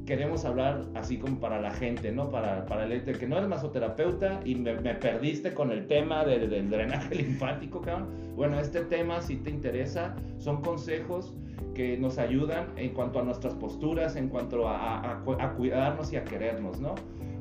queremos 0.07 0.45
hablar 0.45 0.85
así 0.95 1.18
como 1.18 1.41
para 1.41 1.61
la 1.61 1.70
gente, 1.70 2.12
¿no? 2.12 2.31
Para, 2.31 2.66
para 2.66 2.85
el 2.85 3.03
que 3.03 3.27
no 3.27 3.39
eres 3.39 3.49
masoterapeuta 3.49 4.41
y 4.45 4.55
me, 4.55 4.75
perdiste 4.95 5.55
con 5.55 5.70
el 5.70 5.87
tema 5.87 6.25
del, 6.25 6.70
drenaje 6.70 7.14
linfático, 7.14 7.81
cabrón. 7.81 8.09
Bueno, 8.37 8.61
este 8.61 8.83
tema, 8.83 9.20
si 9.20 9.37
te 9.37 9.51
interesa, 9.51 10.14
son 10.39 10.61
consejos 10.61 11.35
que 11.75 11.97
nos 11.97 12.18
ayudan 12.18 12.66
en 12.77 12.91
cuanto 12.91 13.20
a 13.20 13.22
nuestras 13.22 13.55
posturas, 13.55 14.16
en 14.16 14.29
cuanto 14.29 14.68
a, 14.68 15.12
a, 15.12 15.55
cuidarnos 15.55 16.12
y 16.12 16.16
a 16.16 16.25
querernos, 16.25 16.81
¿no? 16.81 16.95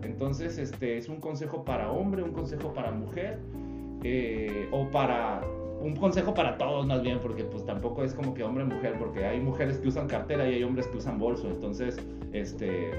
Entonces, 0.06 0.58
este 0.58 0.97
es 0.97 1.10
un 1.10 1.20
consejo 1.20 1.64
para 1.64 1.91
hombre, 1.91 2.24
un 2.24 2.32
consejo 2.32 2.74
para 2.74 2.91
mujer, 2.91 3.39
eh, 4.04 4.68
o 4.72 4.89
para 4.89 5.41
un 5.82 5.95
consejo 5.95 6.34
para 6.34 6.58
todos 6.58 6.86
más 6.86 7.01
bien, 7.01 7.20
porque 7.20 7.43
pues 7.43 7.66
tampoco 7.66 8.04
es 8.04 8.14
como 8.14 8.34
que 8.34 8.43
hombre-mujer, 8.43 8.95
porque 8.97 9.26
hay 9.26 9.39
mujeres 9.39 9.78
que 9.78 9.89
usan 9.89 10.08
cartera 10.08 10.49
y 10.49 10.56
hay 10.56 10.64
hombres 10.64 10.88
que 10.88 10.97
usan 10.97 11.20
bolso, 11.20 11.49
entonces, 11.49 11.97
este, 12.32 12.91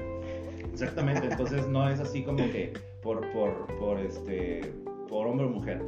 exactamente, 0.71 1.27
entonces 1.29 1.67
no 1.67 1.89
es 1.89 1.99
así 1.99 2.23
como 2.23 2.37
que 2.37 2.73
por, 3.01 3.27
por, 3.31 3.65
por, 3.79 3.99
este, 3.99 4.71
por 5.09 5.27
hombre 5.27 5.47
o 5.47 5.49
mujer. 5.49 5.81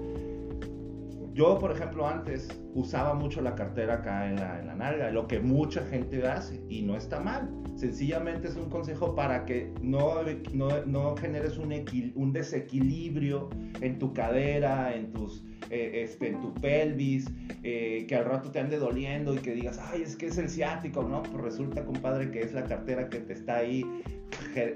Yo, 1.37 1.59
por 1.59 1.71
ejemplo, 1.71 2.07
antes 2.07 2.47
usaba 2.73 3.13
mucho 3.13 3.41
la 3.41 3.53
cartera 3.53 3.97
acá 3.97 4.27
en 4.27 4.37
la, 4.37 4.59
en 4.59 4.65
la 4.65 4.73
nalga, 4.73 5.11
lo 5.11 5.27
que 5.27 5.39
mucha 5.39 5.85
gente 5.85 6.25
hace 6.27 6.63
y 6.67 6.81
no 6.81 6.97
está 6.97 7.19
mal. 7.19 7.47
Sencillamente 7.75 8.47
es 8.47 8.55
un 8.55 8.71
consejo 8.71 9.13
para 9.13 9.45
que 9.45 9.71
no, 9.79 10.15
no, 10.51 10.83
no 10.87 11.15
generes 11.15 11.59
un, 11.59 11.71
un 12.15 12.33
desequilibrio 12.33 13.49
en 13.81 13.99
tu 13.99 14.15
cadera, 14.15 14.95
en 14.95 15.13
tus 15.13 15.45
eh, 15.69 16.01
este, 16.05 16.29
en 16.29 16.41
tu 16.41 16.55
pelvis, 16.55 17.29
eh, 17.61 18.07
que 18.09 18.15
al 18.15 18.25
rato 18.25 18.49
te 18.49 18.59
ande 18.59 18.79
doliendo 18.79 19.35
y 19.35 19.37
que 19.37 19.53
digas, 19.53 19.79
ay, 19.93 20.01
es 20.01 20.15
que 20.15 20.25
es 20.25 20.39
el 20.39 20.49
ciático, 20.49 21.03
¿no? 21.03 21.21
Pues 21.21 21.39
resulta, 21.39 21.85
compadre, 21.85 22.31
que 22.31 22.41
es 22.41 22.51
la 22.51 22.63
cartera 22.63 23.09
que 23.09 23.19
te 23.19 23.33
está 23.33 23.57
ahí 23.57 23.85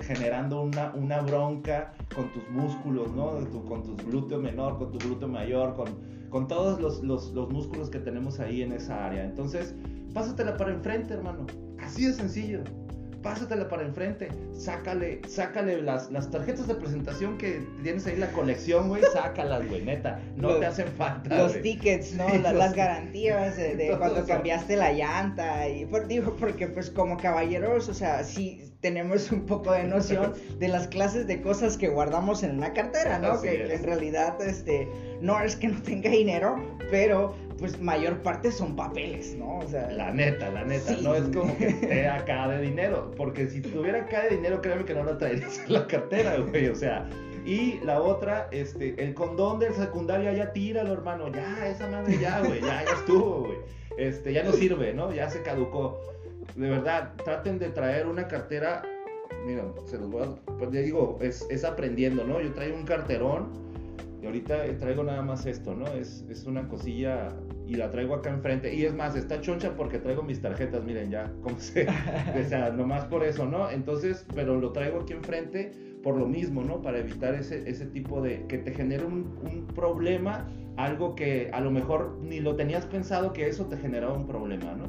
generando 0.02 0.62
una, 0.62 0.94
una 0.94 1.22
bronca 1.22 1.96
con 2.16 2.32
tus 2.32 2.48
músculos, 2.50 3.12
¿no? 3.14 3.32
con 3.68 3.82
tu 3.84 3.98
glúteo 3.98 4.40
menor, 4.40 4.78
con 4.78 4.92
tu 4.92 5.00
glúteo 5.00 5.28
mayor, 5.28 5.74
con, 5.74 6.21
con 6.32 6.48
todos 6.48 6.82
los, 6.82 7.04
los, 7.04 7.32
los 7.34 7.52
músculos 7.52 7.92
que 7.92 8.00
tenemos 8.00 8.40
ahí 8.40 8.64
en 8.64 8.72
esa 8.72 9.06
área. 9.06 9.24
Entonces, 9.24 9.76
pásatela 10.14 10.58
para 10.58 10.72
enfrente, 10.72 11.14
hermano. 11.14 11.46
Así 11.80 12.06
de 12.08 12.14
sencillo 12.14 12.64
pásatela 13.22 13.68
para 13.68 13.84
enfrente, 13.84 14.30
sácale, 14.54 15.22
sácale 15.28 15.82
las, 15.82 16.12
las 16.12 16.30
tarjetas 16.32 16.68
de 16.68 16.76
presentación 16.76 17.38
que 17.38 17.66
tienes 17.84 18.06
ahí 18.08 18.18
la 18.18 18.32
colección, 18.32 18.90
güey, 18.90 19.04
sácalas, 19.14 19.68
güey, 19.68 19.84
neta, 19.84 20.20
no 20.36 20.56
te 20.56 20.66
hacen 20.66 20.88
falta. 20.98 21.38
Los 21.38 21.62
tickets, 21.62 22.14
¿no? 22.14 22.28
las, 22.38 22.74
garantías 22.74 23.58
de, 23.58 23.96
cuando 24.00 24.26
cambiaste 24.26 24.76
la 24.76 24.92
llanta 24.92 25.68
y 25.70 25.86
por, 25.86 26.08
digo, 26.08 26.36
porque 26.40 26.68
pues 26.68 26.90
como 26.90 27.18
caballeros, 27.18 27.90
o 27.90 27.94
sea, 27.94 28.24
sí 28.24 28.71
tenemos 28.82 29.32
un 29.32 29.46
poco 29.46 29.72
de 29.72 29.84
noción 29.84 30.34
de 30.60 30.68
las 30.68 30.88
clases 30.88 31.28
de 31.28 31.42
cosas 31.42 31.78
que 31.78 31.88
guardamos 31.88 32.44
en 32.44 32.58
una 32.58 32.74
cartera, 32.74 33.20
¿no? 33.20 33.42
que, 33.42 33.74
en 33.74 33.84
realidad, 33.84 34.42
este, 34.42 34.88
no 35.22 35.40
es 35.40 35.56
que 35.56 35.68
no 35.68 35.82
tenga 35.82 36.10
dinero, 36.10 36.58
pero 36.90 37.34
pues 37.60 37.80
mayor 37.80 38.18
parte 38.24 38.52
son 38.52 38.76
papeles, 38.76 39.36
¿no? 39.36 39.60
O 39.60 39.68
sea, 39.68 39.92
la 39.92 40.12
neta, 40.12 40.50
la 40.50 40.66
neta, 40.66 40.98
no 41.04 41.14
es 41.14 41.24
como 41.30 41.56
que 41.58 41.68
esté 41.68 42.08
acá 42.08 42.48
de 42.48 42.60
dinero, 42.60 43.12
porque 43.16 43.48
si 43.48 43.62
tuviera 43.62 44.00
acá 44.00 44.24
de 44.24 44.36
dinero, 44.38 44.62
créeme 44.62 44.84
que 44.84 44.96
no 44.96 45.04
lo 45.04 45.18
traerías 45.18 45.60
en 45.60 45.74
la 45.74 45.86
cartera, 45.86 46.38
güey, 46.38 46.68
o 46.70 46.76
sea, 46.76 47.08
y 47.46 47.80
la 47.84 48.02
otra, 48.02 48.48
este, 48.52 48.96
el 49.04 49.14
condón 49.14 49.60
del 49.60 49.76
secundario 49.76 50.32
ya 50.34 50.52
tíralo, 50.54 50.92
hermano, 50.92 51.32
ya, 51.32 51.68
esa 51.68 51.88
madre 51.88 52.18
ya, 52.20 52.40
güey, 52.40 52.62
ya, 52.62 52.84
ya 52.84 52.94
estuvo, 52.94 53.46
güey, 53.46 53.58
este, 53.98 54.34
ya 54.34 54.44
no 54.44 54.54
sirve, 54.54 54.94
¿no? 54.94 55.14
Ya 55.14 55.30
se 55.30 55.44
caducó. 55.44 56.00
De 56.56 56.70
verdad, 56.70 57.14
traten 57.24 57.60
de 57.60 57.70
traer 57.70 58.08
una 58.08 58.28
cartera, 58.28 58.84
mira, 59.46 59.64
se 59.86 59.98
los 59.98 60.10
voy 60.10 60.24
a, 60.24 60.36
pues 60.58 60.72
ya 60.72 60.82
digo, 60.82 61.18
es, 61.22 61.46
es 61.50 61.64
aprendiendo, 61.64 62.24
¿no? 62.24 62.42
Yo 62.42 62.54
traigo 62.54 62.76
un 62.76 62.86
carterón, 62.86 63.50
y 64.22 64.28
ahorita 64.28 64.78
traigo 64.78 65.04
nada 65.04 65.24
más 65.24 65.46
esto, 65.48 65.74
¿no? 65.74 65.88
Es, 65.88 66.24
es 66.30 66.46
una 66.46 66.68
cosilla 66.68 67.30
y 67.66 67.76
la 67.76 67.90
traigo 67.90 68.14
acá 68.14 68.30
enfrente. 68.30 68.74
Y 68.74 68.86
es 68.86 68.94
más, 68.94 69.16
está 69.16 69.42
choncha 69.42 69.76
porque 69.76 69.98
traigo 69.98 70.22
mis 70.22 70.42
tarjetas, 70.42 70.84
miren 70.84 71.10
ya, 71.10 71.32
como 71.42 71.60
se... 71.60 71.88
o 71.88 72.50
sea, 72.50 72.70
nomás 72.70 73.06
por 73.06 73.24
eso, 73.24 73.46
¿no? 73.46 73.72
Entonces, 73.72 74.26
pero 74.36 74.60
lo 74.60 74.72
traigo 74.74 75.02
aquí 75.02 75.14
enfrente 75.14 75.72
por 76.04 76.18
lo 76.18 76.28
mismo, 76.28 76.64
¿no? 76.64 76.82
Para 76.82 77.00
evitar 77.00 77.34
ese, 77.34 77.68
ese 77.68 77.88
tipo 77.88 78.22
de... 78.22 78.46
que 78.46 78.60
te 78.60 78.72
genere 78.72 79.06
un, 79.06 79.40
un 79.44 79.66
problema, 79.74 80.48
algo 80.78 81.16
que 81.16 81.50
a 81.52 81.60
lo 81.60 81.72
mejor 81.72 82.20
ni 82.22 82.40
lo 82.40 82.56
tenías 82.56 82.86
pensado 82.86 83.34
que 83.34 83.48
eso 83.48 83.66
te 83.66 83.78
generaba 83.78 84.14
un 84.14 84.28
problema, 84.28 84.74
¿no? 84.74 84.86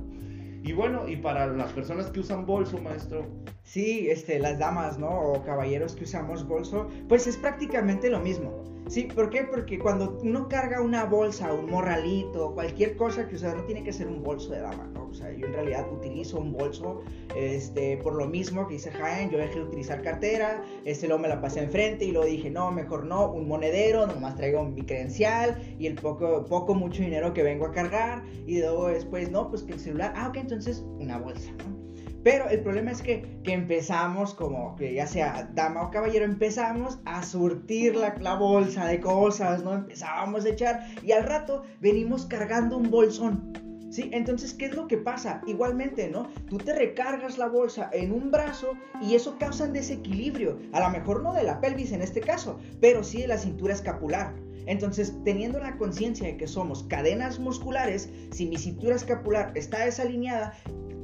Y 0.62 0.72
bueno, 0.72 1.08
y 1.08 1.16
para 1.16 1.46
las 1.48 1.72
personas 1.72 2.06
que 2.10 2.20
usan 2.20 2.46
bolso, 2.46 2.78
maestro, 2.78 3.26
Sí, 3.64 4.08
este, 4.10 4.38
las 4.38 4.58
damas, 4.58 4.98
¿no? 4.98 5.08
O 5.08 5.42
caballeros 5.44 5.94
que 5.94 6.04
usamos 6.04 6.46
bolso, 6.46 6.88
pues 7.08 7.26
es 7.26 7.36
prácticamente 7.36 8.10
lo 8.10 8.20
mismo. 8.20 8.64
Sí, 8.88 9.04
¿por 9.04 9.30
qué? 9.30 9.44
Porque 9.44 9.78
cuando 9.78 10.18
uno 10.22 10.48
carga 10.48 10.82
una 10.82 11.04
bolsa, 11.04 11.52
un 11.54 11.70
morralito, 11.70 12.52
cualquier 12.52 12.96
cosa 12.96 13.28
que 13.28 13.36
usa, 13.36 13.54
no 13.54 13.64
tiene 13.64 13.82
que 13.82 13.92
ser 13.92 14.08
un 14.08 14.22
bolso 14.22 14.50
de 14.52 14.60
dama. 14.60 14.91
O 15.12 15.14
sea, 15.14 15.30
yo 15.30 15.46
en 15.46 15.52
realidad 15.52 15.86
utilizo 15.92 16.38
un 16.38 16.52
bolso, 16.52 17.02
este, 17.36 17.98
por 17.98 18.14
lo 18.14 18.26
mismo 18.26 18.66
que 18.66 18.74
dice 18.74 18.90
Jaén, 18.90 19.30
yo 19.30 19.36
dejé 19.36 19.56
de 19.56 19.64
utilizar 19.64 20.00
cartera, 20.00 20.64
este, 20.86 21.06
luego 21.06 21.20
me 21.20 21.28
la 21.28 21.38
pasé 21.42 21.62
enfrente 21.62 22.06
y 22.06 22.12
luego 22.12 22.26
dije, 22.26 22.50
no, 22.50 22.70
mejor 22.72 23.04
no, 23.04 23.30
un 23.30 23.46
monedero, 23.46 24.06
nomás 24.06 24.36
traigo 24.36 24.64
mi 24.64 24.80
credencial 24.82 25.60
y 25.78 25.86
el 25.86 25.96
poco, 25.96 26.46
poco, 26.46 26.74
mucho 26.74 27.02
dinero 27.02 27.34
que 27.34 27.42
vengo 27.42 27.66
a 27.66 27.72
cargar 27.72 28.22
y 28.46 28.58
luego 28.60 28.88
después, 28.88 29.30
no, 29.30 29.50
pues 29.50 29.62
que 29.62 29.74
el 29.74 29.80
celular, 29.80 30.14
ah, 30.16 30.28
ok, 30.28 30.36
entonces 30.36 30.82
una 30.98 31.18
bolsa, 31.18 31.52
¿no? 31.58 31.82
Pero 32.24 32.48
el 32.48 32.60
problema 32.60 32.92
es 32.92 33.02
que, 33.02 33.40
que, 33.42 33.52
empezamos, 33.52 34.32
como 34.32 34.76
que 34.76 34.94
ya 34.94 35.06
sea 35.06 35.50
dama 35.54 35.82
o 35.82 35.90
caballero, 35.90 36.24
empezamos 36.24 37.00
a 37.04 37.22
surtir 37.22 37.96
la, 37.96 38.14
la, 38.20 38.36
bolsa 38.36 38.86
de 38.86 39.00
cosas, 39.00 39.64
¿no? 39.64 39.74
Empezábamos 39.74 40.44
a 40.44 40.50
echar 40.50 40.86
y 41.02 41.12
al 41.12 41.24
rato 41.24 41.64
venimos 41.80 42.24
cargando 42.26 42.76
un 42.76 42.90
bolsón. 42.90 43.71
¿Sí? 43.92 44.08
Entonces, 44.10 44.54
¿qué 44.54 44.64
es 44.64 44.74
lo 44.74 44.88
que 44.88 44.96
pasa? 44.96 45.42
Igualmente, 45.46 46.08
¿no? 46.08 46.30
Tú 46.48 46.56
te 46.56 46.74
recargas 46.74 47.36
la 47.36 47.46
bolsa 47.46 47.90
en 47.92 48.10
un 48.10 48.30
brazo 48.30 48.72
y 49.02 49.16
eso 49.16 49.36
causa 49.38 49.64
un 49.64 49.74
desequilibrio. 49.74 50.58
A 50.72 50.80
lo 50.80 50.88
mejor 50.88 51.22
no 51.22 51.34
de 51.34 51.42
la 51.42 51.60
pelvis 51.60 51.92
en 51.92 52.00
este 52.00 52.22
caso, 52.22 52.58
pero 52.80 53.04
sí 53.04 53.20
de 53.20 53.28
la 53.28 53.36
cintura 53.36 53.74
escapular. 53.74 54.32
Entonces, 54.66 55.14
teniendo 55.24 55.58
la 55.58 55.76
conciencia 55.76 56.26
de 56.26 56.36
que 56.36 56.46
somos 56.46 56.84
cadenas 56.84 57.38
musculares, 57.38 58.10
si 58.30 58.46
mi 58.46 58.56
cintura 58.56 58.96
escapular 58.96 59.52
está 59.54 59.84
desalineada, 59.84 60.54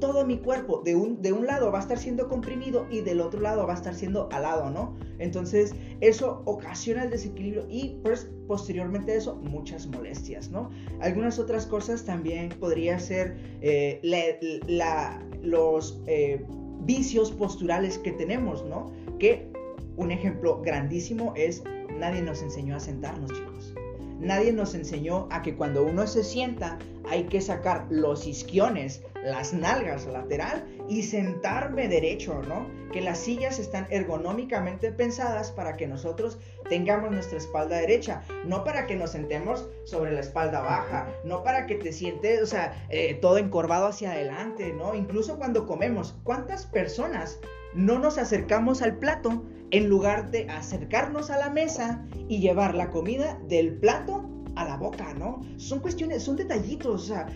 todo 0.00 0.24
mi 0.24 0.38
cuerpo 0.38 0.82
de 0.84 0.94
un, 0.94 1.20
de 1.22 1.32
un 1.32 1.46
lado 1.46 1.72
va 1.72 1.78
a 1.78 1.82
estar 1.82 1.98
siendo 1.98 2.28
comprimido 2.28 2.86
y 2.90 3.00
del 3.00 3.20
otro 3.20 3.40
lado 3.40 3.66
va 3.66 3.72
a 3.72 3.76
estar 3.76 3.94
siendo 3.94 4.28
alado, 4.32 4.70
¿no? 4.70 4.96
Entonces, 5.18 5.74
eso 6.00 6.42
ocasiona 6.44 7.04
el 7.04 7.10
desequilibrio 7.10 7.66
y 7.68 7.98
pues 8.02 8.30
posteriormente 8.46 9.16
eso 9.16 9.36
muchas 9.36 9.86
molestias, 9.86 10.50
¿no? 10.50 10.70
Algunas 11.00 11.38
otras 11.38 11.66
cosas 11.66 12.04
también 12.04 12.50
podría 12.60 12.98
ser 12.98 13.36
eh, 13.60 14.00
los 15.42 16.00
eh, 16.06 16.44
vicios 16.82 17.32
posturales 17.32 17.98
que 17.98 18.12
tenemos, 18.12 18.64
¿no? 18.64 18.92
Que 19.18 19.50
un 19.96 20.12
ejemplo 20.12 20.62
grandísimo 20.62 21.32
es 21.36 21.62
nadie 21.98 22.22
nos 22.22 22.42
enseñó 22.42 22.76
a 22.76 22.80
sentarnos, 22.80 23.32
chicos. 23.32 23.74
Nadie 24.20 24.52
nos 24.52 24.74
enseñó 24.74 25.28
a 25.30 25.42
que 25.42 25.54
cuando 25.54 25.84
uno 25.84 26.06
se 26.06 26.24
sienta 26.24 26.78
hay 27.08 27.24
que 27.24 27.40
sacar 27.40 27.86
los 27.88 28.26
isquiones, 28.26 29.02
las 29.24 29.52
nalgas 29.52 30.06
lateral 30.06 30.64
y 30.88 31.02
sentarme 31.02 31.88
derecho, 31.88 32.42
¿no? 32.42 32.66
Que 32.92 33.00
las 33.00 33.18
sillas 33.18 33.58
están 33.58 33.86
ergonómicamente 33.90 34.92
pensadas 34.92 35.52
para 35.52 35.76
que 35.76 35.86
nosotros 35.86 36.38
tengamos 36.68 37.10
nuestra 37.10 37.38
espalda 37.38 37.76
derecha, 37.76 38.22
no 38.44 38.64
para 38.64 38.86
que 38.86 38.96
nos 38.96 39.10
sentemos 39.10 39.68
sobre 39.84 40.12
la 40.12 40.20
espalda 40.20 40.60
baja, 40.60 41.06
no 41.24 41.42
para 41.44 41.66
que 41.66 41.76
te 41.76 41.92
sientes, 41.92 42.42
o 42.42 42.46
sea, 42.46 42.86
eh, 42.88 43.14
todo 43.14 43.38
encorvado 43.38 43.86
hacia 43.86 44.12
adelante, 44.12 44.72
¿no? 44.72 44.94
Incluso 44.94 45.38
cuando 45.38 45.66
comemos, 45.66 46.16
¿cuántas 46.24 46.66
personas 46.66 47.38
no 47.74 47.98
nos 47.98 48.18
acercamos 48.18 48.82
al 48.82 48.98
plato 48.98 49.44
en 49.70 49.88
lugar 49.88 50.30
de 50.30 50.48
acercarnos 50.48 51.30
a 51.30 51.38
la 51.38 51.50
mesa 51.50 52.06
y 52.28 52.40
llevar 52.40 52.74
la 52.74 52.90
comida 52.90 53.38
del 53.48 53.74
plato 53.74 54.28
a 54.56 54.64
la 54.64 54.76
boca, 54.76 55.14
¿no? 55.14 55.40
Son 55.56 55.80
cuestiones, 55.80 56.22
son 56.22 56.36
detallitos, 56.36 57.02
o 57.02 57.06
sea, 57.06 57.26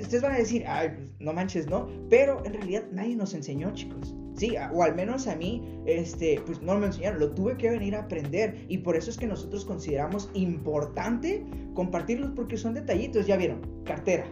ustedes 0.00 0.22
van 0.22 0.32
a 0.32 0.38
decir, 0.38 0.64
ay, 0.66 0.90
pues, 0.96 1.10
no 1.18 1.32
manches, 1.32 1.66
¿no? 1.68 1.88
Pero 2.08 2.44
en 2.44 2.54
realidad 2.54 2.84
nadie 2.92 3.16
nos 3.16 3.34
enseñó, 3.34 3.72
chicos. 3.74 4.14
Sí, 4.36 4.56
o 4.72 4.82
al 4.82 4.96
menos 4.96 5.28
a 5.28 5.36
mí, 5.36 5.62
este, 5.86 6.42
pues 6.44 6.60
no 6.60 6.76
me 6.76 6.86
enseñaron, 6.86 7.20
lo 7.20 7.32
tuve 7.32 7.56
que 7.56 7.70
venir 7.70 7.94
a 7.94 8.00
aprender 8.00 8.66
y 8.68 8.78
por 8.78 8.96
eso 8.96 9.10
es 9.10 9.16
que 9.16 9.28
nosotros 9.28 9.64
consideramos 9.64 10.28
importante 10.34 11.44
compartirlos 11.74 12.32
porque 12.34 12.56
son 12.56 12.74
detallitos, 12.74 13.26
ya 13.26 13.36
vieron, 13.36 13.60
cartera, 13.84 14.26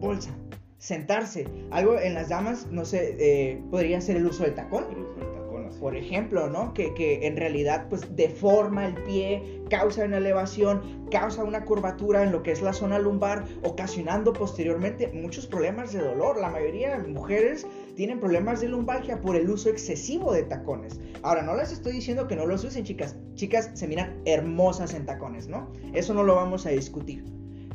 bolsa, 0.00 0.34
sentarse, 0.82 1.46
algo 1.70 1.96
en 1.96 2.14
las 2.14 2.28
damas, 2.28 2.66
no 2.72 2.84
sé, 2.84 3.14
eh, 3.20 3.62
podría 3.70 4.00
ser 4.00 4.16
el 4.16 4.26
uso 4.26 4.42
del 4.42 4.54
tacón. 4.54 4.84
El 4.90 4.98
uso 4.98 5.14
del 5.20 5.32
tacón, 5.32 5.66
así. 5.66 5.78
Por 5.78 5.94
ejemplo, 5.94 6.48
¿no? 6.50 6.74
Que, 6.74 6.92
que 6.94 7.24
en 7.24 7.36
realidad 7.36 7.86
pues 7.88 8.16
deforma 8.16 8.86
el 8.86 8.94
pie, 9.04 9.62
causa 9.70 10.04
una 10.04 10.16
elevación, 10.16 11.06
causa 11.12 11.44
una 11.44 11.64
curvatura 11.64 12.24
en 12.24 12.32
lo 12.32 12.42
que 12.42 12.50
es 12.50 12.62
la 12.62 12.72
zona 12.72 12.98
lumbar, 12.98 13.44
ocasionando 13.62 14.32
posteriormente 14.32 15.06
muchos 15.14 15.46
problemas 15.46 15.92
de 15.92 16.00
dolor. 16.00 16.40
La 16.40 16.50
mayoría 16.50 16.98
de 16.98 17.06
mujeres 17.06 17.64
tienen 17.94 18.18
problemas 18.18 18.60
de 18.60 18.66
lumbalgia 18.66 19.20
por 19.20 19.36
el 19.36 19.48
uso 19.48 19.70
excesivo 19.70 20.32
de 20.32 20.42
tacones. 20.42 20.98
Ahora, 21.22 21.42
no 21.42 21.54
les 21.54 21.70
estoy 21.70 21.92
diciendo 21.92 22.26
que 22.26 22.34
no 22.34 22.44
los 22.44 22.64
usen, 22.64 22.82
chicas. 22.82 23.14
Chicas 23.34 23.70
se 23.74 23.86
miran 23.86 24.20
hermosas 24.24 24.94
en 24.94 25.06
tacones, 25.06 25.46
¿no? 25.46 25.70
Eso 25.92 26.12
no 26.12 26.24
lo 26.24 26.34
vamos 26.34 26.66
a 26.66 26.70
discutir. 26.70 27.24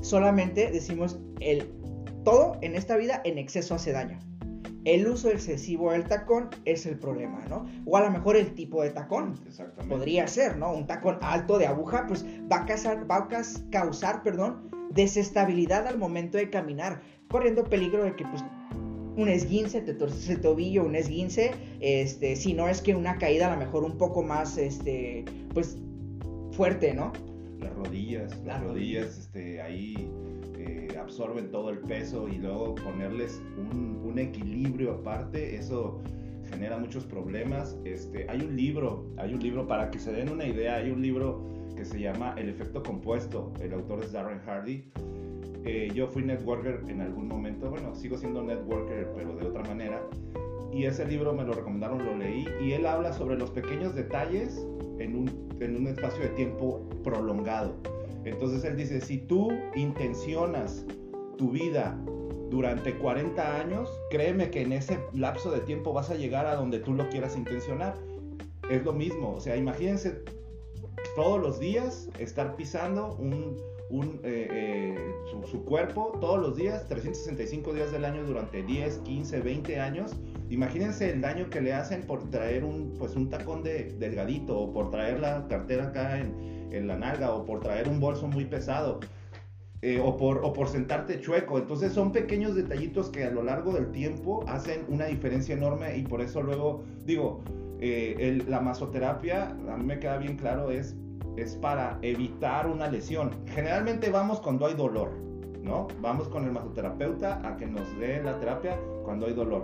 Solamente 0.02 0.72
decimos 0.72 1.20
el 1.40 1.68
todo 2.28 2.58
en 2.60 2.76
esta 2.76 2.98
vida 2.98 3.22
en 3.24 3.38
exceso 3.38 3.76
hace 3.76 3.94
daño. 3.94 4.20
El 4.84 5.08
uso 5.08 5.30
excesivo 5.30 5.94
del 5.94 6.04
tacón 6.04 6.50
es 6.66 6.86
el 6.86 7.00
problema, 7.00 7.46
¿no? 7.48 7.66
O 7.86 7.96
a 7.96 8.02
lo 8.02 8.12
mejor 8.12 8.36
el 8.36 8.54
tipo 8.54 8.84
de 8.84 8.90
tacón. 8.90 9.40
Exactamente. 9.48 9.96
Podría 9.96 10.28
ser, 10.28 10.58
¿no? 10.58 10.74
Un 10.74 10.88
tacón 10.88 11.20
alto 11.22 11.58
de 11.58 11.68
aguja, 11.68 12.06
pues 12.06 12.26
va 12.52 12.64
a, 12.64 12.66
causar, 12.66 13.10
va 13.10 13.16
a 13.16 13.28
causar, 13.72 14.24
perdón, 14.24 14.70
desestabilidad 14.92 15.88
al 15.88 15.98
momento 15.98 16.38
de 16.38 16.50
caminar, 16.50 17.02
corriendo 17.30 17.64
peligro 17.64 18.04
de 18.04 18.14
que, 18.18 18.26
pues, 18.26 18.44
un 19.16 19.30
esguince, 19.30 19.80
te 19.80 19.94
torces 19.94 20.28
el 20.28 20.42
tobillo, 20.42 20.84
un 20.84 20.96
esguince, 20.96 21.52
este, 21.80 22.36
si 22.36 22.54
no 22.54 22.68
es 22.68 22.82
que 22.82 22.94
una 22.94 23.18
caída 23.20 23.48
a 23.48 23.56
lo 23.56 23.58
mejor 23.58 23.86
un 23.86 23.98
poco 23.98 24.22
más, 24.22 24.58
este, 24.58 25.24
pues, 25.54 25.78
fuerte, 26.52 26.94
¿no? 26.94 27.14
Las 27.60 27.74
rodillas, 27.74 28.38
las, 28.44 28.62
rodillas, 28.62 29.18
este, 29.18 29.62
ahí 29.62 30.12
absorben 30.96 31.52
todo 31.52 31.70
el 31.70 31.80
peso 31.80 32.28
y 32.28 32.38
luego 32.38 32.76
ponerles 32.76 33.42
un, 33.58 34.02
un 34.06 34.20
equilibrio 34.20 34.94
aparte, 34.94 35.56
eso 35.56 36.02
genera 36.50 36.78
muchos 36.78 37.06
problemas. 37.06 37.78
Este, 37.84 38.30
hay 38.30 38.42
un 38.42 38.56
libro, 38.56 39.06
hay 39.18 39.34
un 39.34 39.40
libro 39.40 39.68
para 39.68 39.92
que 39.92 40.00
se 40.00 40.12
den 40.12 40.30
una 40.30 40.46
idea, 40.46 40.76
hay 40.76 40.92
un 40.92 41.02
libro 41.02 41.44
que 41.76 41.86
se 41.86 42.00
llama 42.00 42.34
El 42.38 42.50
efecto 42.50 42.82
compuesto, 42.82 43.54
el 43.62 43.74
autor 43.74 44.04
es 44.04 44.12
Darren 44.12 44.40
Hardy. 44.40 44.84
Eh, 45.66 45.92
yo 45.94 46.08
fui 46.08 46.24
networker 46.24 46.84
en 46.88 47.02
algún 47.02 47.28
momento, 47.28 47.70
bueno, 47.70 47.94
sigo 47.94 48.18
siendo 48.18 48.42
networker, 48.42 49.12
pero 49.16 49.36
de 49.36 49.46
otra 49.46 49.64
manera. 49.64 50.02
Y 50.72 50.86
ese 50.86 51.06
libro 51.06 51.34
me 51.34 51.44
lo 51.44 51.54
recomendaron, 51.54 52.06
lo 52.06 52.16
leí, 52.18 52.48
y 52.62 52.72
él 52.74 52.86
habla 52.86 53.14
sobre 53.14 53.38
los 53.38 53.52
pequeños 53.52 53.96
detalles 53.96 54.66
en 55.00 55.16
un, 55.16 55.50
en 55.60 55.76
un 55.76 55.88
espacio 55.88 56.24
de 56.24 56.30
tiempo 56.30 56.88
prolongado. 57.04 57.76
Entonces 58.30 58.64
él 58.64 58.76
dice, 58.76 59.02
si 59.02 59.18
tú 59.18 59.52
intencionas 59.76 60.86
tu 61.38 61.52
vida 61.52 62.00
durante 62.50 62.98
40 62.98 63.60
años, 63.60 63.90
créeme 64.10 64.50
que 64.50 64.62
en 64.62 64.74
ese 64.74 65.00
lapso 65.14 65.52
de 65.52 65.60
tiempo 65.62 65.94
vas 65.94 66.10
a 66.10 66.16
llegar 66.16 66.46
a 66.46 66.56
donde 66.56 66.80
tú 66.80 66.94
lo 66.94 67.08
quieras 67.10 67.36
intencionar. 67.36 67.96
Es 68.70 68.84
lo 68.84 68.94
mismo, 68.94 69.34
o 69.34 69.40
sea, 69.40 69.56
imagínense 69.56 70.24
todos 71.16 71.40
los 71.42 71.60
días 71.60 72.10
estar 72.20 72.56
pisando 72.56 73.16
un, 73.16 73.58
eh, 73.90 74.20
eh, 74.52 74.96
su, 75.50 75.64
cuerpo 75.64 76.18
todos 76.20 76.42
los 76.42 76.58
días, 76.58 76.88
365 76.90 77.74
días 77.74 77.92
del 77.92 78.04
año 78.04 78.24
durante 78.26 78.62
10, 78.62 78.98
15, 79.00 79.40
20 79.40 79.80
años. 79.80 80.12
Imagínense 80.50 81.10
el 81.12 81.22
daño 81.22 81.50
que 81.50 81.62
le 81.62 81.74
hacen 81.74 82.02
por 82.02 82.30
traer 82.30 82.66
un, 82.66 82.94
pues, 82.98 83.16
un 83.16 83.30
tacón 83.30 83.64
de, 83.64 83.96
delgadito 83.98 84.60
o 84.60 84.74
por 84.74 84.92
traer 84.92 85.22
la 85.22 85.48
cartera 85.48 85.88
acá 85.88 86.20
en, 86.20 86.70
en 86.72 86.88
la 86.88 86.98
nalga 86.98 87.34
o 87.34 87.46
por 87.46 87.62
traer 87.62 87.88
un 87.88 88.02
bolso 88.02 88.28
muy 88.28 88.46
pesado. 88.46 89.00
Eh, 89.84 90.02
o, 90.04 90.18
por, 90.18 90.44
o 90.44 90.54
por 90.54 90.68
sentarte 90.68 91.22
chueco. 91.22 91.60
Entonces 91.60 91.94
son 91.94 92.12
pequeños 92.12 92.56
detallitos 92.56 93.10
que 93.10 93.26
a 93.26 93.30
lo 93.30 93.44
largo 93.44 93.72
del 93.74 93.92
tiempo 93.92 94.44
hacen 94.48 94.84
una 94.90 95.06
diferencia 95.06 95.54
enorme 95.54 95.96
y 95.96 96.02
por 96.02 96.20
eso 96.22 96.42
luego 96.42 96.84
digo, 97.06 97.44
la 97.80 98.60
masoterapia, 98.60 99.50
a 99.50 99.78
mí 99.78 99.86
me 99.86 100.00
queda 100.00 100.18
bien 100.18 100.36
claro, 100.36 100.72
es, 100.72 100.96
es 101.38 101.56
para 101.56 101.98
evitar 102.02 102.68
una 102.68 102.90
lesión. 102.90 103.32
Generalmente 103.48 104.10
vamos 104.10 104.42
cuando 104.42 104.66
hay 104.66 104.74
dolor, 104.74 105.12
¿no? 105.64 105.88
Vamos 106.02 106.28
con 106.28 106.44
el 106.46 106.52
masoterapeuta 106.52 107.48
a 107.48 107.56
que 107.56 107.68
nos 107.68 107.98
dé 108.00 108.22
la 108.22 108.40
terapia 108.40 108.78
cuando 109.04 109.28
hay 109.28 109.34
dolor. 109.34 109.64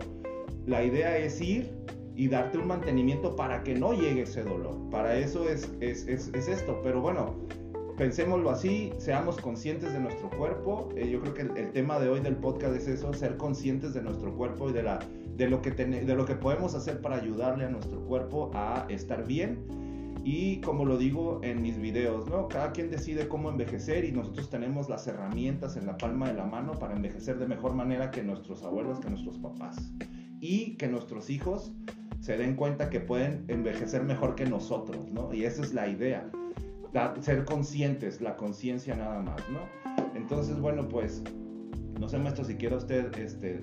La 0.65 0.83
idea 0.83 1.17
es 1.17 1.41
ir 1.41 1.73
y 2.15 2.27
darte 2.27 2.57
un 2.57 2.67
mantenimiento 2.67 3.35
para 3.35 3.63
que 3.63 3.75
no 3.75 3.93
llegue 3.93 4.21
ese 4.21 4.43
dolor. 4.43 4.77
Para 4.91 5.17
eso 5.17 5.49
es, 5.49 5.71
es, 5.81 6.07
es, 6.07 6.29
es 6.33 6.47
esto. 6.47 6.79
Pero 6.83 7.01
bueno, 7.01 7.35
pensémoslo 7.97 8.49
así, 8.49 8.91
seamos 8.97 9.37
conscientes 9.37 9.93
de 9.93 9.99
nuestro 9.99 10.29
cuerpo. 10.29 10.89
Eh, 10.95 11.09
yo 11.09 11.21
creo 11.21 11.33
que 11.33 11.41
el, 11.41 11.71
tema 11.71 11.99
de 11.99 12.09
hoy 12.09 12.19
del 12.19 12.35
podcast 12.35 12.75
es 12.75 12.87
eso, 12.87 13.13
ser 13.13 13.37
conscientes 13.37 13.93
de 13.93 14.01
nuestro 14.01 14.35
cuerpo 14.35 14.69
y 14.69 14.73
de, 14.73 14.83
la, 14.83 14.99
de, 15.35 15.47
lo 15.47 15.61
que 15.61 15.71
de 15.71 16.15
lo 16.15 16.25
que 16.25 16.35
podemos 16.35 16.75
hacer 16.75 17.01
para 17.01 17.15
ayudarle 17.15 17.65
a 17.65 17.69
nuestro 17.69 17.99
cuerpo 18.05 18.51
a 18.53 18.85
estar 18.89 19.25
bien. 19.25 19.65
Y 20.25 20.61
como 20.61 20.85
lo 20.85 20.97
digo 20.97 21.41
en 21.43 21.61
mis 21.61 21.77
videos, 21.77 22.29
¿no? 22.29 22.47
Cada 22.47 22.71
quien 22.71 22.89
decide 22.89 23.27
cómo 23.27 23.49
envejecer 23.49 24.05
y 24.05 24.11
nosotros 24.11 24.49
tenemos 24.49 24.87
las 24.89 25.05
herramientas 25.07 25.75
en 25.75 25.85
la 25.85 25.97
palma 25.97 26.27
de 26.27 26.35
la 26.35 26.45
mano 26.45 26.73
para 26.79 26.95
envejecer 26.95 27.37
de 27.39 27.47
mejor 27.47 27.73
manera 27.73 28.09
que 28.09 28.23
nuestros 28.23 28.63
abuelos, 28.63 28.99
que 28.99 29.09
nuestros 29.09 29.37
papás. 29.37 29.91
Y 30.39 30.75
que 30.75 30.87
nuestros 30.87 31.29
hijos 31.29 31.73
se 32.19 32.37
den 32.37 32.55
cuenta 32.55 32.89
que 32.89 33.01
pueden 33.01 33.43
envejecer 33.49 34.03
mejor 34.03 34.35
que 34.35 34.45
nosotros, 34.45 35.11
¿no? 35.11 35.33
Y 35.33 35.43
esa 35.43 35.61
es 35.61 35.73
la 35.73 35.89
idea, 35.89 36.29
ser 37.19 37.43
conscientes, 37.43 38.21
la 38.21 38.37
conciencia 38.37 38.95
nada 38.95 39.21
más, 39.21 39.41
¿no? 39.49 39.59
Entonces, 40.15 40.57
bueno, 40.59 40.87
pues 40.87 41.21
no 41.99 42.07
sé, 42.09 42.17
maestro, 42.17 42.43
si 42.43 42.55
quiere 42.55 42.75
usted 42.75 43.13
este, 43.17 43.59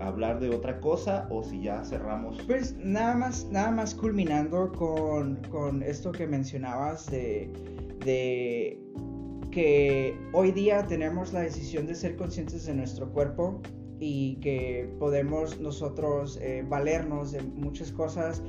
hablar 0.00 0.40
de 0.40 0.50
otra 0.50 0.80
cosa 0.80 1.26
o 1.30 1.42
si 1.42 1.62
ya 1.62 1.84
cerramos. 1.84 2.40
Pues 2.46 2.76
nada 2.78 3.14
más, 3.14 3.46
nada 3.50 3.70
más 3.70 3.94
culminando 3.94 4.72
con, 4.72 5.36
con 5.50 5.82
esto 5.82 6.12
que 6.12 6.26
mencionabas 6.26 7.10
de, 7.10 7.50
de 8.04 8.80
que 9.50 10.18
hoy 10.32 10.52
día 10.52 10.86
tenemos 10.86 11.32
la 11.32 11.40
decisión 11.40 11.86
de 11.86 11.94
ser 11.94 12.16
conscientes 12.16 12.66
de 12.66 12.74
nuestro 12.74 13.10
cuerpo 13.12 13.60
y 14.00 14.36
que 14.40 14.92
podemos 14.98 15.60
nosotros 15.60 16.38
eh, 16.42 16.64
valernos 16.68 17.32
de 17.32 17.42
muchas 17.42 17.92
cosas 17.92 18.42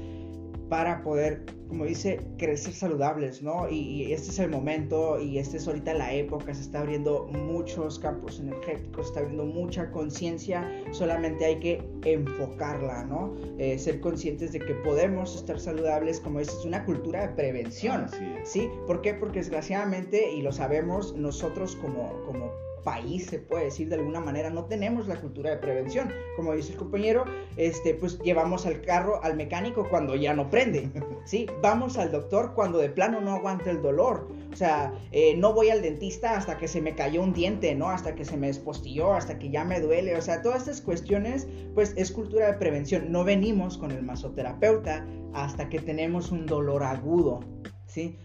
para 0.69 1.03
poder, 1.03 1.45
como 1.67 1.85
dice, 1.85 2.19
crecer 2.37 2.73
saludables, 2.73 3.43
¿no? 3.43 3.69
Y, 3.69 4.11
este 4.11 4.29
es 4.29 4.39
el 4.39 4.49
momento 4.49 5.19
y 5.19 5.37
esta 5.37 5.57
es 5.57 5.67
ahorita 5.67 5.93
la 5.93 6.13
época, 6.13 6.53
se 6.53 6.61
está 6.61 6.79
abriendo 6.79 7.27
muchos 7.27 7.99
campos 7.99 8.39
energéticos, 8.39 9.05
se 9.05 9.09
está 9.09 9.19
abriendo 9.21 9.45
mucha 9.45 9.91
conciencia, 9.91 10.69
solamente 10.91 11.45
hay 11.45 11.59
que 11.59 11.87
enfocarla, 12.03 13.05
¿no? 13.05 13.35
Eh, 13.57 13.77
ser 13.77 13.99
conscientes 13.99 14.51
de 14.53 14.59
que 14.59 14.73
podemos 14.75 15.35
estar 15.35 15.59
saludables, 15.59 16.19
como 16.19 16.39
dices, 16.39 16.55
es 16.59 16.65
una 16.65 16.83
cultura 16.85 17.27
de 17.27 17.33
prevención, 17.35 18.07
sí. 18.43 18.69
¿Por 18.87 19.01
qué? 19.01 19.13
Porque 19.13 19.39
desgraciadamente, 19.39 20.31
y 20.31 20.41
lo 20.41 20.51
sabemos, 20.51 21.15
nosotros 21.15 21.75
como, 21.75 22.21
como 22.25 22.64
país, 22.85 23.25
se 23.25 23.39
puede 23.39 23.65
decir 23.65 23.89
de 23.89 23.95
alguna 23.95 24.21
manera, 24.21 24.49
no 24.49 24.63
tenemos 24.65 25.09
la 25.09 25.19
cultura 25.19 25.49
de 25.49 25.57
prevención. 25.57 26.13
Como 26.37 26.53
dice 26.53 26.71
el 26.71 26.77
compañero, 26.77 27.25
este, 27.57 27.95
pues 27.95 28.17
llevamos 28.19 28.65
al 28.65 28.81
carro 28.81 29.21
al 29.23 29.35
mecánico 29.35 29.89
cuando 29.89 30.15
ya 30.15 30.33
no 30.33 30.49
prende, 30.49 30.89
¿sí? 31.25 31.47
Vamos 31.61 31.97
al 31.97 32.11
doctor 32.11 32.53
cuando 32.53 32.77
de 32.77 32.89
plano 32.89 33.19
no 33.19 33.31
aguanta 33.31 33.71
el 33.71 33.81
dolor. 33.81 34.29
O 34.53 34.55
sea, 34.55 34.93
eh, 35.11 35.35
no 35.35 35.53
voy 35.53 35.69
al 35.69 35.81
dentista 35.81 36.37
hasta 36.37 36.57
que 36.57 36.69
se 36.69 36.81
me 36.81 36.95
cayó 36.95 37.21
un 37.21 37.33
diente, 37.33 37.75
¿no? 37.75 37.89
Hasta 37.89 38.15
que 38.15 38.23
se 38.23 38.37
me 38.37 38.47
despostilló, 38.47 39.13
hasta 39.13 39.37
que 39.37 39.49
ya 39.49 39.65
me 39.65 39.81
duele. 39.81 40.15
O 40.15 40.21
sea, 40.21 40.41
todas 40.41 40.61
estas 40.61 40.79
cuestiones, 40.79 41.47
pues 41.73 41.93
es 41.97 42.11
cultura 42.11 42.47
de 42.47 42.57
prevención. 42.57 43.11
No 43.11 43.25
venimos 43.25 43.77
con 43.77 43.91
el 43.91 44.03
masoterapeuta 44.03 45.05
hasta 45.33 45.67
que 45.67 45.79
tenemos 45.79 46.31
un 46.31 46.45
dolor 46.45 46.83
agudo, 46.83 47.41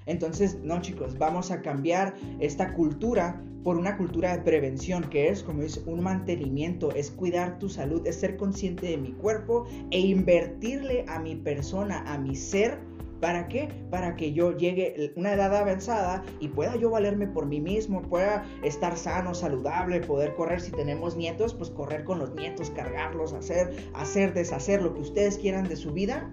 Entonces, 0.06 0.58
no 0.62 0.80
chicos, 0.80 1.18
vamos 1.18 1.50
a 1.50 1.62
cambiar 1.62 2.14
esta 2.40 2.72
cultura 2.74 3.40
por 3.62 3.76
una 3.76 3.96
cultura 3.96 4.36
de 4.36 4.42
prevención, 4.42 5.04
que 5.10 5.28
es, 5.28 5.42
como 5.42 5.62
es 5.62 5.78
un 5.86 6.02
mantenimiento, 6.02 6.90
es 6.92 7.10
cuidar 7.10 7.58
tu 7.58 7.68
salud, 7.68 8.06
es 8.06 8.16
ser 8.16 8.36
consciente 8.36 8.86
de 8.86 8.96
mi 8.96 9.12
cuerpo 9.12 9.66
e 9.90 10.00
invertirle 10.00 11.04
a 11.08 11.18
mi 11.18 11.36
persona, 11.36 12.02
a 12.06 12.18
mi 12.18 12.34
ser, 12.34 12.78
¿Para 13.20 13.48
qué? 13.48 13.68
Para 13.90 14.16
que 14.16 14.32
yo 14.32 14.56
llegue 14.56 15.12
a 15.14 15.20
una 15.20 15.34
edad 15.34 15.54
avanzada 15.54 16.24
y 16.40 16.48
pueda 16.48 16.76
yo 16.76 16.88
valerme 16.88 17.26
por 17.26 17.44
mí 17.44 17.60
mismo, 17.60 18.00
pueda 18.00 18.46
estar 18.64 18.96
sano, 18.96 19.34
saludable, 19.34 20.00
poder 20.00 20.34
correr. 20.36 20.58
Si 20.62 20.72
tenemos 20.72 21.16
nietos, 21.16 21.52
pues 21.52 21.68
correr 21.68 22.04
con 22.04 22.18
los 22.18 22.34
nietos, 22.34 22.70
cargarlos, 22.70 23.34
hacer, 23.34 23.76
hacer, 23.92 24.32
deshacer 24.32 24.80
lo 24.80 24.94
que 24.94 25.00
ustedes 25.00 25.36
quieran 25.36 25.68
de 25.68 25.76
su 25.76 25.92
vida 25.92 26.32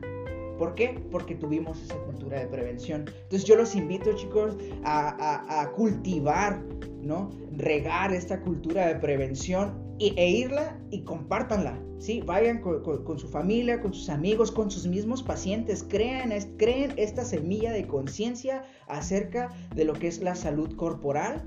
¿Por 0.57 0.75
qué? 0.75 0.99
Porque 1.11 1.35
tuvimos 1.35 1.81
esa 1.81 1.97
cultura 2.05 2.39
de 2.39 2.47
prevención. 2.47 3.05
Entonces 3.07 3.45
yo 3.45 3.55
los 3.55 3.75
invito, 3.75 4.11
chicos, 4.13 4.55
a, 4.83 5.71
cultivar, 5.75 6.61
¿no? 7.01 7.29
Regar 7.55 8.13
esta 8.13 8.41
cultura 8.41 8.87
de 8.87 8.95
prevención 8.95 9.87
e, 9.99 10.29
irla 10.29 10.79
y 10.91 11.01
compártanla, 11.01 11.79
¿sí? 11.99 12.21
Vayan 12.21 12.61
con, 12.61 13.19
su 13.19 13.27
familia, 13.27 13.81
con 13.81 13.93
sus 13.93 14.09
amigos, 14.09 14.51
con 14.51 14.71
sus 14.71 14.87
mismos 14.87 15.23
pacientes. 15.23 15.85
Crean, 15.87 16.31
creen 16.57 16.93
esta 16.97 17.23
semilla 17.23 17.71
de 17.71 17.87
conciencia 17.87 18.63
acerca 18.87 19.49
de 19.75 19.85
lo 19.85 19.93
que 19.93 20.07
es 20.07 20.21
la 20.21 20.35
salud 20.35 20.75
corporal 20.75 21.43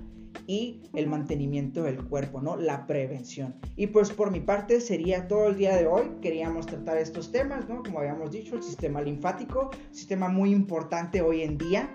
y 0.47 0.83
el 0.95 1.07
mantenimiento 1.07 1.83
del 1.83 2.05
cuerpo, 2.05 2.41
¿no? 2.41 2.57
La 2.57 2.87
prevención. 2.87 3.55
Y 3.77 3.89
pues 3.89 4.11
por 4.11 4.31
mi 4.31 4.41
parte 4.41 4.81
sería 4.81 5.29
todo 5.29 5.49
el 5.49 5.57
día 5.57 5.77
de 5.77 5.87
hoy. 5.87 6.11
Queríamos 6.21 6.67
tratar 6.67 6.99
estos 6.99 7.31
temas, 7.31 7.69
¿no? 7.69 7.83
Como 7.83 8.01
habíamos 8.01 8.33
dicho, 8.33 8.57
el 8.57 8.63
sistema 8.63 9.01
linfático, 9.01 9.71
sistema 9.91 10.29
muy 10.29 10.51
importante 10.51 11.23
hoy 11.23 11.43
en 11.43 11.59
día 11.59 11.89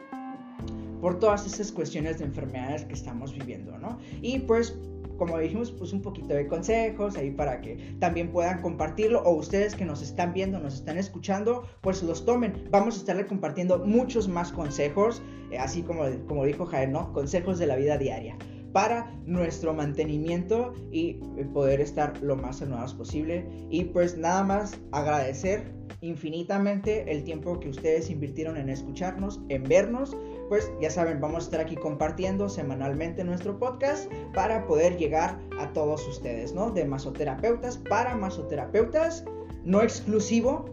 por 1.02 1.20
todas 1.20 1.46
esas 1.46 1.72
cuestiones 1.72 2.20
de 2.20 2.26
enfermedades 2.26 2.86
que 2.86 2.94
estamos 2.94 3.34
viviendo, 3.34 3.78
¿no? 3.78 4.00
Y 4.22 4.40
pues 4.40 4.76
como 5.18 5.38
dijimos, 5.40 5.72
pues 5.72 5.94
un 5.94 6.02
poquito 6.02 6.34
de 6.34 6.48
consejos 6.48 7.18
ahí 7.18 7.32
para 7.32 7.62
que 7.62 7.96
también 8.00 8.32
puedan 8.32 8.62
compartirlo 8.62 9.22
o 9.24 9.36
ustedes 9.36 9.76
que 9.76 9.86
nos 9.86 10.02
están 10.02 10.34
viendo, 10.34 10.60
nos 10.60 10.76
están 10.76 10.98
escuchando, 10.98 11.68
pues 11.82 12.04
los 12.04 12.26
tomen. 12.26 12.68
Vamos 12.72 12.96
a 12.96 13.00
estarle 13.00 13.26
compartiendo 13.26 13.80
muchos 13.80 14.28
más 14.28 14.52
consejos, 14.52 15.22
eh, 15.52 15.58
así 15.58 15.82
como, 15.82 16.04
como 16.28 16.46
dijo 16.46 16.66
Jaén, 16.66 16.92
¿no? 16.92 17.14
Consejos 17.14 17.60
de 17.60 17.68
la 17.68 17.76
vida 17.76 17.98
diaria 17.98 18.38
para 18.76 19.10
nuestro 19.26 19.74
mantenimiento 19.74 20.74
y 20.92 21.22
eh, 21.38 21.46
poder 21.54 21.80
estar 21.80 22.22
lo 22.22 22.36
más 22.36 22.58
saludados 22.58 22.94
posible. 22.94 23.46
Y 23.70 23.86
pues 23.86 24.18
nada 24.18 24.44
más 24.44 24.78
agradecer 24.92 25.74
infinitamente 26.02 27.10
el 27.10 27.24
tiempo 27.24 27.58
que 27.60 27.70
ustedes 27.70 28.10
invirtieron 28.10 28.58
en 28.58 28.68
escucharnos, 28.68 29.40
en 29.48 29.64
vernos 29.64 30.18
pues 30.50 30.72
ya 30.80 30.90
saben, 30.90 31.20
vamos 31.20 31.44
a 31.44 31.46
estar 31.46 31.62
aquí 31.62 31.76
compartiendo 31.76 32.50
semanalmente 32.50 33.24
nuestro 33.24 33.58
podcast 33.58 34.12
para 34.34 34.66
poder 34.68 34.98
llegar 34.98 35.40
a 35.60 35.74
todos 35.74 36.08
ustedes, 36.08 36.54
¿no? 36.54 36.72
De 36.72 36.86
masoterapeutas 36.86 37.78
para 37.78 38.16
masoterapeutas, 38.16 39.26
no 39.64 39.82
exclusivo 39.82 40.66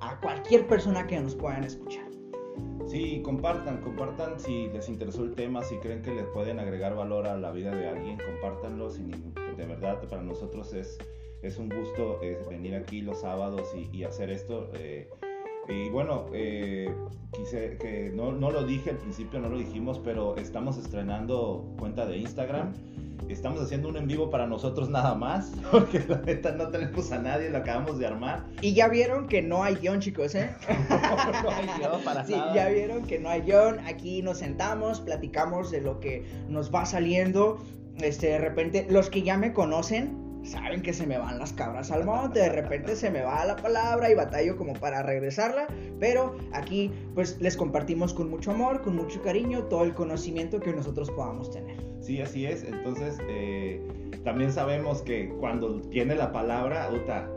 a 0.00 0.18
cualquier 0.20 0.66
persona 0.66 1.06
que 1.06 1.20
nos 1.20 1.34
puedan 1.34 1.64
escuchar. 1.64 2.10
Sí, 2.86 3.22
compartan, 3.22 3.80
compartan 3.82 4.40
si 4.40 4.66
les 4.68 4.88
interesó 4.88 5.22
el 5.22 5.34
tema, 5.34 5.62
si 5.62 5.76
creen 5.76 6.02
que 6.02 6.12
les 6.12 6.26
pueden 6.26 6.58
agregar 6.58 6.96
valor 6.96 7.28
a 7.28 7.36
la 7.36 7.52
vida 7.52 7.70
de 7.70 7.88
alguien, 7.88 8.18
compártanlo. 8.18 8.90
de 8.90 9.66
verdad, 9.66 10.00
para 10.08 10.22
nosotros 10.22 10.72
es, 10.72 10.98
es 11.42 11.56
un 11.58 11.68
gusto 11.68 12.18
eh, 12.20 12.36
venir 12.48 12.74
aquí 12.74 13.00
los 13.00 13.20
sábados 13.20 13.72
y, 13.92 14.02
hacer 14.02 14.30
esto. 14.30 14.70
Eh, 14.74 15.08
y 15.70 15.88
bueno, 15.88 16.26
eh, 16.32 16.92
quise 17.32 17.76
que 17.78 18.10
no, 18.14 18.32
no, 18.32 18.50
lo 18.50 18.64
dije 18.64 18.90
al 18.90 18.96
principio, 18.96 19.38
no 19.40 19.48
lo 19.48 19.58
dijimos, 19.58 20.00
pero 20.02 20.36
estamos 20.36 20.76
estrenando 20.76 21.64
cuenta 21.78 22.06
de 22.06 22.18
Instagram. 22.18 22.72
Estamos 23.28 23.60
haciendo 23.60 23.88
un 23.88 23.96
en 23.96 24.08
vivo 24.08 24.28
para 24.28 24.46
nosotros 24.46 24.90
nada 24.90 25.14
más, 25.14 25.52
porque 25.70 26.00
la 26.08 26.20
neta 26.22 26.52
no 26.52 26.68
tenemos 26.68 27.12
a 27.12 27.18
nadie, 27.18 27.48
lo 27.50 27.58
acabamos 27.58 27.98
de 27.98 28.06
armar. 28.06 28.44
Y 28.60 28.74
ya 28.74 28.88
vieron 28.88 29.28
que 29.28 29.40
no 29.40 29.62
hay 29.62 29.76
guion, 29.76 30.00
chicos, 30.00 30.34
¿eh? 30.34 30.50
no, 30.88 31.50
hay 31.50 31.66
guion 31.78 32.02
para 32.04 32.24
sí, 32.24 32.34
ya 32.54 32.68
vieron 32.68 33.04
que 33.04 33.20
no 33.20 33.28
hay 33.28 33.42
guion. 33.42 33.78
Aquí 33.80 34.22
nos 34.22 34.38
sentamos, 34.38 35.00
platicamos 35.00 35.70
de 35.70 35.80
lo 35.80 36.00
que 36.00 36.24
nos 36.48 36.74
va 36.74 36.84
saliendo. 36.84 37.58
Este, 37.98 38.28
de 38.28 38.38
repente, 38.38 38.86
los 38.90 39.10
que 39.10 39.22
ya 39.22 39.36
me 39.36 39.52
conocen, 39.52 40.29
saben 40.42 40.82
que 40.82 40.92
se 40.92 41.06
me 41.06 41.18
van 41.18 41.38
las 41.38 41.52
cabras 41.52 41.90
al 41.90 42.04
monte, 42.04 42.40
de 42.40 42.48
repente 42.48 42.96
se 42.96 43.10
me 43.10 43.22
va 43.22 43.44
la 43.44 43.56
palabra 43.56 44.10
y 44.10 44.14
batallo 44.14 44.56
como 44.56 44.72
para 44.74 45.02
regresarla, 45.02 45.66
pero 45.98 46.36
aquí 46.52 46.90
pues 47.14 47.40
les 47.40 47.56
compartimos 47.56 48.14
con 48.14 48.30
mucho 48.30 48.50
amor, 48.50 48.82
con 48.82 48.96
mucho 48.96 49.20
cariño, 49.22 49.64
todo 49.64 49.84
el 49.84 49.94
conocimiento 49.94 50.60
que 50.60 50.72
nosotros 50.72 51.10
podamos 51.10 51.50
tener. 51.50 51.76
Sí, 52.00 52.20
así 52.20 52.46
es, 52.46 52.64
entonces 52.64 53.18
eh, 53.28 53.80
también 54.24 54.52
sabemos 54.52 55.02
que 55.02 55.28
cuando 55.40 55.80
tiene 55.82 56.14
la 56.14 56.32
palabra, 56.32 56.90
Uta, 56.90 57.28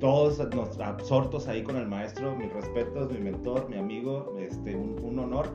todos 0.00 0.38
nos 0.54 0.78
absortos 0.80 1.46
ahí 1.48 1.62
con 1.62 1.76
el 1.76 1.86
maestro, 1.86 2.34
mis 2.36 2.52
respetos, 2.52 3.12
mi 3.12 3.20
mentor, 3.20 3.68
mi 3.70 3.78
amigo, 3.78 4.36
este, 4.38 4.74
un, 4.74 4.98
un 5.02 5.18
honor. 5.18 5.48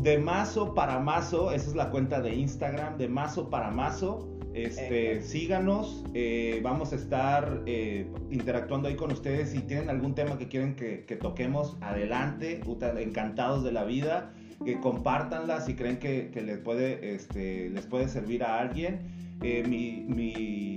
De 0.00 0.18
mazo 0.18 0.74
para 0.74 0.98
mazo, 0.98 1.52
esa 1.52 1.68
es 1.68 1.76
la 1.76 1.90
cuenta 1.90 2.20
de 2.22 2.34
Instagram, 2.34 2.96
de 2.96 3.08
mazo 3.08 3.50
para 3.50 3.70
mazo 3.70 4.31
este, 4.54 5.22
síganos, 5.22 6.04
eh, 6.14 6.60
vamos 6.62 6.92
a 6.92 6.96
estar 6.96 7.62
eh, 7.66 8.06
interactuando 8.30 8.88
ahí 8.88 8.96
con 8.96 9.10
ustedes. 9.10 9.50
Si 9.50 9.60
tienen 9.60 9.88
algún 9.88 10.14
tema 10.14 10.36
que 10.36 10.48
quieren 10.48 10.76
que, 10.76 11.18
toquemos, 11.20 11.76
adelante, 11.80 12.60
encantados 12.98 13.64
de 13.64 13.72
la 13.72 13.84
vida, 13.84 14.32
que 14.64 14.78
compartanla 14.78 15.60
si 15.60 15.74
creen 15.74 15.98
que, 15.98 16.30
les, 16.44 16.58
puede, 16.58 17.14
este, 17.14 17.70
les 17.70 17.86
puede 17.86 18.08
servir 18.08 18.44
a 18.44 18.60
alguien. 18.60 19.00
Eh, 19.42 19.64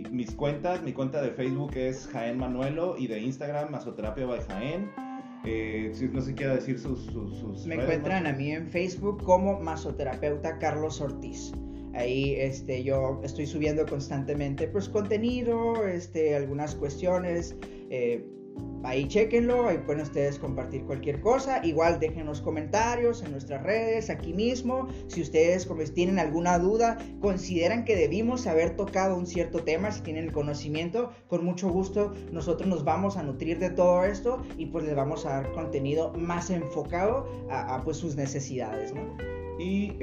mis 0.09 0.31
cuentas, 0.31 0.81
mi 0.81 0.93
cuenta 0.93 1.21
de 1.21 1.31
Facebook 1.31 1.75
es 1.75 2.07
Jaén 2.07 2.37
Manuelo 2.37 2.95
y 2.97 3.07
de 3.07 3.19
Instagram 3.19 3.71
Masoterapia 3.71 4.25
by 4.25 4.39
Jaén. 4.47 4.89
si 5.93 6.07
no 6.07 6.21
se 6.21 6.33
quiere 6.33 6.55
decir 6.55 6.79
sus... 6.79 7.05
sus, 7.07 7.65
Me 7.65 7.75
encuentran 7.75 8.25
a 8.25 8.31
mí 8.31 8.51
en 8.51 8.67
Facebook 8.69 9.21
como 9.23 9.59
Masoterapeuta 9.59 10.57
Carlos 10.59 11.01
Ortiz. 11.01 11.51
Ahí 11.95 12.35
este, 12.35 12.83
yo 12.83 13.21
estoy 13.23 13.47
subiendo 13.47 13.85
constantemente 13.85 14.67
pues 14.67 14.89
contenido, 14.89 15.85
este, 15.87 16.35
algunas 16.35 16.75
cuestiones, 16.75 17.55
eh, 17.89 18.23
Ahí 18.83 19.07
chequenlo, 19.07 19.67
ahí 19.67 19.79
pueden 19.79 20.03
ustedes 20.03 20.37
compartir 20.37 20.85
cualquier 20.85 21.19
cosa. 21.19 21.65
Igual 21.65 21.99
déjenos 21.99 22.39
comentarios 22.39 23.23
en 23.23 23.31
nuestras 23.31 23.63
redes, 23.63 24.11
aquí 24.11 24.31
mismo. 24.31 24.87
Si 25.07 25.21
ustedes 25.21 25.67
tienen 25.95 26.19
alguna 26.19 26.59
duda, 26.59 26.99
consideran 27.19 27.83
que 27.83 27.95
debimos 27.95 28.45
haber 28.45 28.75
tocado 28.75 29.17
un 29.17 29.25
cierto 29.25 29.63
tema, 29.63 29.91
si 29.91 30.01
tienen 30.01 30.25
el 30.25 30.31
conocimiento, 30.31 31.11
con 31.27 31.43
mucho 31.43 31.67
gusto 31.67 32.13
nosotros 32.31 32.69
nos 32.69 32.83
vamos 32.83 33.17
a 33.17 33.23
nutrir 33.23 33.57
de 33.57 33.71
todo 33.71 34.03
esto 34.03 34.43
y 34.55 34.67
pues 34.67 34.85
les 34.85 34.95
vamos 34.95 35.25
a 35.25 35.29
dar 35.29 35.51
contenido 35.53 36.13
más 36.13 36.51
enfocado 36.51 37.27
a, 37.49 37.81
pues 37.83 37.97
sus 37.97 38.15
necesidades, 38.15 38.93
¿no? 38.93 39.34
Y 39.57 39.93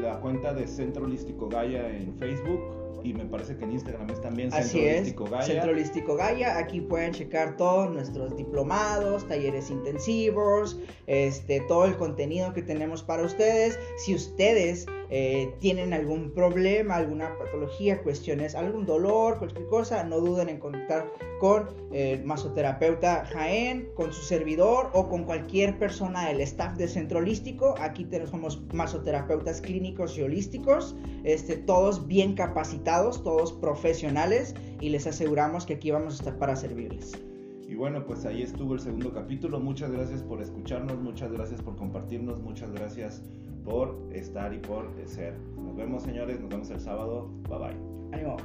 la 0.00 0.20
cuenta 0.20 0.52
de 0.52 0.66
Centro 0.66 1.04
Holístico 1.04 1.48
Gaia 1.48 1.88
en 1.96 2.14
Facebook 2.18 2.85
y 3.06 3.12
me 3.12 3.24
parece 3.24 3.56
que 3.56 3.64
en 3.64 3.72
Instagram 3.72 4.10
es 4.10 4.20
también 4.20 4.50
Centro 4.50 4.80
Holístico 4.80 5.24
Gaia. 5.26 5.42
Centro 5.42 5.70
Holístico 5.70 6.16
Gaia, 6.16 6.58
aquí 6.58 6.80
pueden 6.80 7.12
checar 7.12 7.56
todos 7.56 7.88
nuestros 7.90 8.36
diplomados, 8.36 9.26
talleres 9.28 9.70
intensivos, 9.70 10.80
este, 11.06 11.60
todo 11.60 11.84
el 11.84 11.96
contenido 11.96 12.52
que 12.52 12.62
tenemos 12.62 13.04
para 13.04 13.22
ustedes. 13.22 13.78
Si 13.98 14.12
ustedes 14.14 14.86
eh, 15.08 15.54
tienen 15.60 15.92
algún 15.92 16.32
problema, 16.32 16.96
alguna 16.96 17.38
patología, 17.38 18.02
cuestiones, 18.02 18.56
algún 18.56 18.86
dolor, 18.86 19.38
cualquier 19.38 19.66
cosa, 19.68 20.02
no 20.02 20.18
duden 20.18 20.48
en 20.48 20.58
contactar 20.58 21.12
con 21.38 21.68
el 21.92 22.24
masoterapeuta 22.24 23.24
Jaén, 23.26 23.88
con 23.94 24.12
su 24.12 24.22
servidor 24.22 24.90
o 24.94 25.08
con 25.08 25.24
cualquier 25.24 25.78
persona 25.78 26.26
del 26.28 26.40
staff 26.40 26.76
de 26.76 26.88
Centro 26.88 27.18
Holístico. 27.18 27.74
Aquí 27.78 28.04
tenemos 28.04 28.60
masoterapeutas 28.72 29.60
clínicos 29.60 30.18
y 30.18 30.22
holísticos, 30.22 30.96
este, 31.24 31.56
todos 31.56 32.06
bien 32.06 32.34
capacitados, 32.86 33.22
todos 33.22 33.52
profesionales 33.52 34.54
y 34.80 34.90
les 34.90 35.06
aseguramos 35.06 35.66
que 35.66 35.74
aquí 35.74 35.90
vamos 35.90 36.14
a 36.14 36.16
estar 36.18 36.38
para 36.38 36.54
servirles. 36.54 37.12
Y 37.68 37.74
bueno, 37.74 38.06
pues 38.06 38.24
ahí 38.24 38.42
estuvo 38.42 38.74
el 38.74 38.80
segundo 38.80 39.12
capítulo. 39.12 39.58
Muchas 39.58 39.90
gracias 39.90 40.22
por 40.22 40.40
escucharnos, 40.40 40.96
muchas 41.00 41.32
gracias 41.32 41.60
por 41.60 41.74
compartirnos, 41.76 42.40
muchas 42.40 42.70
gracias 42.72 43.22
por 43.64 43.98
estar 44.12 44.54
y 44.54 44.58
por 44.58 44.88
ser. 45.04 45.36
Nos 45.56 45.74
vemos 45.74 46.04
señores, 46.04 46.40
nos 46.40 46.48
vemos 46.48 46.70
el 46.70 46.80
sábado. 46.80 47.28
Bye 47.48 47.58
bye. 47.58 47.76
Ánimo. 48.12 48.36